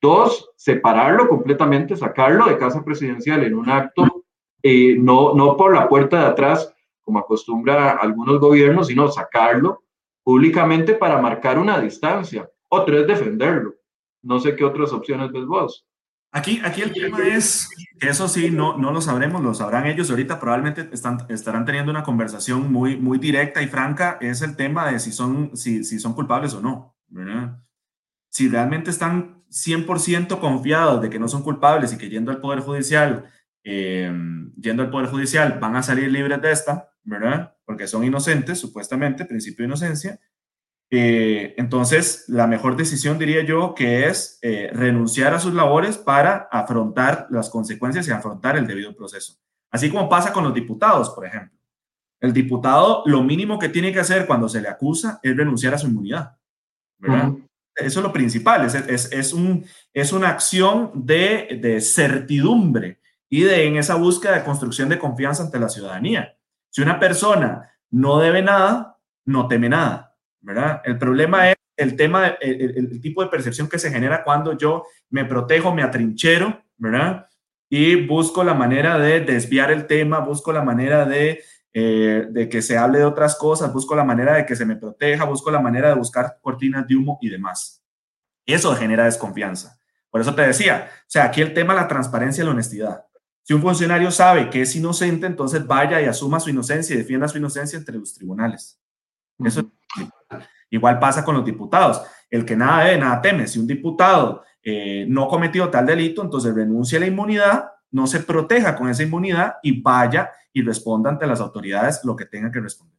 Dos, 0.01 0.49
separarlo 0.55 1.30
completamente, 1.30 1.95
sacarlo 1.95 2.47
de 2.47 2.57
casa 2.57 2.84
presidencial 2.84 3.43
en 3.43 3.55
un 3.55 3.69
acto, 3.69 4.24
eh, 4.63 4.95
no, 4.97 5.36
no 5.36 5.55
por 5.57 5.76
la 5.76 5.88
puerta 5.88 6.22
de 6.22 6.26
atrás, 6.26 6.74
como 7.01 7.19
acostumbra 7.19 7.91
algunos 7.91 8.39
gobiernos, 8.39 8.88
sino 8.88 9.07
sacarlo 9.09 9.84
públicamente 10.24 10.95
para 10.95 11.22
marcar 11.22 11.59
una 11.59 11.80
distancia. 11.80 12.49
O 12.74 12.86
tres, 12.86 13.05
defenderlo. 13.05 13.76
No 14.24 14.39
sé 14.39 14.55
qué 14.55 14.63
otras 14.63 14.93
opciones 14.93 15.30
ves 15.32 15.45
vos. 15.45 15.86
Aquí, 16.32 16.61
aquí 16.63 16.82
el 16.82 16.93
tema 16.93 17.28
es, 17.28 17.69
eso 17.99 18.30
sí, 18.30 18.49
no, 18.49 18.78
no 18.78 18.93
lo 18.93 19.01
sabremos, 19.01 19.43
lo 19.43 19.53
sabrán 19.53 19.88
ellos. 19.88 20.09
Ahorita 20.09 20.39
probablemente 20.39 20.88
están, 20.93 21.26
estarán 21.28 21.65
teniendo 21.65 21.91
una 21.91 22.03
conversación 22.03 22.72
muy, 22.72 22.95
muy 22.95 23.17
directa 23.17 23.61
y 23.61 23.67
franca. 23.67 24.17
Es 24.22 24.41
el 24.41 24.55
tema 24.55 24.89
de 24.89 24.99
si 24.99 25.11
son, 25.11 25.57
si, 25.57 25.84
si 25.84 25.99
son 25.99 26.13
culpables 26.13 26.53
o 26.53 26.61
no. 26.61 26.95
Si 28.30 28.47
realmente 28.47 28.89
están 28.89 29.43
100% 29.49 30.39
confiados 30.39 31.01
de 31.01 31.09
que 31.09 31.19
no 31.19 31.28
son 31.28 31.43
culpables 31.43 31.91
y 31.91 31.97
que 31.97 32.09
yendo 32.09 32.32
al 32.32 32.39
Poder 32.39 32.61
Judicial, 32.61 33.26
eh, 33.65 34.09
yendo 34.55 34.84
al 34.84 34.89
Poder 34.89 35.09
Judicial 35.09 35.59
van 35.59 35.76
a 35.76 35.84
salir 35.84 36.09
libres 36.09 36.41
de 36.41 36.51
esta, 36.53 36.89
¿verdad? 37.03 37.53
Porque 37.65 37.86
son 37.86 38.05
inocentes, 38.05 38.59
supuestamente, 38.59 39.26
principio 39.26 39.63
de 39.63 39.67
inocencia 39.67 40.19
eh, 40.94 41.56
entonces, 41.58 42.26
la 42.28 42.48
mejor 42.48 42.76
decisión 42.76 43.18
diría 43.18 43.44
yo 43.46 43.74
que 43.74 44.08
es 44.08 44.38
eh, 44.42 44.70
renunciar 44.74 45.34
a 45.34 45.39
sus 45.39 45.54
labores 45.54 45.98
para 45.98 46.50
afrontar 46.52 47.28
las 47.30 47.50
consecuencias 47.50 48.08
y 48.08 48.12
afrontar 48.12 48.58
el 48.58 48.68
debido 48.68 48.94
proceso. 48.94 49.38
Así 49.72 49.89
como 49.89 50.10
pasa 50.10 50.34
con 50.34 50.44
los 50.44 50.54
diputados, 50.54 51.10
por 51.12 51.26
ejemplo. 51.26 51.58
El 52.20 52.34
diputado 52.34 53.04
lo 53.06 53.24
mínimo 53.24 53.58
que 53.58 53.70
tiene 53.70 53.94
que 53.94 54.02
hacer 54.02 54.28
cuando 54.28 54.50
se 54.50 54.62
le 54.62 54.68
acusa 54.68 55.22
es 55.24 55.36
renunciar 55.36 55.74
a 55.74 55.78
su 55.78 55.88
inmunidad. 55.88 56.38
¿verdad? 57.00 57.32
Eso 57.74 58.00
es 58.02 58.04
lo 58.04 58.12
principal, 58.12 58.66
es, 58.66 58.76
es, 58.76 59.12
es, 59.14 59.34
un, 59.34 59.66
es 59.94 60.12
una 60.12 60.30
acción 60.30 60.92
de, 60.94 61.58
de 61.62 61.80
certidumbre 61.80 63.00
y 63.30 63.44
de 63.44 63.66
en 63.66 63.78
esa 63.78 63.96
búsqueda 63.96 64.34
de 64.34 64.44
construcción 64.44 64.89
de 64.89 65.00
confianza 65.00 65.44
ante 65.44 65.58
la 65.58 65.70
ciudadanía. 65.70 66.38
Si 66.70 66.82
una 66.82 67.00
persona 67.00 67.72
no 67.89 68.20
debe 68.20 68.42
nada, 68.42 69.00
no 69.26 69.48
teme 69.48 69.70
nada. 69.70 70.11
¿Verdad? 70.42 70.82
El 70.84 70.98
problema 70.98 71.50
es 71.52 71.56
el 71.78 71.96
tema, 71.96 72.28
el, 72.39 73.02
tipo 73.02 73.24
de 73.24 73.30
percepción 73.30 73.68
que 73.68 73.80
se 73.80 73.92
genera 73.92 74.24
cuando 74.24 74.58
yo 74.58 74.86
me 75.10 75.26
protejo, 75.26 75.74
me 75.74 75.84
atrinchero, 75.84 76.64
¿verdad? 76.78 77.28
Y 77.70 78.06
busco 78.06 78.44
la 78.44 78.54
manera 78.54 79.00
de 79.00 79.22
desviar 79.22 79.72
el 79.72 79.88
tema, 79.88 80.20
busco 80.20 80.52
la 80.52 80.64
manera 80.64 81.06
de, 81.06 81.42
eh, 81.74 82.50
que 82.52 82.62
se 82.62 82.78
hable 82.78 83.00
de 83.00 83.06
otras 83.06 83.36
cosas, 83.36 83.72
busco 83.74 83.96
la 83.96 84.04
manera 84.04 84.36
de 84.36 84.46
que 84.46 84.56
se 84.56 84.66
me 84.66 84.76
proteja, 84.76 85.24
busco 85.26 85.50
la 85.50 85.62
manera 85.62 85.89
de 85.89 85.96
buscar 85.96 86.38
cortinas 86.42 86.88
de 86.88 86.96
humo 86.96 87.18
y 87.22 87.30
demás. 87.30 87.84
Eso 88.46 88.76
genera 88.76 89.06
desconfianza. 89.06 89.80
Por 90.10 90.22
eso 90.22 90.36
te 90.36 90.42
decía, 90.42 90.89
o 90.92 91.04
sea, 91.08 91.26
aquí 91.26 91.42
el 91.42 91.54
tema 91.54 91.74
la 91.74 91.88
transparencia 91.88 92.42
y 92.42 92.46
la 92.46 92.52
honestidad. 92.52 93.06
Si 93.44 93.54
un 93.54 93.62
funcionario 93.62 94.12
sabe 94.12 94.50
que 94.50 94.62
es 94.62 94.76
inocente, 94.76 95.26
entonces 95.26 95.66
vaya 95.66 96.02
y 96.02 96.06
asuma 96.06 96.39
su 96.39 96.50
inocencia 96.50 96.94
y 96.94 96.98
defienda 97.00 97.28
su 97.28 97.38
inocencia 97.38 97.80
entre 97.80 97.98
los 97.98 98.14
tribunales. 98.14 98.80
Eso 99.39 99.72
Igual 100.72 100.97
pasa 100.97 101.24
con 101.24 101.36
los 101.36 101.45
diputados. 101.45 102.01
El 102.30 102.43
que 102.43 102.55
nada 102.55 102.86
debe, 102.86 102.97
nada 102.97 103.22
teme. 103.22 103.45
Si 103.47 103.59
un 103.59 103.67
diputado 103.67 104.43
eh, 104.63 105.05
no 105.07 105.28
cometió 105.28 105.69
tal 105.69 105.86
delito, 105.86 106.24
entonces 106.24 106.55
renuncia 106.55 106.97
a 106.97 107.01
la 107.01 107.07
inmunidad, 107.07 107.65
no 107.91 108.07
se 108.07 108.22
proteja 108.22 108.76
con 108.76 108.89
esa 108.89 109.03
inmunidad 109.03 109.55
y 109.61 109.80
vaya 109.82 110.32
y 110.53 110.63
responda 110.63 111.09
ante 111.09 111.28
las 111.28 111.41
autoridades 111.41 112.01
lo 112.03 112.15
que 112.15 112.26
tenga 112.26 112.51
que 112.51 112.59
responder. 112.59 112.97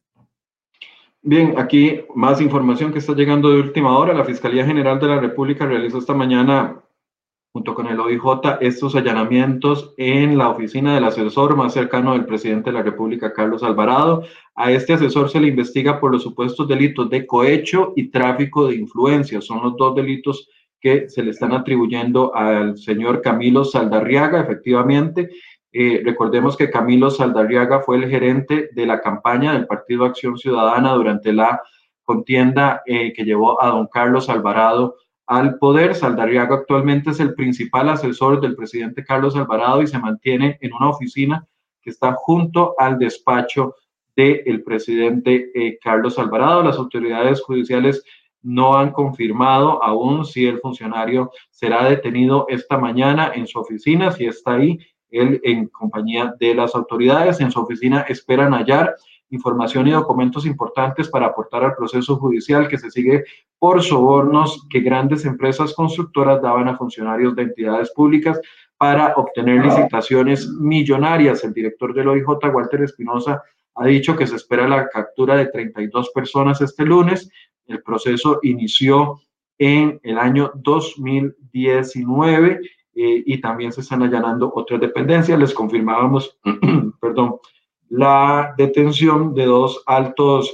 Bien, 1.25 1.55
aquí 1.57 2.01
más 2.15 2.41
información 2.41 2.91
que 2.91 2.99
está 2.99 3.13
llegando 3.13 3.49
de 3.49 3.61
última 3.61 3.97
hora. 3.97 4.13
La 4.13 4.25
Fiscalía 4.25 4.65
General 4.65 4.99
de 4.99 5.07
la 5.07 5.19
República 5.19 5.65
realizó 5.65 5.97
esta 5.97 6.13
mañana 6.13 6.75
junto 7.53 7.75
con 7.75 7.85
el 7.85 7.99
OIJ, 7.99 8.57
estos 8.61 8.95
allanamientos 8.95 9.93
en 9.97 10.39
la 10.39 10.49
oficina 10.49 10.95
del 10.95 11.03
asesor 11.03 11.55
más 11.55 11.71
cercano 11.71 12.13
del 12.13 12.25
presidente 12.25 12.71
de 12.71 12.77
la 12.77 12.81
República, 12.81 13.31
Carlos 13.31 13.61
Alvarado. 13.61 14.23
A 14.55 14.71
este 14.71 14.93
asesor 14.93 15.29
se 15.29 15.39
le 15.39 15.49
investiga 15.49 15.99
por 15.99 16.11
los 16.11 16.23
supuestos 16.23 16.67
delitos 16.67 17.11
de 17.11 17.27
cohecho 17.27 17.93
y 17.95 18.09
tráfico 18.09 18.67
de 18.67 18.77
influencia. 18.77 19.39
Son 19.39 19.61
los 19.61 19.77
dos 19.77 19.95
delitos 19.95 20.49
que 20.81 21.07
se 21.07 21.21
le 21.21 21.29
están 21.29 21.53
atribuyendo 21.53 22.35
al 22.35 22.75
señor 22.75 23.21
Camilo 23.21 23.63
Saldarriaga, 23.63 24.41
efectivamente. 24.41 25.29
Eh, 25.71 26.01
recordemos 26.03 26.57
que 26.57 26.71
Camilo 26.71 27.11
Saldarriaga 27.11 27.81
fue 27.81 27.97
el 27.97 28.09
gerente 28.09 28.69
de 28.73 28.85
la 28.87 28.99
campaña 28.99 29.53
del 29.53 29.67
Partido 29.67 30.05
Acción 30.05 30.39
Ciudadana 30.39 30.93
durante 30.93 31.31
la 31.31 31.61
contienda 32.01 32.81
eh, 32.87 33.13
que 33.13 33.23
llevó 33.23 33.61
a 33.61 33.67
don 33.67 33.87
Carlos 33.93 34.27
Alvarado 34.27 34.95
al 35.27 35.57
poder. 35.57 35.95
Saldarriaga 35.95 36.55
actualmente 36.55 37.11
es 37.11 37.19
el 37.19 37.33
principal 37.33 37.89
asesor 37.89 38.41
del 38.41 38.55
presidente 38.55 39.03
Carlos 39.03 39.35
Alvarado 39.35 39.81
y 39.81 39.87
se 39.87 39.99
mantiene 39.99 40.57
en 40.61 40.73
una 40.73 40.89
oficina 40.89 41.45
que 41.81 41.89
está 41.89 42.13
junto 42.13 42.75
al 42.77 42.97
despacho 42.97 43.75
del 44.15 44.63
presidente 44.63 45.51
eh, 45.53 45.77
Carlos 45.81 46.19
Alvarado. 46.19 46.63
Las 46.63 46.77
autoridades 46.77 47.41
judiciales 47.41 48.03
no 48.41 48.77
han 48.77 48.91
confirmado 48.91 49.83
aún 49.83 50.25
si 50.25 50.45
el 50.45 50.59
funcionario 50.59 51.31
será 51.49 51.89
detenido 51.89 52.45
esta 52.49 52.77
mañana 52.77 53.31
en 53.33 53.47
su 53.47 53.59
oficina, 53.59 54.11
si 54.11 54.25
está 54.25 54.55
ahí, 54.55 54.77
él 55.09 55.39
en 55.43 55.67
compañía 55.67 56.35
de 56.39 56.53
las 56.53 56.75
autoridades. 56.75 57.39
En 57.39 57.51
su 57.51 57.61
oficina 57.61 58.01
esperan 58.01 58.53
hallar 58.53 58.95
información 59.33 59.87
y 59.87 59.91
documentos 59.91 60.45
importantes 60.45 61.09
para 61.09 61.27
aportar 61.27 61.63
al 61.63 61.75
proceso 61.75 62.17
judicial 62.17 62.67
que 62.67 62.77
se 62.77 62.91
sigue 62.91 63.23
por 63.57 63.81
sobornos 63.81 64.67
que 64.69 64.81
grandes 64.81 65.23
empresas 65.25 65.73
constructoras 65.73 66.41
daban 66.41 66.67
a 66.67 66.77
funcionarios 66.77 67.33
de 67.35 67.43
entidades 67.43 67.91
públicas 67.91 68.41
para 68.77 69.13
obtener 69.15 69.63
licitaciones 69.65 70.49
millonarias. 70.49 71.43
El 71.43 71.53
director 71.53 71.93
del 71.93 72.09
OIJ, 72.09 72.27
Walter 72.53 72.83
Espinosa, 72.83 73.41
ha 73.75 73.87
dicho 73.87 74.15
que 74.15 74.27
se 74.27 74.35
espera 74.35 74.67
la 74.67 74.87
captura 74.87 75.35
de 75.35 75.47
32 75.47 76.11
personas 76.11 76.61
este 76.61 76.85
lunes. 76.85 77.27
El 77.65 77.81
proceso 77.81 78.39
inició 78.43 79.19
en 79.57 79.99
el 80.03 80.19
año 80.19 80.51
2019 80.55 82.59
eh, 82.95 83.23
y 83.25 83.41
también 83.41 83.71
se 83.71 83.81
están 83.81 84.03
allanando 84.03 84.51
otras 84.53 84.79
dependencias. 84.79 85.39
Les 85.39 85.53
confirmábamos, 85.53 86.37
perdón, 87.01 87.37
la 87.95 88.55
detención 88.57 89.35
de 89.35 89.45
dos 89.45 89.83
altos 89.85 90.51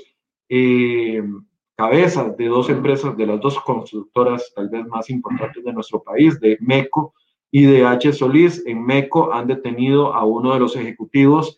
eh, 0.50 1.24
cabezas 1.78 2.36
de 2.36 2.48
dos 2.48 2.70
empresas, 2.70 3.16
de 3.16 3.26
las 3.26 3.40
dos 3.40 3.58
constructoras 3.62 4.52
tal 4.54 4.68
vez 4.68 4.86
más 4.88 5.10
importantes 5.10 5.64
de 5.64 5.72
nuestro 5.72 6.04
país, 6.04 6.38
de 6.42 6.58
MECO 6.60 7.14
y 7.50 7.64
de 7.64 7.86
H. 7.86 8.12
Solís. 8.12 8.62
En 8.66 8.86
MECO 8.86 9.32
han 9.32 9.48
detenido 9.48 10.14
a 10.14 10.26
uno 10.26 10.54
de 10.54 10.60
los 10.60 10.76
ejecutivos 10.76 11.56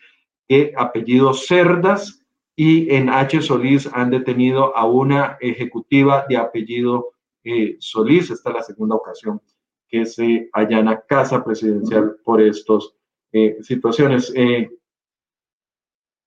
de 0.48 0.72
apellido 0.78 1.34
Cerdas 1.34 2.24
y 2.56 2.94
en 2.94 3.10
H. 3.10 3.42
Solís 3.42 3.90
han 3.92 4.12
detenido 4.12 4.78
a 4.78 4.86
una 4.86 5.38
ejecutiva 5.42 6.26
de 6.30 6.38
apellido 6.38 7.14
eh, 7.44 7.78
Solís. 7.80 8.30
Esta 8.30 8.52
es 8.52 8.56
la 8.56 8.64
segunda 8.64 8.98
ocasión 8.98 9.42
que 9.90 10.06
se 10.06 10.48
allana 10.54 11.02
casa 11.02 11.44
presidencial 11.44 12.18
por 12.24 12.40
estas 12.40 12.94
eh, 13.32 13.58
situaciones. 13.62 14.32
Eh, 14.36 14.70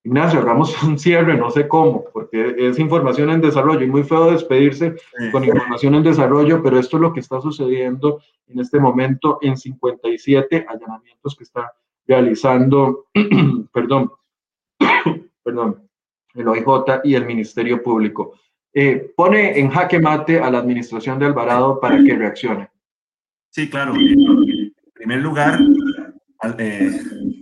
Ignacio, 0.05 0.41
hagamos 0.41 0.81
un 0.83 0.99
cierre, 0.99 1.37
no 1.37 1.51
sé 1.51 1.67
cómo, 1.67 2.05
porque 2.13 2.55
es 2.59 2.79
información 2.79 3.31
en 3.31 3.41
desarrollo 3.41 3.83
y 3.83 3.89
muy 3.89 4.05
feo 4.05 4.31
despedirse 4.31 4.95
con 5.33 5.45
información 5.45 5.95
en 5.95 6.03
desarrollo, 6.03 6.63
pero 6.63 6.79
esto 6.79 6.99
es 6.99 7.01
lo 7.01 7.13
que 7.13 7.21
está 7.21 7.41
sucediendo 7.41 8.21
en 8.47 8.61
este 8.61 8.79
momento 8.79 9.39
en 9.41 9.57
57 9.57 10.67
allanamientos 10.69 11.35
que 11.35 11.45
está 11.45 11.73
realizando, 12.07 13.07
perdón, 13.73 14.13
perdón, 15.43 15.89
el 16.35 16.49
OIJ 16.49 17.01
y 17.05 17.15
el 17.15 17.25
Ministerio 17.25 17.83
Público. 17.83 18.35
Eh, 18.75 19.13
pone 19.17 19.59
en 19.59 19.71
jaque 19.71 20.01
mate 20.01 20.39
a 20.39 20.51
la 20.51 20.59
administración 20.59 21.19
de 21.19 21.27
Alvarado 21.27 21.81
para 21.81 22.03
que 22.03 22.15
reaccione. 22.15 22.69
Sí, 23.51 23.71
claro. 23.71 23.95
En 23.95 24.75
primer 24.93 25.21
lugar, 25.21 25.61
eh, 26.59 26.91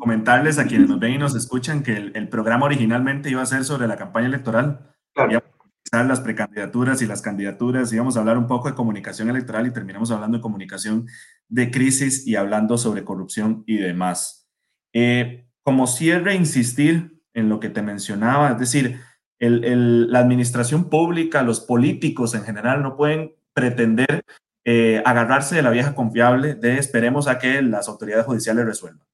comentarles 0.03 0.59
a 0.59 0.67
quienes 0.67 0.89
nos 0.89 0.99
ven 0.99 1.13
y 1.13 1.19
nos 1.19 1.37
escuchan 1.37 1.85
que 1.85 1.97
el, 1.97 2.29
programa 2.29 2.67
originalmente 2.67 3.31
iba 3.31 3.41
a 3.41 3.47
ser 3.47 3.63
sobre 3.63 3.87
la 3.87 3.97
campaña 3.97 4.27
electoral. 4.27 4.93
Claro. 5.15 5.45
las 5.93 6.21
precandidaturas 6.21 7.03
y 7.03 7.07
las 7.07 7.23
candidaturas, 7.23 7.93
íbamos 7.93 8.17
a 8.17 8.21
hablar 8.21 8.37
un 8.37 8.49
poco 8.49 8.69
de 8.69 8.75
comunicación 8.75 9.31
electoral 9.31 9.69
y 9.69 9.73
terminamos 9.73 10.11
hablando 10.11 10.39
de 10.39 10.43
comunicación 10.43 11.07
de 11.49 11.71
crisis 11.71 12.27
y 12.27 12.35
hablando 12.35 12.79
sobre 12.79 13.05
corrupción 13.05 13.63
y 13.65 13.77
demás. 13.77 14.49
Eh, 14.93 15.47
como 15.63 15.87
cierre, 15.87 16.35
insistir 16.35 17.21
en 17.33 17.49
lo 17.49 17.61
que 17.61 17.69
te 17.69 17.83
mencionaba, 17.83 18.51
es 18.51 18.59
decir, 18.59 18.99
la 19.39 20.19
administración 20.19 20.91
pública, 20.91 21.45
los 21.45 21.61
políticos 21.61 22.35
en 22.35 22.43
general 22.43 22.83
no 22.83 22.97
pueden 22.97 23.37
pretender 23.55 24.25
eh, 24.65 25.01
agarrarse 25.05 25.55
de 25.55 25.63
la 25.63 25.71
vieja 25.71 25.95
confiable 25.95 26.57
de 26.57 26.79
esperemos 26.79 27.29
a 27.29 27.39
que 27.39 27.63
las 27.63 27.87
autoridades 27.87 28.27
judiciales 28.27 28.67
resuelvan. 28.67 29.07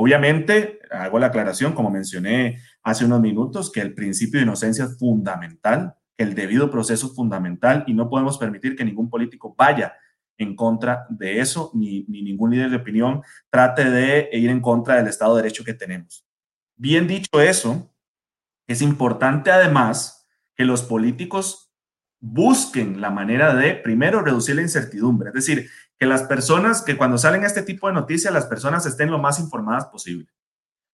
Obviamente, 0.00 0.78
hago 0.92 1.18
la 1.18 1.26
aclaración, 1.26 1.72
como 1.72 1.90
mencioné 1.90 2.62
hace 2.84 3.04
unos 3.04 3.20
minutos, 3.20 3.72
que 3.72 3.80
el 3.80 3.94
principio 3.94 4.38
de 4.38 4.44
inocencia 4.44 4.84
es 4.84 4.96
fundamental, 4.96 5.96
que 6.16 6.22
el 6.22 6.36
debido 6.36 6.70
proceso 6.70 7.08
es 7.08 7.16
fundamental 7.16 7.82
y 7.88 7.94
no 7.94 8.08
podemos 8.08 8.38
permitir 8.38 8.76
que 8.76 8.84
ningún 8.84 9.10
político 9.10 9.56
vaya 9.58 9.92
en 10.36 10.54
contra 10.54 11.04
de 11.10 11.40
eso, 11.40 11.72
ni, 11.74 12.04
ni 12.04 12.22
ningún 12.22 12.52
líder 12.52 12.70
de 12.70 12.76
opinión 12.76 13.22
trate 13.50 13.90
de 13.90 14.28
ir 14.34 14.50
en 14.50 14.60
contra 14.60 14.94
del 14.94 15.08
Estado 15.08 15.34
de 15.34 15.42
Derecho 15.42 15.64
que 15.64 15.74
tenemos. 15.74 16.24
Bien 16.76 17.08
dicho 17.08 17.40
eso, 17.40 17.92
es 18.68 18.82
importante 18.82 19.50
además 19.50 20.28
que 20.54 20.64
los 20.64 20.82
políticos 20.82 21.72
busquen 22.20 23.00
la 23.00 23.10
manera 23.10 23.52
de, 23.52 23.74
primero, 23.74 24.22
reducir 24.22 24.54
la 24.54 24.62
incertidumbre. 24.62 25.30
Es 25.30 25.34
decir, 25.34 25.68
que 25.98 26.06
las 26.06 26.22
personas, 26.22 26.82
que 26.82 26.96
cuando 26.96 27.18
salen 27.18 27.44
este 27.44 27.62
tipo 27.62 27.88
de 27.88 27.94
noticias, 27.94 28.32
las 28.32 28.46
personas 28.46 28.86
estén 28.86 29.10
lo 29.10 29.18
más 29.18 29.40
informadas 29.40 29.86
posible. 29.86 30.28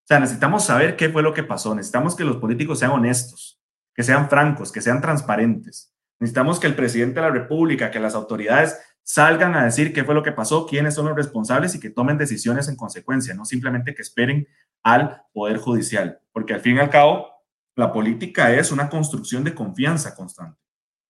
O 0.04 0.06
sea, 0.06 0.18
necesitamos 0.18 0.64
saber 0.64 0.96
qué 0.96 1.08
fue 1.10 1.22
lo 1.22 1.34
que 1.34 1.42
pasó. 1.42 1.74
Necesitamos 1.74 2.16
que 2.16 2.24
los 2.24 2.36
políticos 2.36 2.78
sean 2.78 2.90
honestos, 2.90 3.60
que 3.94 4.02
sean 4.02 4.28
francos, 4.28 4.72
que 4.72 4.80
sean 4.80 5.00
transparentes. 5.00 5.94
Necesitamos 6.20 6.58
que 6.58 6.66
el 6.66 6.74
presidente 6.74 7.20
de 7.20 7.26
la 7.26 7.32
República, 7.32 7.90
que 7.90 8.00
las 8.00 8.14
autoridades 8.14 8.78
salgan 9.02 9.54
a 9.54 9.64
decir 9.64 9.92
qué 9.92 10.04
fue 10.04 10.14
lo 10.14 10.22
que 10.22 10.32
pasó, 10.32 10.66
quiénes 10.66 10.94
son 10.94 11.06
los 11.06 11.16
responsables 11.16 11.74
y 11.74 11.80
que 11.80 11.90
tomen 11.90 12.16
decisiones 12.16 12.68
en 12.68 12.76
consecuencia, 12.76 13.34
no 13.34 13.44
simplemente 13.44 13.94
que 13.94 14.02
esperen 14.02 14.48
al 14.82 15.22
Poder 15.32 15.58
Judicial. 15.58 16.20
Porque 16.32 16.54
al 16.54 16.60
fin 16.60 16.76
y 16.76 16.80
al 16.80 16.90
cabo, 16.90 17.28
la 17.76 17.92
política 17.92 18.52
es 18.52 18.72
una 18.72 18.88
construcción 18.88 19.44
de 19.44 19.54
confianza 19.54 20.14
constante. 20.14 20.63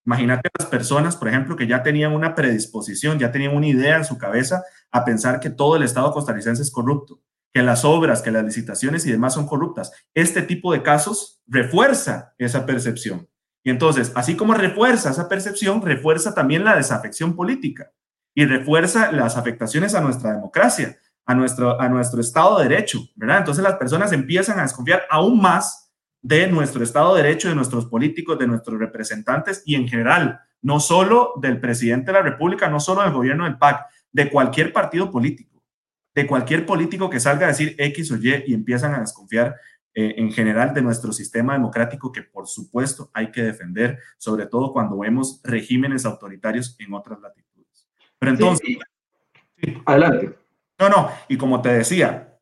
Imagínate 0.07 0.51
las 0.59 0.69
personas, 0.69 1.17
por 1.17 1.29
ejemplo, 1.29 1.57
que 1.57 1.67
ya 1.67 1.83
tenían 1.83 2.13
una 2.13 2.35
predisposición, 2.35 3.19
ya 3.19 3.33
tenían 3.33 3.57
una 3.57 3.67
idea 3.67 3.97
en 3.97 4.05
su 4.05 4.19
cabeza 4.19 4.63
a 4.91 5.05
pensar 5.05 5.41
que 5.41 5.51
todo 5.51 5.77
el 5.77 5.83
Estado 5.83 6.13
costarricense 6.13 6.63
es 6.63 6.71
corrupto, 6.71 7.23
que 7.53 7.63
las 7.63 7.85
obras, 7.85 8.21
que 8.21 8.31
las 8.31 8.45
licitaciones 8.45 9.07
y 9.07 9.13
demás 9.13 9.35
son 9.35 9.47
corruptas. 9.47 9.93
Este 10.13 10.43
tipo 10.43 10.73
de 10.73 10.83
casos 10.83 11.41
refuerza 11.47 12.35
esa 12.39 12.67
percepción. 12.67 13.29
Y 13.63 13.71
entonces, 13.71 14.13
así 14.15 14.37
como 14.37 14.53
refuerza 14.53 15.11
esa 15.11 15.29
percepción, 15.29 15.81
refuerza 15.81 16.35
también 16.35 16.65
la 16.65 16.77
desafección 16.77 17.35
política 17.35 17.91
y 18.35 18.45
refuerza 18.45 19.11
las 19.11 19.39
afectaciones 19.39 19.95
a 19.95 20.03
nuestra 20.03 20.33
democracia, 20.35 20.99
a 21.25 21.35
nuestro, 21.35 21.81
a 21.81 21.89
nuestro 21.89 22.21
Estado 22.21 22.59
de 22.59 22.69
Derecho, 22.69 23.01
¿verdad? 23.15 23.39
Entonces 23.39 23.65
las 23.65 23.77
personas 23.77 24.13
empiezan 24.13 24.59
a 24.59 24.63
desconfiar 24.63 25.05
aún 25.09 25.41
más 25.41 25.84
de 26.25 26.47
nuestro 26.47 26.83
Estado 26.83 27.15
de 27.15 27.23
Derecho, 27.23 27.51
de 27.51 27.55
nuestros 27.55 27.85
políticos, 27.85 28.39
de 28.39 28.47
nuestros 28.47 28.81
representantes 28.81 29.63
y 29.67 29.75
en 29.75 29.87
general, 29.87 30.41
no 30.63 30.81
solo 30.81 31.35
del 31.37 31.61
presidente 31.61 32.07
de 32.07 32.15
la 32.15 32.23
República, 32.23 32.67
no 32.71 32.81
solo 32.81 33.03
del 33.03 33.13
gobierno 33.13 33.45
del 33.45 33.59
PAC, 33.59 33.85
de 34.11 34.31
cualquier 34.31 34.73
partido 34.73 35.11
político, 35.11 35.63
de 36.15 36.27
cualquier 36.27 36.65
político 36.65 37.11
que 37.11 37.21
salga 37.21 37.45
a 37.45 37.49
decir 37.51 37.75
X 37.77 38.11
o 38.11 38.17
Y 38.17 38.45
y 38.47 38.55
empiezan 38.55 38.95
a 38.95 39.01
desconfiar 39.01 39.55
eh, 39.93 40.15
en 40.17 40.33
general 40.33 40.73
de 40.73 40.81
nuestro 40.81 41.13
sistema 41.13 41.53
democrático 41.53 42.11
que 42.11 42.23
por 42.23 42.49
supuesto 42.49 43.11
hay 43.13 43.31
que 43.31 43.43
defender, 43.43 43.99
sobre 44.17 44.47
todo 44.47 44.73
cuando 44.73 44.99
vemos 44.99 45.43
regímenes 45.45 46.07
autoritarios 46.07 46.75
en 46.79 46.95
otras 46.95 47.21
latitudes. 47.21 47.87
Pero 48.19 48.33
entonces... 48.33 48.79
Adelante. 49.85 50.39
No, 50.79 50.89
no, 50.89 51.11
y 51.29 51.37
como 51.37 51.61
te 51.61 51.69
decía, 51.69 52.39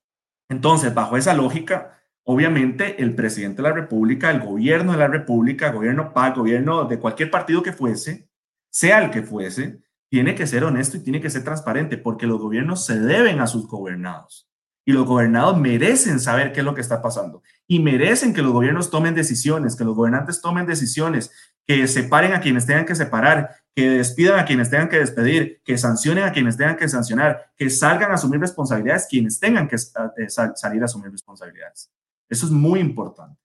entonces 0.49 0.95
bajo 0.95 1.17
esa 1.17 1.35
lógica, 1.35 2.02
Obviamente, 2.25 3.03
el 3.03 3.15
presidente 3.15 3.63
de 3.63 3.69
la 3.69 3.75
República, 3.75 4.31
el 4.31 4.41
gobierno 4.41 4.93
de 4.93 4.99
la 4.99 5.09
República, 5.09 5.73
gobierno 5.73 6.13
PAC, 6.13 6.37
gobierno 6.37 6.85
de 6.85 6.99
cualquier 6.99 7.31
partido 7.31 7.63
que 7.63 7.73
fuese, 7.73 8.29
sea 8.71 9.03
el 9.03 9.11
que 9.11 9.23
fuese, 9.23 9.81
tiene 10.09 10.35
que 10.35 10.47
ser 10.47 10.63
honesto 10.65 10.97
y 10.99 11.01
tiene 11.01 11.21
que 11.21 11.31
ser 11.31 11.43
transparente, 11.43 11.99
porque 11.99 12.27
los 12.27 12.39
gobiernos 12.39 12.85
se 12.87 13.01
deben 13.01 13.41
a 13.41 13.47
sus 13.47 13.67
gobernados. 13.67 14.49
Y 14.85 14.93
los 14.93 15.07
gobernados 15.07 15.57
merecen 15.59 16.21
saber 16.21 16.53
qué 16.53 16.61
es 16.61 16.67
lo 16.67 16.75
que 16.75 16.81
está 16.81 17.01
pasando. 17.03 17.43
Y 17.67 17.81
merecen 17.81 18.35
que 18.35 18.43
los 18.43 18.53
gobiernos 18.53 18.91
tomen 18.91 19.15
decisiones, 19.15 19.75
que 19.75 19.85
los 19.85 19.95
gobernantes 19.95 20.41
tomen 20.41 20.67
decisiones, 20.67 21.31
que 21.67 21.87
separen 21.87 22.35
a 22.35 22.41
quienes 22.41 22.67
tengan 22.67 22.85
que 22.85 22.95
separar, 22.95 23.51
que 23.75 23.89
despidan 23.89 24.39
a 24.39 24.45
quienes 24.45 24.71
tengan 24.71 24.89
que 24.89 24.99
despedir, 24.99 25.61
que 25.65 25.79
sancionen 25.79 26.25
a 26.25 26.33
quienes 26.33 26.57
tengan 26.57 26.77
que 26.77 26.89
sancionar, 26.89 27.51
que 27.57 27.71
salgan 27.71 28.11
a 28.11 28.15
asumir 28.15 28.41
responsabilidades 28.41 29.07
quienes 29.09 29.41
tengan 29.41 29.69
que 29.69 29.77
eh, 29.77 30.29
salir 30.29 30.83
a 30.83 30.85
asumir 30.85 31.11
responsabilidades. 31.11 31.91
Eso 32.33 32.47
es 32.47 32.53
muy 32.53 32.81
importante. 32.81 33.39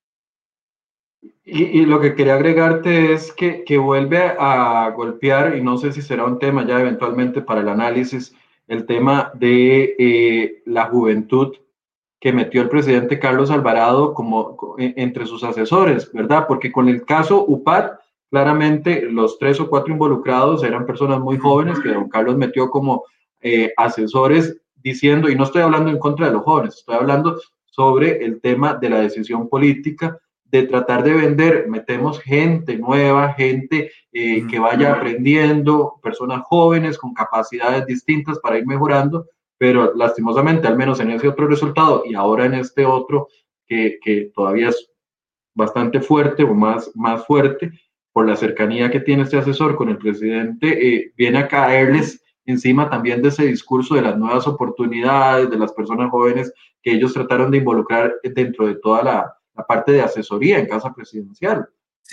Y, 1.43 1.85
lo 1.85 1.99
que 1.99 2.15
quería 2.15 2.35
agregarte 2.35 3.11
es 3.11 3.33
que, 3.33 3.65
que, 3.65 3.77
vuelve 3.77 4.17
a 4.39 4.89
golpear, 4.95 5.57
y 5.57 5.61
no 5.61 5.77
sé 5.77 5.91
si 5.91 6.01
será 6.01 6.23
un 6.23 6.39
tema 6.39 6.65
ya 6.65 6.79
eventualmente 6.79 7.41
para 7.41 7.59
el 7.59 7.67
análisis, 7.67 8.33
el 8.65 8.85
tema 8.85 9.31
de 9.33 9.93
eh, 9.99 10.63
la 10.65 10.85
juventud 10.85 11.57
que 12.21 12.31
metió 12.31 12.61
el 12.61 12.69
presidente 12.69 13.19
Carlos 13.19 13.51
Alvarado 13.51 14.13
como 14.13 14.55
entre 14.77 15.25
sus 15.25 15.43
asesores, 15.43 16.09
¿verdad? 16.13 16.45
Porque 16.47 16.71
con 16.71 16.87
el 16.87 17.03
caso 17.03 17.43
UPAD, 17.45 17.91
claramente 18.29 19.01
los 19.01 19.37
tres 19.37 19.59
o 19.59 19.69
cuatro 19.69 19.91
involucrados 19.91 20.63
eran 20.63 20.85
personas 20.85 21.19
muy 21.19 21.37
jóvenes 21.37 21.79
que 21.81 21.89
don 21.89 22.07
Carlos 22.07 22.37
metió 22.37 22.69
como 22.69 23.03
eh, 23.41 23.73
asesores 23.75 24.55
diciendo, 24.75 25.29
y 25.29 25.35
no 25.35 25.43
estoy 25.43 25.61
hablando 25.61 25.89
en 25.89 25.99
contra 25.99 26.27
de 26.27 26.33
los 26.33 26.43
jóvenes, 26.43 26.77
estoy 26.77 26.95
hablando 26.95 27.37
sobre 27.77 28.25
el 28.25 28.41
tema 28.41 28.73
de 28.73 28.89
la 28.89 29.01
decisión 29.01 29.47
política, 29.47 30.17
de 30.45 30.63
tratar 30.63 31.03
de 31.03 31.13
vender, 31.13 31.67
metemos 31.69 32.19
gente 32.19 32.75
nueva, 32.75 33.33
gente 33.33 33.91
eh, 34.11 34.47
que 34.47 34.57
vaya 34.57 34.93
aprendiendo, 34.93 35.99
personas 36.01 36.41
jóvenes 36.45 36.97
con 36.97 37.13
capacidades 37.13 37.85
distintas 37.85 38.39
para 38.39 38.57
ir 38.57 38.65
mejorando, 38.65 39.27
pero 39.59 39.93
lastimosamente, 39.93 40.67
al 40.67 40.75
menos 40.75 40.99
en 41.01 41.11
ese 41.11 41.27
otro 41.27 41.47
resultado 41.47 42.01
y 42.03 42.15
ahora 42.15 42.45
en 42.45 42.55
este 42.55 42.83
otro, 42.83 43.27
que, 43.67 43.99
que 44.01 44.31
todavía 44.33 44.69
es 44.69 44.89
bastante 45.53 46.01
fuerte 46.01 46.43
o 46.43 46.55
más, 46.55 46.89
más 46.95 47.27
fuerte, 47.27 47.71
por 48.11 48.27
la 48.27 48.35
cercanía 48.35 48.89
que 48.89 49.01
tiene 49.01 49.21
este 49.21 49.37
asesor 49.37 49.75
con 49.75 49.89
el 49.89 49.99
presidente, 49.99 50.95
eh, 50.95 51.13
viene 51.15 51.37
a 51.37 51.47
caerles 51.47 52.23
encima 52.47 52.89
también 52.89 53.21
de 53.21 53.29
ese 53.29 53.43
discurso 53.43 53.95
de 53.95 54.01
las 54.01 54.17
nuevas 54.17 54.47
oportunidades, 54.47 55.49
de 55.49 55.59
las 55.59 55.71
personas 55.73 56.09
jóvenes 56.09 56.51
que 56.81 56.93
ellos 56.93 57.13
trataron 57.13 57.51
de 57.51 57.57
involucrar 57.57 58.15
dentro 58.23 58.65
de 58.65 58.75
toda 58.75 59.03
la, 59.03 59.33
parte 59.67 59.91
de 59.91 60.01
asesoría 60.01 60.59
en 60.59 60.67
casa 60.67 60.93
presidencial. 60.93 61.67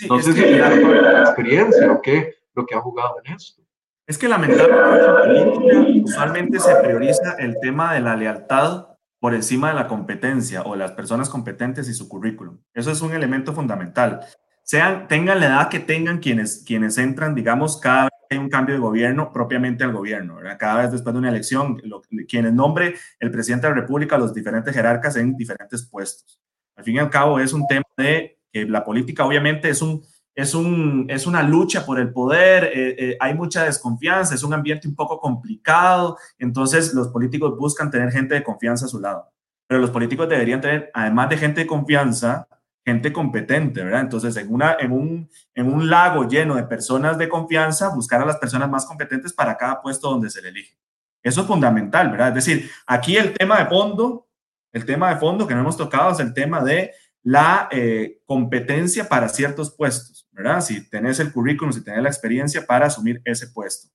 no 0.09 0.19
sé 0.19 0.33
si 0.33 0.43
es 0.43 0.57
la 0.59 1.21
experiencia 1.21 1.91
o 1.91 2.01
qué 2.01 2.35
lo 2.53 2.65
que 2.65 2.75
ha 2.75 2.81
jugado 2.81 3.15
en 3.23 3.33
esto. 3.33 3.61
Es 4.07 4.17
que 4.17 4.27
lamentablemente 4.27 5.05
en 5.05 5.53
política 5.53 6.03
usualmente 6.03 6.59
se 6.59 6.75
prioriza 6.75 7.35
el 7.39 7.57
tema 7.59 7.93
de 7.93 8.01
la 8.01 8.15
lealtad 8.15 8.87
por 9.19 9.33
encima 9.33 9.69
de 9.69 9.75
la 9.75 9.87
competencia 9.87 10.61
o 10.63 10.75
las 10.75 10.91
personas 10.91 11.29
competentes 11.29 11.89
y 11.89 11.93
su 11.93 12.07
currículum. 12.07 12.59
Eso 12.73 12.91
es 12.91 13.01
un 13.01 13.13
elemento 13.13 13.53
fundamental. 13.53 14.21
sean, 14.63 15.07
tengan 15.07 15.39
la 15.39 15.47
edad 15.47 15.69
que 15.69 15.79
tengan 15.79 16.19
quienes, 16.19 16.63
quienes 16.65 16.97
entran, 16.97 17.33
digamos, 17.33 17.79
cada 17.79 18.09
hay 18.29 18.37
un 18.37 18.49
cambio 18.49 18.75
de 18.75 18.81
gobierno, 18.81 19.31
propiamente 19.31 19.83
al 19.83 19.93
gobierno, 19.93 20.35
¿verdad? 20.35 20.57
cada 20.59 20.81
vez 20.81 20.91
después 20.91 21.13
de 21.13 21.19
una 21.19 21.29
elección, 21.29 21.81
quienes 22.27 22.53
nombre 22.53 22.95
el 23.19 23.31
presidente 23.31 23.67
de 23.67 23.73
la 23.73 23.81
República, 23.81 24.17
los 24.17 24.33
diferentes 24.33 24.73
jerarcas 24.73 25.15
en 25.15 25.35
diferentes 25.35 25.87
puestos. 25.89 26.39
Al 26.75 26.83
fin 26.83 26.95
y 26.95 26.99
al 26.99 27.09
cabo 27.09 27.39
es 27.39 27.53
un 27.53 27.65
tema 27.67 27.85
de 27.97 28.39
que 28.51 28.65
la 28.65 28.83
política 28.83 29.25
obviamente 29.25 29.69
es 29.69 29.81
un, 29.81 30.03
es, 30.35 30.53
un, 30.53 31.05
es 31.09 31.25
una 31.25 31.43
lucha 31.43 31.85
por 31.85 31.99
el 31.99 32.11
poder, 32.11 32.65
eh, 32.65 32.95
eh, 32.97 33.17
hay 33.19 33.33
mucha 33.33 33.63
desconfianza, 33.63 34.35
es 34.35 34.43
un 34.43 34.53
ambiente 34.53 34.87
un 34.87 34.95
poco 34.95 35.19
complicado, 35.19 36.17
entonces 36.37 36.93
los 36.93 37.07
políticos 37.07 37.57
buscan 37.57 37.89
tener 37.89 38.11
gente 38.11 38.35
de 38.35 38.43
confianza 38.43 38.85
a 38.85 38.89
su 38.89 38.99
lado. 38.99 39.31
Pero 39.67 39.81
los 39.81 39.89
políticos 39.89 40.29
deberían 40.29 40.61
tener, 40.61 40.91
además 40.93 41.29
de 41.29 41.37
gente 41.37 41.61
de 41.61 41.67
confianza, 41.67 42.47
gente 42.85 43.11
competente, 43.11 43.83
¿verdad? 43.83 44.01
Entonces, 44.01 44.37
en, 44.37 44.53
una, 44.53 44.77
en, 44.79 44.91
un, 44.91 45.29
en 45.55 45.73
un 45.73 45.89
lago 45.89 46.27
lleno 46.27 46.55
de 46.55 46.63
personas 46.63 47.17
de 47.17 47.27
confianza, 47.27 47.89
buscar 47.89 48.21
a 48.21 48.25
las 48.25 48.37
personas 48.37 48.69
más 48.69 48.85
competentes 48.85 49.33
para 49.33 49.57
cada 49.57 49.81
puesto 49.81 50.09
donde 50.09 50.29
se 50.29 50.41
le 50.41 50.49
elige. 50.49 50.77
Eso 51.23 51.41
es 51.41 51.47
fundamental, 51.47 52.11
¿verdad? 52.11 52.37
Es 52.37 52.45
decir, 52.45 52.69
aquí 52.85 53.17
el 53.17 53.33
tema 53.33 53.57
de 53.57 53.65
fondo, 53.65 54.27
el 54.71 54.85
tema 54.85 55.09
de 55.09 55.19
fondo 55.19 55.47
que 55.47 55.55
no 55.55 55.61
hemos 55.61 55.77
tocado 55.77 56.11
es 56.11 56.19
el 56.19 56.33
tema 56.33 56.63
de 56.63 56.91
la 57.23 57.67
eh, 57.71 58.19
competencia 58.27 59.09
para 59.09 59.29
ciertos 59.29 59.75
puestos, 59.75 60.27
¿verdad? 60.31 60.61
Si 60.61 60.87
tenés 60.87 61.19
el 61.19 61.31
currículum, 61.31 61.73
si 61.73 61.83
tenés 61.83 62.03
la 62.03 62.09
experiencia 62.09 62.67
para 62.67 62.85
asumir 62.85 63.19
ese 63.25 63.47
puesto. 63.47 63.89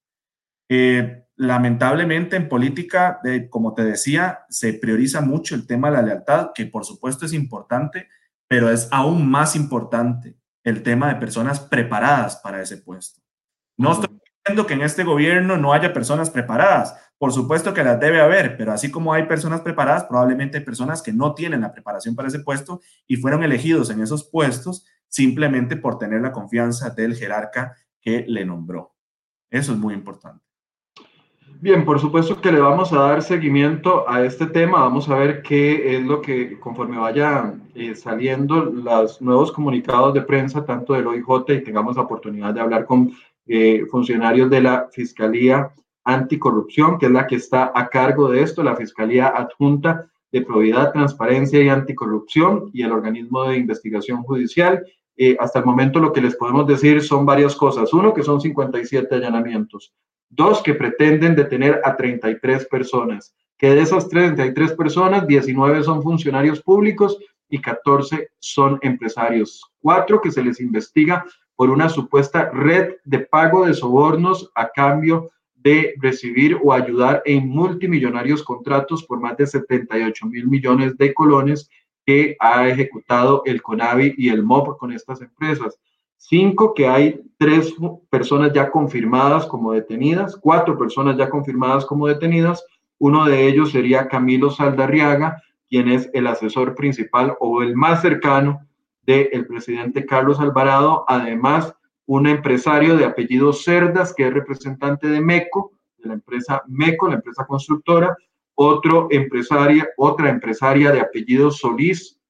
Eh, 0.68 1.24
lamentablemente 1.36 2.34
en 2.34 2.48
política, 2.48 3.20
como 3.48 3.74
te 3.74 3.84
decía, 3.84 4.40
se 4.48 4.72
prioriza 4.72 5.20
mucho 5.20 5.54
el 5.54 5.66
tema 5.66 5.90
de 5.90 5.96
la 5.96 6.02
lealtad, 6.02 6.50
que 6.52 6.66
por 6.66 6.84
supuesto 6.84 7.24
es 7.24 7.32
importante, 7.32 8.08
pero 8.50 8.68
es 8.68 8.88
aún 8.90 9.30
más 9.30 9.54
importante 9.54 10.36
el 10.64 10.82
tema 10.82 11.06
de 11.08 11.20
personas 11.20 11.60
preparadas 11.60 12.34
para 12.34 12.60
ese 12.60 12.78
puesto. 12.78 13.20
No 13.76 13.92
estoy 13.92 14.08
diciendo 14.44 14.66
que 14.66 14.74
en 14.74 14.82
este 14.82 15.04
gobierno 15.04 15.56
no 15.56 15.72
haya 15.72 15.92
personas 15.92 16.30
preparadas, 16.30 16.96
por 17.16 17.32
supuesto 17.32 17.72
que 17.72 17.84
las 17.84 18.00
debe 18.00 18.20
haber, 18.20 18.56
pero 18.56 18.72
así 18.72 18.90
como 18.90 19.14
hay 19.14 19.26
personas 19.26 19.60
preparadas, 19.60 20.02
probablemente 20.02 20.58
hay 20.58 20.64
personas 20.64 21.00
que 21.00 21.12
no 21.12 21.32
tienen 21.32 21.60
la 21.60 21.70
preparación 21.72 22.16
para 22.16 22.26
ese 22.26 22.40
puesto 22.40 22.80
y 23.06 23.18
fueron 23.18 23.44
elegidos 23.44 23.88
en 23.90 24.02
esos 24.02 24.28
puestos 24.28 24.84
simplemente 25.06 25.76
por 25.76 25.98
tener 25.98 26.20
la 26.20 26.32
confianza 26.32 26.90
del 26.90 27.14
jerarca 27.14 27.76
que 28.00 28.24
le 28.26 28.44
nombró. 28.44 28.96
Eso 29.48 29.72
es 29.72 29.78
muy 29.78 29.94
importante. 29.94 30.49
Bien, 31.62 31.84
por 31.84 32.00
supuesto 32.00 32.40
que 32.40 32.50
le 32.50 32.58
vamos 32.58 32.90
a 32.90 33.00
dar 33.00 33.22
seguimiento 33.22 34.08
a 34.08 34.24
este 34.24 34.46
tema. 34.46 34.80
Vamos 34.80 35.10
a 35.10 35.16
ver 35.16 35.42
qué 35.42 35.94
es 35.94 36.02
lo 36.02 36.22
que, 36.22 36.58
conforme 36.58 36.96
vaya 36.96 37.52
eh, 37.74 37.94
saliendo 37.94 38.64
los 38.64 39.20
nuevos 39.20 39.52
comunicados 39.52 40.14
de 40.14 40.22
prensa, 40.22 40.64
tanto 40.64 40.94
del 40.94 41.06
OIJ 41.06 41.50
y 41.50 41.62
tengamos 41.62 41.96
la 41.96 42.02
oportunidad 42.02 42.54
de 42.54 42.62
hablar 42.62 42.86
con 42.86 43.12
eh, 43.46 43.84
funcionarios 43.90 44.48
de 44.48 44.62
la 44.62 44.88
Fiscalía 44.90 45.70
Anticorrupción, 46.02 46.98
que 46.98 47.06
es 47.06 47.12
la 47.12 47.26
que 47.26 47.36
está 47.36 47.70
a 47.74 47.88
cargo 47.88 48.30
de 48.30 48.40
esto, 48.40 48.62
la 48.62 48.74
Fiscalía 48.74 49.26
Adjunta 49.26 50.10
de 50.32 50.40
Probidad, 50.40 50.94
Transparencia 50.94 51.62
y 51.62 51.68
Anticorrupción 51.68 52.70
y 52.72 52.84
el 52.84 52.92
organismo 52.92 53.44
de 53.44 53.58
investigación 53.58 54.22
judicial. 54.22 54.82
Eh, 55.14 55.36
hasta 55.38 55.58
el 55.58 55.66
momento 55.66 56.00
lo 56.00 56.14
que 56.14 56.22
les 56.22 56.36
podemos 56.36 56.66
decir 56.66 57.02
son 57.02 57.26
varias 57.26 57.54
cosas. 57.54 57.92
Uno, 57.92 58.14
que 58.14 58.22
son 58.22 58.40
57 58.40 59.14
allanamientos. 59.14 59.92
Dos 60.30 60.62
que 60.62 60.74
pretenden 60.74 61.34
detener 61.34 61.80
a 61.84 61.96
33 61.96 62.66
personas, 62.66 63.34
que 63.58 63.74
de 63.74 63.82
esas 63.82 64.08
33 64.08 64.72
personas, 64.72 65.26
19 65.26 65.82
son 65.82 66.02
funcionarios 66.02 66.62
públicos 66.62 67.18
y 67.48 67.60
14 67.60 68.30
son 68.38 68.78
empresarios. 68.80 69.60
Cuatro 69.80 70.20
que 70.20 70.30
se 70.30 70.42
les 70.42 70.60
investiga 70.60 71.26
por 71.56 71.68
una 71.68 71.88
supuesta 71.88 72.48
red 72.50 72.94
de 73.04 73.18
pago 73.18 73.66
de 73.66 73.74
sobornos 73.74 74.50
a 74.54 74.70
cambio 74.70 75.28
de 75.56 75.94
recibir 75.98 76.58
o 76.62 76.72
ayudar 76.72 77.22
en 77.26 77.48
multimillonarios 77.48 78.42
contratos 78.42 79.04
por 79.04 79.20
más 79.20 79.36
de 79.36 79.46
78 79.46 80.26
mil 80.26 80.46
millones 80.48 80.96
de 80.96 81.12
colones 81.12 81.68
que 82.06 82.34
ha 82.40 82.66
ejecutado 82.66 83.42
el 83.44 83.60
CONAVI 83.60 84.14
y 84.16 84.30
el 84.30 84.42
MOP 84.42 84.78
con 84.78 84.92
estas 84.92 85.20
empresas. 85.20 85.78
Cinco, 86.22 86.74
que 86.74 86.86
hay 86.86 87.22
tres 87.38 87.74
personas 88.10 88.52
ya 88.52 88.70
confirmadas 88.70 89.46
como 89.46 89.72
detenidas, 89.72 90.36
cuatro 90.36 90.76
personas 90.76 91.16
ya 91.16 91.30
confirmadas 91.30 91.86
como 91.86 92.06
detenidas. 92.06 92.62
Uno 92.98 93.24
de 93.24 93.48
ellos 93.48 93.72
sería 93.72 94.06
Camilo 94.06 94.50
Saldarriaga, 94.50 95.42
quien 95.66 95.88
es 95.88 96.10
el 96.12 96.26
asesor 96.26 96.74
principal 96.74 97.34
o 97.40 97.62
el 97.62 97.74
más 97.74 98.02
cercano 98.02 98.60
del 99.02 99.46
presidente 99.46 100.04
Carlos 100.04 100.38
Alvarado. 100.40 101.06
Además, 101.08 101.74
un 102.04 102.26
empresario 102.26 102.98
de 102.98 103.06
apellido 103.06 103.54
Cerdas, 103.54 104.12
que 104.14 104.26
es 104.26 104.34
representante 104.34 105.08
de 105.08 105.22
MECO, 105.22 105.72
de 105.96 106.08
la 106.08 106.14
empresa 106.14 106.62
MECO, 106.68 107.08
la 107.08 107.14
empresa 107.14 107.46
constructora. 107.46 108.14
Otro 108.54 109.08
empresaria, 109.10 109.88
otra 109.96 110.28
empresaria 110.28 110.92
de 110.92 111.00
apellido 111.00 111.50
Solís, 111.50 112.20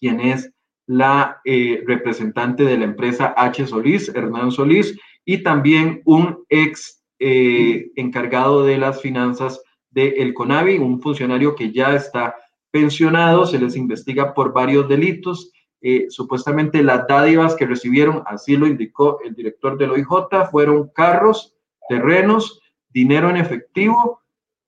quien 0.00 0.18
es 0.18 0.52
la 0.92 1.40
eh, 1.46 1.82
representante 1.86 2.64
de 2.64 2.76
la 2.76 2.84
empresa 2.84 3.32
H. 3.34 3.66
Solís, 3.66 4.10
Hernán 4.14 4.52
Solís, 4.52 4.98
y 5.24 5.42
también 5.42 6.02
un 6.04 6.44
ex 6.50 7.02
eh, 7.18 7.90
encargado 7.96 8.62
de 8.64 8.76
las 8.76 9.00
finanzas 9.00 9.62
del 9.90 10.12
el 10.18 10.34
CONAVI, 10.34 10.76
un 10.78 11.00
funcionario 11.00 11.54
que 11.54 11.72
ya 11.72 11.96
está 11.96 12.36
pensionado, 12.70 13.46
se 13.46 13.58
les 13.58 13.74
investiga 13.74 14.34
por 14.34 14.52
varios 14.52 14.86
delitos. 14.86 15.50
Eh, 15.80 16.06
supuestamente 16.10 16.82
las 16.82 17.06
dádivas 17.06 17.54
que 17.54 17.66
recibieron, 17.66 18.22
así 18.26 18.58
lo 18.58 18.66
indicó 18.66 19.18
el 19.24 19.34
director 19.34 19.78
del 19.78 19.92
OIJ, 19.92 20.50
fueron 20.50 20.90
carros, 20.94 21.54
terrenos, 21.88 22.60
dinero 22.90 23.30
en 23.30 23.38
efectivo, 23.38 24.20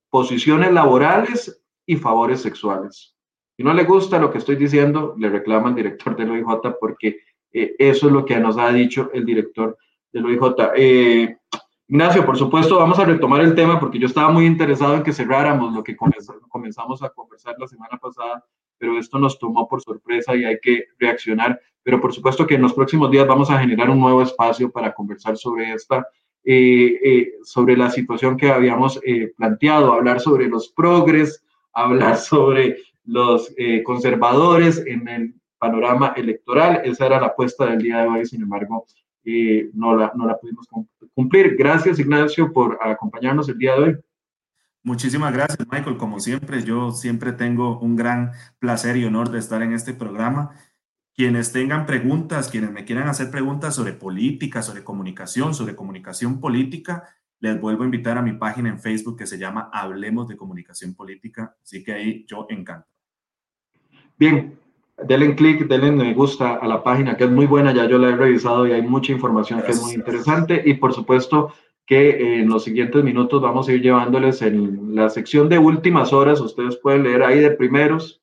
posiciones 0.09 0.73
laborales 0.73 1.63
y 1.85 1.97
favores 1.97 2.41
sexuales. 2.41 3.14
Si 3.57 3.63
no 3.63 3.73
le 3.73 3.85
gusta 3.85 4.19
lo 4.19 4.31
que 4.33 4.39
estoy 4.39 4.57
diciendo, 4.57 5.15
le 5.17 5.29
reclama 5.29 5.69
al 5.69 5.75
director 5.77 6.17
del 6.17 6.31
OIJ 6.31 6.77
porque 6.81 7.21
eh, 7.53 7.77
eso 7.79 8.09
es 8.09 8.13
lo 8.13 8.25
que 8.25 8.39
nos 8.39 8.59
ha 8.59 8.73
dicho 8.73 9.11
el 9.15 9.25
director 9.25 9.79
del 10.13 10.27
OIJ. 10.27 10.43
Eh, 10.77 11.37
Ignacio, 11.87 12.27
por 12.27 12.37
supuesto, 12.37 12.79
vamos 12.79 12.99
a 12.99 13.05
retomar 13.05 13.43
el 13.43 13.55
tema 13.55 13.79
porque 13.79 13.99
yo 13.99 14.07
estaba 14.07 14.31
muy 14.31 14.47
interesado 14.47 14.95
en 14.95 15.03
que 15.05 15.13
cerráramos 15.13 15.73
lo 15.73 15.85
que 15.85 15.95
comenzamos 15.97 17.03
a 17.03 17.11
conversar 17.11 17.55
la 17.59 17.69
semana 17.69 17.99
pasada, 17.99 18.45
pero 18.79 18.99
esto 18.99 19.19
nos 19.19 19.39
tomó 19.39 19.69
por 19.69 19.83
sorpresa 19.83 20.35
y 20.35 20.45
hay 20.45 20.59
que 20.61 20.87
reaccionar. 20.99 21.61
Pero 21.83 22.01
por 22.01 22.13
supuesto 22.13 22.47
que 22.47 22.55
en 22.55 22.63
los 22.63 22.73
próximos 22.73 23.11
días 23.11 23.27
vamos 23.27 23.51
a 23.51 23.59
generar 23.59 23.91
un 23.91 24.01
nuevo 24.01 24.23
espacio 24.23 24.73
para 24.73 24.93
conversar 24.95 25.37
sobre 25.37 25.75
esta, 25.75 26.09
eh, 26.43 27.35
sobre 27.45 27.77
la 27.77 27.91
situación 27.91 28.37
que 28.37 28.51
habíamos 28.51 28.99
planteado, 29.37 29.93
hablar 29.93 30.21
sobre 30.21 30.49
los 30.49 30.71
progres, 30.71 31.45
hablar 31.73 32.17
sobre 32.17 32.79
los 33.05 33.53
eh, 33.57 33.83
conservadores 33.83 34.83
en 34.87 35.09
el 35.09 35.35
panorama 35.59 36.13
electoral. 36.17 36.83
Esa 36.85 37.07
era 37.07 37.21
la 37.21 37.29
apuesta 37.29 37.67
del 37.67 37.83
día 37.83 38.03
de 38.03 38.09
hoy, 38.09 38.27
sin 38.27 38.43
embargo, 38.43 38.87
eh, 39.25 39.71
no, 39.73 39.97
la, 39.97 40.13
no 40.15 40.27
la 40.27 40.39
pudimos 40.39 40.69
cumplir. 41.15 41.57
Gracias, 41.57 41.99
Ignacio, 41.99 42.53
por 42.53 42.79
acompañarnos 42.83 43.49
el 43.49 43.59
día 43.59 43.75
de 43.75 43.83
hoy. 43.83 43.97
Muchísimas 44.83 45.33
gracias, 45.33 45.67
Michael. 45.71 45.97
Como 45.97 46.21
siempre, 46.21 46.63
yo 46.63 46.93
siempre 46.93 47.33
tengo 47.33 47.79
un 47.79 47.97
gran 47.97 48.33
placer 48.59 48.99
y 48.99 49.05
honor 49.07 49.31
de 49.31 49.39
estar 49.39 49.63
en 49.63 49.73
este 49.73 49.95
programa. 49.95 50.51
Quienes 51.15 51.53
tengan 51.53 51.87
preguntas, 51.87 52.51
quienes 52.51 52.71
me 52.71 52.85
quieran 52.85 53.09
hacer 53.09 53.31
preguntas 53.31 53.75
sobre 53.75 53.95
política, 53.95 54.61
sobre 54.61 54.85
comunicación, 54.85 55.55
sobre 55.55 55.75
comunicación 55.75 56.39
política, 56.39 57.05
les 57.41 57.59
vuelvo 57.59 57.83
a 57.83 57.87
invitar 57.87 58.19
a 58.19 58.23
mi 58.23 58.33
página 58.33 58.69
en 58.69 58.79
Facebook 58.79 59.17
que 59.17 59.27
se 59.27 59.39
llama 59.39 59.71
Hablemos 59.73 60.29
de 60.29 60.37
Comunicación 60.37 60.95
Política. 60.95 61.57
Así 61.63 61.83
que 61.83 61.93
ahí 61.93 62.27
yo 62.27 62.47
encanto. 62.51 62.94
Bien, 64.17 64.59
denle 65.03 65.35
clic, 65.35 65.67
denle 65.67 65.91
me 65.91 66.15
gusta 66.15 66.55
a 66.55 66.67
la 66.69 66.83
página 66.83 67.17
que 67.17 67.25
es 67.25 67.31
muy 67.31 67.47
buena, 67.47 67.73
ya 67.75 67.87
yo 67.87 67.99
la 67.99 68.11
he 68.11 68.17
revisado 68.17 68.67
y 68.67 68.73
hay 68.73 68.83
mucha 68.83 69.13
información 69.13 69.63
que 69.63 69.73
es 69.73 69.83
muy 69.83 69.95
interesante. 69.95 70.63
Y 70.65 70.75
por 70.75 70.93
supuesto 70.93 71.53
que 71.87 72.41
en 72.41 72.49
los 72.49 72.65
siguientes 72.65 73.03
minutos 73.05 73.43
vamos 73.43 73.69
a 73.69 73.73
ir 73.73 73.83
llevándoles 73.83 74.41
en 74.43 74.95
la 74.95 75.11
sección 75.11 75.49
de 75.49 75.59
últimas 75.59 76.13
horas, 76.13 76.41
ustedes 76.41 76.77
pueden 76.77 77.03
leer 77.03 77.23
ahí 77.23 77.41
de 77.41 77.51
primeros 77.51 78.23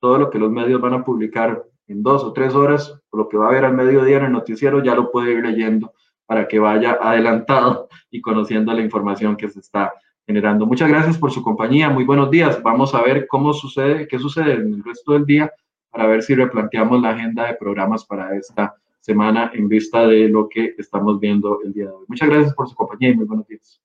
todo 0.00 0.18
lo 0.18 0.30
que 0.30 0.38
los 0.38 0.50
medios 0.50 0.80
van 0.80 0.94
a 0.94 1.04
publicar 1.04 1.64
en 1.86 2.02
dos 2.02 2.24
o 2.24 2.32
tres 2.32 2.54
horas, 2.54 3.00
lo 3.12 3.28
que 3.28 3.36
va 3.36 3.48
a 3.48 3.52
ver 3.52 3.64
al 3.64 3.74
mediodía 3.74 4.18
en 4.18 4.24
el 4.26 4.32
noticiero 4.32 4.82
ya 4.82 4.94
lo 4.94 5.10
puede 5.10 5.32
ir 5.32 5.44
leyendo 5.44 5.92
para 6.26 6.48
que 6.48 6.58
vaya 6.58 6.98
adelantado 7.00 7.88
y 8.10 8.20
conociendo 8.20 8.72
la 8.72 8.80
información 8.80 9.36
que 9.36 9.48
se 9.48 9.60
está 9.60 9.92
generando. 10.26 10.66
Muchas 10.66 10.88
gracias 10.88 11.18
por 11.18 11.30
su 11.30 11.42
compañía, 11.42 11.90
muy 11.90 12.04
buenos 12.04 12.30
días. 12.30 12.62
Vamos 12.62 12.94
a 12.94 13.02
ver 13.02 13.26
cómo 13.26 13.52
sucede, 13.52 14.08
qué 14.08 14.18
sucede 14.18 14.54
en 14.54 14.74
el 14.74 14.84
resto 14.84 15.12
del 15.12 15.26
día 15.26 15.52
para 15.90 16.06
ver 16.06 16.22
si 16.22 16.34
replanteamos 16.34 17.00
la 17.00 17.10
agenda 17.10 17.46
de 17.46 17.54
programas 17.54 18.04
para 18.04 18.36
esta 18.36 18.74
semana 19.00 19.50
en 19.54 19.68
vista 19.68 20.06
de 20.06 20.28
lo 20.28 20.48
que 20.48 20.74
estamos 20.78 21.20
viendo 21.20 21.60
el 21.62 21.72
día 21.72 21.84
de 21.84 21.90
hoy. 21.90 22.04
Muchas 22.08 22.28
gracias 22.28 22.54
por 22.54 22.68
su 22.68 22.74
compañía 22.74 23.10
y 23.10 23.16
muy 23.16 23.26
buenos 23.26 23.46
días. 23.46 23.80